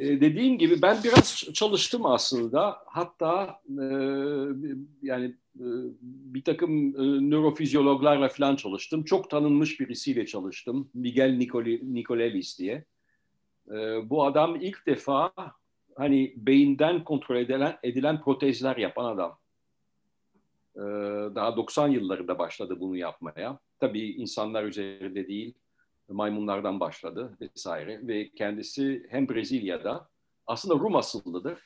[0.00, 2.78] E, dediğim gibi ben biraz çalıştım aslında.
[2.86, 3.84] Hatta e,
[5.02, 5.66] yani e,
[6.00, 9.04] bir takım e, nörofizyologlarla falan çalıştım.
[9.04, 10.90] Çok tanınmış birisiyle çalıştım.
[10.94, 12.84] Miguel Nicoli, Nicolelis diye.
[13.70, 13.74] E,
[14.10, 15.32] bu adam ilk defa
[15.96, 19.38] hani beyinden kontrol edilen, edilen protezler yapan adam.
[20.76, 20.80] E,
[21.34, 23.58] daha 90 yıllarında başladı bunu yapmaya.
[23.80, 25.54] Tabii insanlar üzerinde değil
[26.10, 30.08] maymunlardan başladı vesaire ve kendisi hem Brezilya'da
[30.46, 31.58] aslında Rum asıllıdır.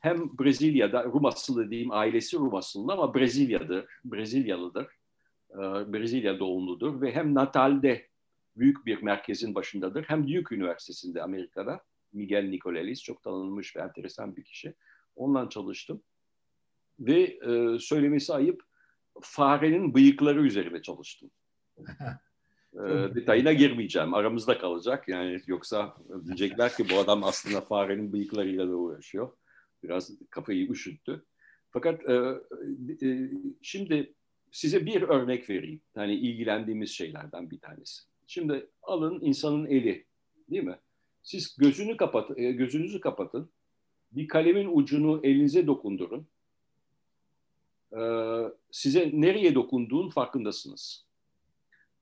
[0.00, 4.86] Hem Brezilya'da Rum asıllı diyeyim ailesi Rum asıllı ama Brezilya'dır, Brezilyalıdır.
[5.50, 8.08] Ee, Brezilya doğumludur ve hem Natal'de
[8.56, 10.04] büyük bir merkezin başındadır.
[10.04, 11.80] Hem Duke Üniversitesi'nde Amerika'da
[12.12, 14.74] Miguel Nicolelis çok tanınmış ve enteresan bir kişi.
[15.16, 16.02] Ondan çalıştım.
[17.00, 18.62] Ve e, söylemesi ayıp
[19.20, 21.30] farenin bıyıkları üzerine çalıştım.
[22.74, 24.14] E, detayına girmeyeceğim.
[24.14, 25.08] Aramızda kalacak.
[25.08, 25.96] Yani yoksa
[26.26, 29.32] diyecekler ki bu adam aslında farenin bıyıklarıyla da uğraşıyor.
[29.82, 31.24] Biraz kafayı üşüttü.
[31.70, 32.14] Fakat e,
[33.06, 33.30] e,
[33.62, 34.14] şimdi
[34.50, 35.80] size bir örnek vereyim.
[35.96, 38.02] Yani ilgilendiğimiz şeylerden bir tanesi.
[38.26, 40.06] Şimdi alın insanın eli,
[40.50, 40.78] değil mi?
[41.22, 43.50] Siz gözünü kapat, e, gözünüzü kapatın.
[44.12, 46.26] Bir kalemin ucunu elinize dokundurun.
[47.92, 48.00] E,
[48.70, 51.06] size nereye dokunduğun farkındasınız.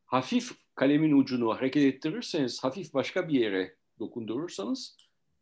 [0.07, 4.97] Hafif kalemin ucunu hareket ettirirseniz, hafif başka bir yere dokundurursanız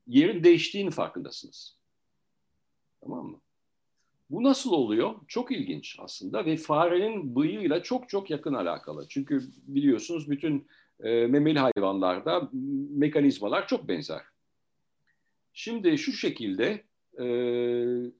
[0.06, 1.76] yerin değiştiğini farkındasınız.
[3.00, 3.40] Tamam mı?
[4.30, 5.14] Bu nasıl oluyor?
[5.28, 9.06] Çok ilginç aslında ve farenin bıyığıyla çok çok yakın alakalı.
[9.08, 10.66] Çünkü biliyorsunuz bütün
[11.00, 12.50] e, memeli hayvanlarda
[12.90, 14.22] mekanizmalar çok benzer.
[15.52, 16.84] Şimdi şu şekilde
[17.18, 17.24] e,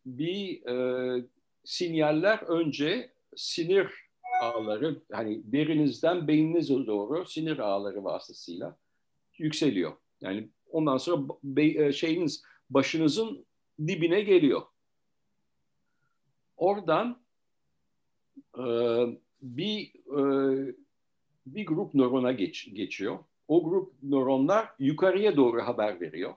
[0.07, 1.25] bir e,
[1.65, 4.10] sinyaller önce sinir
[4.41, 8.77] ağları hani derinizden beyninize doğru sinir ağları vasıtasıyla
[9.39, 9.93] yükseliyor.
[10.21, 13.47] Yani ondan sonra be, şeyiniz başınızın
[13.87, 14.63] dibine geliyor.
[16.57, 17.23] Oradan
[18.59, 18.65] e,
[19.43, 20.75] bir e,
[21.47, 23.19] bir grup nörona geç, geçiyor.
[23.49, 26.35] O grup nöronlar yukarıya doğru haber veriyor.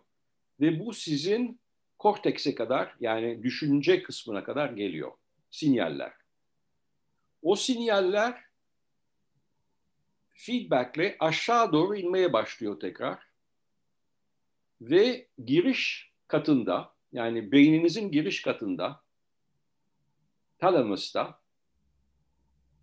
[0.60, 1.60] Ve bu sizin
[2.00, 5.12] kortekse kadar yani düşünce kısmına kadar geliyor.
[5.52, 6.23] Sinyaller.
[7.44, 8.44] O sinyaller
[10.30, 13.28] feedbackle aşağı doğru inmeye başlıyor tekrar.
[14.82, 19.04] Ve giriş katında yani beyninizin giriş katında
[20.58, 21.40] talamusta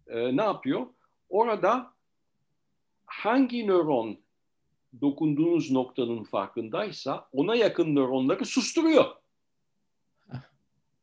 [0.07, 0.87] e, ne yapıyor?
[1.29, 1.95] Orada
[3.07, 4.21] hangi nöron
[5.01, 9.20] dokunduğunuz noktanın farkındaysa ona yakın nöronları susturuyor.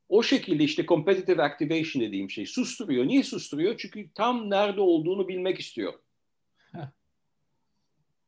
[0.09, 3.07] O şekilde işte competitive activation dediğim şey susturuyor.
[3.07, 3.77] Niye susturuyor?
[3.77, 5.93] Çünkü tam nerede olduğunu bilmek istiyor.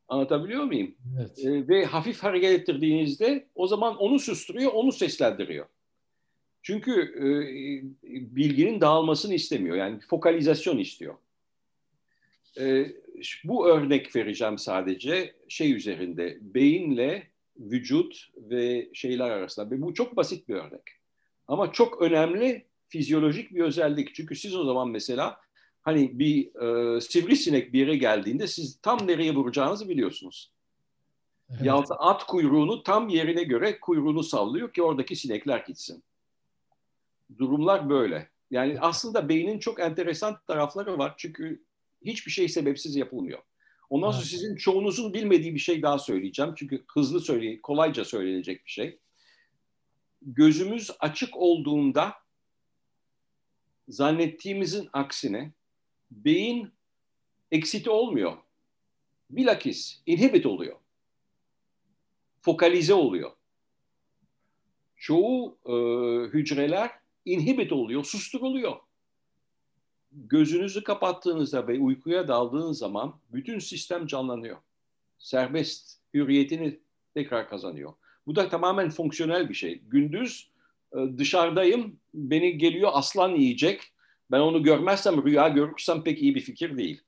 [0.08, 0.96] Anlatabiliyor muyum?
[1.20, 1.46] Evet.
[1.46, 5.66] E, ve hafif hareket ettirdiğinizde o zaman onu susturuyor, onu seslendiriyor.
[6.62, 7.26] Çünkü e,
[8.36, 9.76] bilginin dağılmasını istemiyor.
[9.76, 11.16] Yani fokalizasyon istiyor.
[12.60, 12.86] E,
[13.44, 16.38] bu örnek vereceğim sadece şey üzerinde.
[16.42, 17.28] Beyinle
[17.58, 19.72] vücut ve şeyler arasında.
[19.72, 20.99] Ve bu çok basit bir örnek.
[21.50, 24.16] Ama çok önemli fizyolojik bir özellik.
[24.16, 25.40] Çünkü siz o zaman mesela
[25.82, 30.52] hani bir e, sivrisinek bir yere geldiğinde siz tam nereye vuracağınızı biliyorsunuz.
[31.50, 31.62] Evet.
[31.64, 36.04] Yahut at kuyruğunu tam yerine göre kuyruğunu sallıyor ki oradaki sinekler gitsin.
[37.38, 38.30] Durumlar böyle.
[38.52, 41.14] Yani aslında beynin çok enteresan tarafları var.
[41.18, 41.64] Çünkü
[42.06, 43.40] hiçbir şey sebepsiz yapılmıyor.
[43.90, 46.54] Ondan sonra sizin çoğunuzun bilmediği bir şey daha söyleyeceğim.
[46.56, 49.00] Çünkü hızlı söyle, kolayca söylenecek bir şey.
[50.22, 52.16] Gözümüz açık olduğunda
[53.88, 55.52] zannettiğimizin aksine
[56.12, 56.72] beyin
[57.52, 58.38] eksiti olmuyor.
[59.30, 60.80] Bilakis inhibit oluyor.
[62.41, 63.32] Fokalize oluyor.
[64.96, 65.74] Çoğu e,
[66.28, 66.91] hücreler
[67.26, 68.76] inhibit oluyor, susturuluyor.
[70.12, 74.58] Gözünüzü kapattığınızda ve uykuya daldığınız zaman bütün sistem canlanıyor.
[75.20, 76.80] Serbest hürriyetini
[77.14, 77.94] tekrar kazanıyor.
[78.30, 79.82] Bu da tamamen fonksiyonel bir şey.
[79.88, 80.50] Gündüz
[80.94, 83.82] e, dışarıdayım, beni geliyor aslan yiyecek
[84.32, 87.02] ben onu görmezsem, rüya görürsem pek iyi bir fikir değil.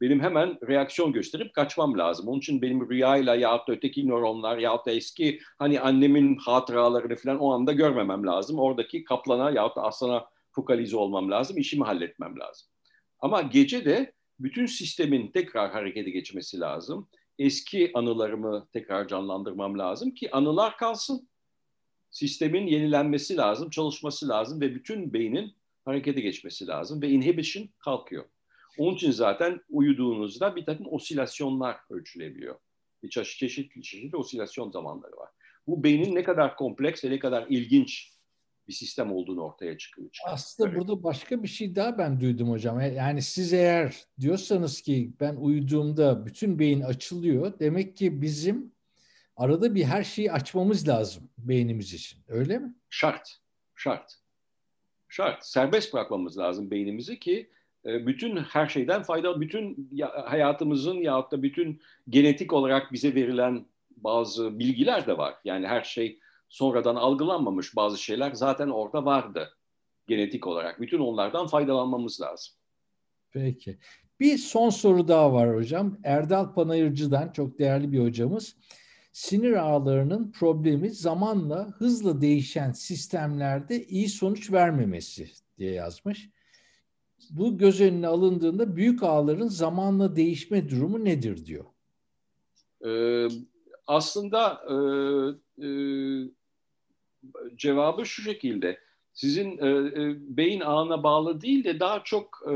[0.00, 2.28] Benim hemen reaksiyon gösterip kaçmam lazım.
[2.28, 7.38] Onun için benim rüyayla ya da öteki nöronlar ya da eski hani annemin hatıralarını falan
[7.38, 8.58] o anda görmemem lazım.
[8.58, 11.58] Oradaki kaplana ya da aslana fokalize olmam lazım.
[11.58, 12.68] işimi halletmem lazım.
[13.20, 17.08] Ama gece de bütün sistemin tekrar harekete geçmesi lazım.
[17.42, 21.28] Eski anılarımı tekrar canlandırmam lazım ki anılar kalsın.
[22.10, 28.24] Sistemin yenilenmesi lazım, çalışması lazım ve bütün beynin harekete geçmesi lazım ve inhibition kalkıyor.
[28.78, 32.58] Onun için zaten uyuduğunuzda bir takım osilasyonlar ölçülebiliyor.
[33.02, 35.30] Bir çeşit, çeşitli çeşitli osilasyon zamanları var.
[35.66, 38.11] Bu beynin ne kadar kompleks ve ne kadar ilginç
[38.68, 40.10] bir sistem olduğunu ortaya çıkıyor.
[40.26, 40.80] Aslında evet.
[40.80, 42.80] burada başka bir şey daha ben duydum hocam.
[42.80, 47.58] E, yani siz eğer diyorsanız ki ben uyuduğumda bütün beyin açılıyor.
[47.58, 48.72] Demek ki bizim
[49.36, 52.20] arada bir her şeyi açmamız lazım beynimiz için.
[52.28, 52.74] Öyle mi?
[52.90, 53.38] Şart.
[53.74, 54.22] Şart
[55.12, 55.46] şart.
[55.46, 57.50] Serbest bırakmamız lazım beynimizi ki
[57.86, 59.90] e, bütün her şeyden faydalı, bütün
[60.24, 63.66] hayatımızın ya da bütün genetik olarak bize verilen
[63.96, 65.34] bazı bilgiler de var.
[65.44, 66.18] Yani her şey
[66.52, 69.48] sonradan algılanmamış bazı şeyler zaten orada vardı
[70.06, 70.80] genetik olarak.
[70.80, 72.54] Bütün onlardan faydalanmamız lazım.
[73.30, 73.78] Peki.
[74.20, 75.98] Bir son soru daha var hocam.
[76.04, 78.56] Erdal Panayırcı'dan çok değerli bir hocamız
[79.12, 86.30] sinir ağlarının problemi zamanla hızla değişen sistemlerde iyi sonuç vermemesi diye yazmış.
[87.30, 91.64] Bu göz önüne alındığında büyük ağların zamanla değişme durumu nedir diyor.
[92.86, 93.28] Ee,
[93.86, 94.74] aslında e,
[95.66, 95.68] e,
[97.56, 98.80] cevabı şu şekilde.
[99.12, 102.54] Sizin e, e, beyin ağına bağlı değil de daha çok e,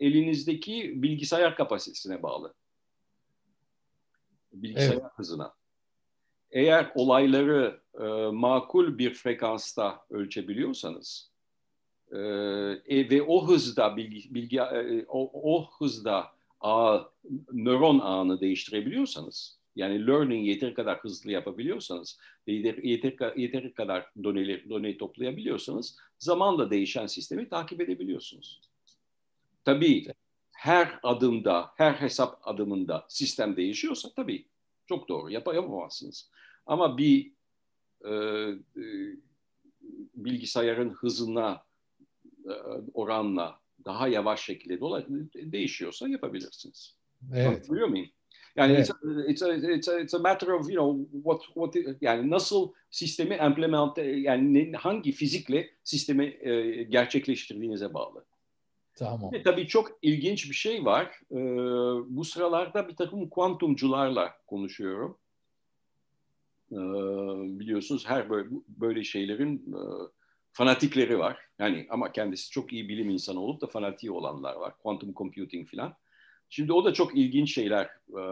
[0.00, 2.54] elinizdeki bilgisayar kapasitesine bağlı.
[4.52, 5.12] Bilgisayar evet.
[5.16, 5.54] hızına
[6.52, 11.30] eğer olayları e, makul bir frekansta ölçebiliyorsanız
[12.12, 12.18] e,
[12.86, 17.00] e, ve o hızda bilgi, bilgi e, o, o hızda ağ,
[17.52, 24.98] nöron ağını değiştirebiliyorsanız yani learning yeteri kadar hızlı yapabiliyorsanız yeteri, yeteri, yeteri kadar doneleri, doneyi
[24.98, 28.60] toplayabiliyorsanız zamanla değişen sistemi takip edebiliyorsunuz.
[29.64, 30.06] Tabii
[30.52, 34.46] her adımda, her hesap adımında sistem değişiyorsa tabii
[34.86, 36.30] çok doğru yap yapamazsınız.
[36.66, 37.32] Ama bir
[38.04, 38.84] e, e,
[40.14, 41.64] bilgisayarın hızına
[42.44, 42.52] e,
[42.94, 46.96] oranla daha yavaş şekilde dola, değişiyorsa yapabilirsiniz.
[47.34, 47.70] Evet.
[47.70, 48.10] Biliyor muyum?
[48.56, 48.90] Yani evet.
[48.90, 52.30] it's, a, it's, a, it's, a, it's a matter of you know what what yani
[52.30, 58.24] nasıl sistemi implement yani hangi fizikle sistemi e, gerçekleştirdiğinize bağlı.
[58.94, 59.32] Tamam.
[59.32, 61.20] Ve tabii çok ilginç bir şey var.
[61.30, 61.36] Ee,
[62.16, 65.18] bu sıralarda bir takım kuantumcularla konuşuyorum.
[66.72, 66.76] Ee,
[67.60, 69.80] biliyorsunuz her böyle, böyle şeylerin e,
[70.52, 71.38] fanatikleri var.
[71.58, 74.74] Yani ama kendisi çok iyi bilim insanı olup da fanatiği olanlar var.
[74.82, 75.94] Quantum computing filan.
[76.54, 78.24] Şimdi o da çok ilginç şeyler, e,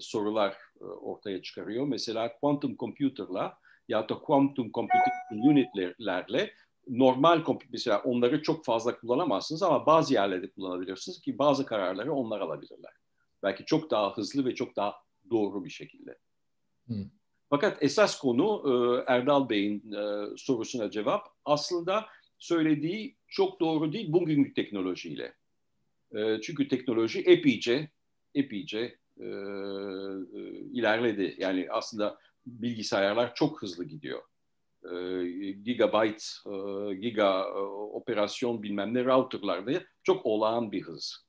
[0.00, 1.86] sorular e, ortaya çıkarıyor.
[1.86, 6.54] Mesela quantum computer'la ya da quantum computing unitlerle
[6.88, 12.92] normal mesela onları çok fazla kullanamazsınız ama bazı yerlerde kullanabilirsiniz ki bazı kararları onlar alabilirler.
[13.42, 14.94] Belki çok daha hızlı ve çok daha
[15.30, 16.18] doğru bir şekilde.
[16.86, 17.04] Hmm.
[17.50, 22.06] Fakat esas konu e, Erdal Bey'in e, sorusuna cevap aslında
[22.38, 25.41] söylediği çok doğru değil bugünkü teknolojiyle.
[26.14, 27.90] E, çünkü teknoloji epeyce
[28.34, 28.98] epeyce
[30.72, 31.34] ilerledi.
[31.38, 34.22] Yani aslında bilgisayarlar çok hızlı gidiyor.
[35.64, 36.24] Gigabyte,
[37.00, 37.54] giga
[37.92, 39.72] operasyon bilmem ne routerlarda
[40.02, 41.26] çok olağan bir hız.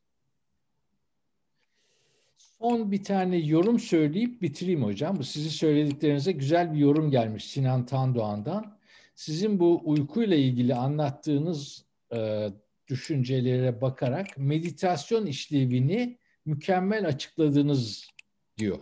[2.37, 5.17] Son bir tane yorum söyleyip bitireyim hocam.
[5.17, 8.77] Bu sizin söylediklerinize güzel bir yorum gelmiş Sinan Tandoğan'dan.
[9.15, 12.49] Sizin bu uykuyla ilgili anlattığınız e,
[12.93, 18.09] düşüncelere bakarak meditasyon işlevini mükemmel açıkladınız
[18.57, 18.79] diyor.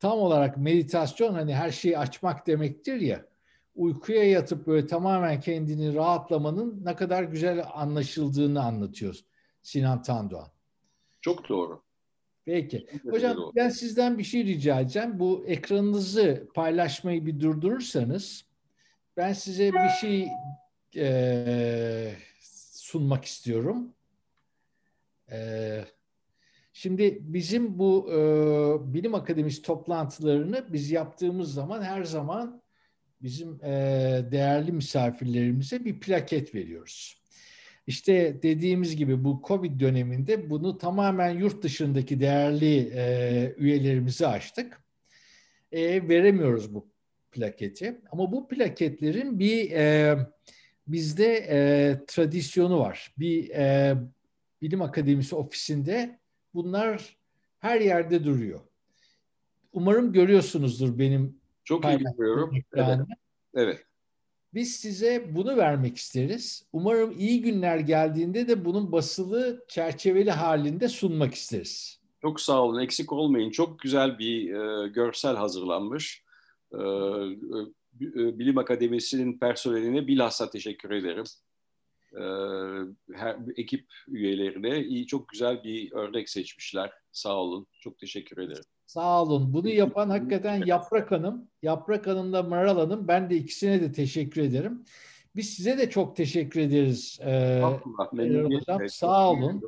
[0.00, 3.26] Tam olarak meditasyon hani her şeyi açmak demektir ya.
[3.74, 9.16] Uykuya yatıp böyle tamamen kendini rahatlamanın ne kadar güzel anlaşıldığını anlatıyor
[9.62, 10.48] Sinan Tandoğan.
[11.20, 11.82] Çok doğru.
[12.44, 12.86] Peki.
[13.10, 15.18] Hocam ben sizden bir şey rica edeceğim.
[15.18, 18.44] Bu ekranınızı paylaşmayı bir durdurursanız
[19.16, 20.28] ben size bir şey
[20.96, 22.12] e,
[22.86, 23.94] sunmak istiyorum.
[25.32, 25.38] E,
[26.72, 32.62] şimdi bizim bu e, bilim akademisi toplantılarını biz yaptığımız zaman her zaman
[33.22, 33.70] bizim e,
[34.30, 37.22] değerli misafirlerimize bir plaket veriyoruz.
[37.86, 44.82] İşte dediğimiz gibi bu Covid döneminde bunu tamamen yurt dışındaki değerli e, üyelerimize açtık.
[45.72, 46.88] E, veremiyoruz bu
[47.30, 48.00] plaketi.
[48.10, 50.16] Ama bu plaketlerin bir e,
[50.86, 51.58] bizde e,
[52.06, 53.14] tradisyonu var.
[53.18, 53.96] Bir e,
[54.62, 56.18] bilim akademisi ofisinde
[56.54, 57.16] bunlar
[57.58, 58.60] her yerde duruyor.
[59.72, 62.50] Umarım görüyorsunuzdur benim çok iyi görüyorum.
[62.74, 62.98] Evet.
[63.54, 63.86] evet.
[64.54, 66.66] Biz size bunu vermek isteriz.
[66.72, 72.00] Umarım iyi günler geldiğinde de bunun basılı çerçeveli halinde sunmak isteriz.
[72.22, 73.50] Çok sağ olun, eksik olmayın.
[73.50, 76.24] Çok güzel bir e, görsel hazırlanmış.
[76.72, 77.58] E, e,
[78.00, 81.24] Bilim Akademisi'nin personeline bilhassa teşekkür ederim.
[82.12, 82.22] E,
[83.14, 86.92] her, ekip üyelerine iyi, çok güzel bir örnek seçmişler.
[87.12, 88.64] Sağ olun, çok teşekkür ederim.
[88.86, 89.52] Sağ olun.
[89.52, 91.48] Bunu yapan hakikaten Yaprak Hanım.
[91.62, 93.08] Yaprak Hanım'la Maral Hanım.
[93.08, 94.84] Ben de ikisine de teşekkür ederim.
[95.36, 97.18] Biz size de çok teşekkür ederiz.
[97.22, 97.62] Ee,
[98.12, 98.88] hocam.
[98.88, 99.62] Sağ olun.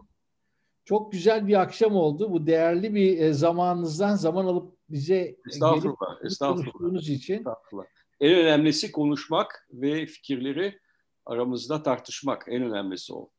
[0.85, 2.33] Çok güzel bir akşam oldu.
[2.33, 7.03] Bu değerli bir e, zamanınızdan zaman alıp bize estağfurullah, estağfurullah.
[7.03, 7.35] için.
[7.35, 7.85] Estağfurullah.
[8.21, 10.79] En önemlisi konuşmak ve fikirleri
[11.27, 12.45] aramızda tartışmak.
[12.49, 13.31] En önemlisi o.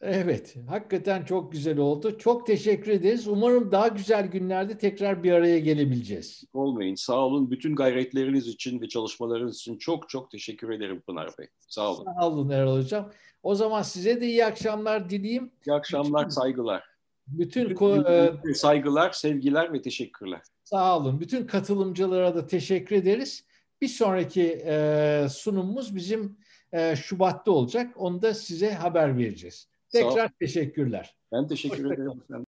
[0.00, 2.18] Evet, hakikaten çok güzel oldu.
[2.18, 3.28] Çok teşekkür ederiz.
[3.28, 6.44] Umarım daha güzel günlerde tekrar bir araya gelebileceğiz.
[6.52, 6.94] Olmayın.
[6.94, 7.50] Sağ olun.
[7.50, 11.46] Bütün gayretleriniz için ve çalışmalarınız için çok çok teşekkür ederim Pınar Bey.
[11.68, 12.04] Sağ olun.
[12.04, 13.10] Sağ olun Erol Hocam.
[13.42, 15.50] O zaman size de iyi akşamlar dileyim.
[15.66, 16.84] İyi akşamlar, bütün, saygılar.
[17.26, 20.40] Bütün, bütün, bütün saygılar, sevgiler ve teşekkürler.
[20.64, 21.20] Sağ olun.
[21.20, 23.44] Bütün katılımcılara da teşekkür ederiz.
[23.80, 26.36] Bir sonraki e, sunumumuz bizim
[26.72, 27.92] e, Şubat'ta olacak.
[27.96, 29.68] Onu da size haber vereceğiz.
[29.90, 31.16] Tekrar teşekkürler.
[31.32, 32.44] Ben teşekkür ederim.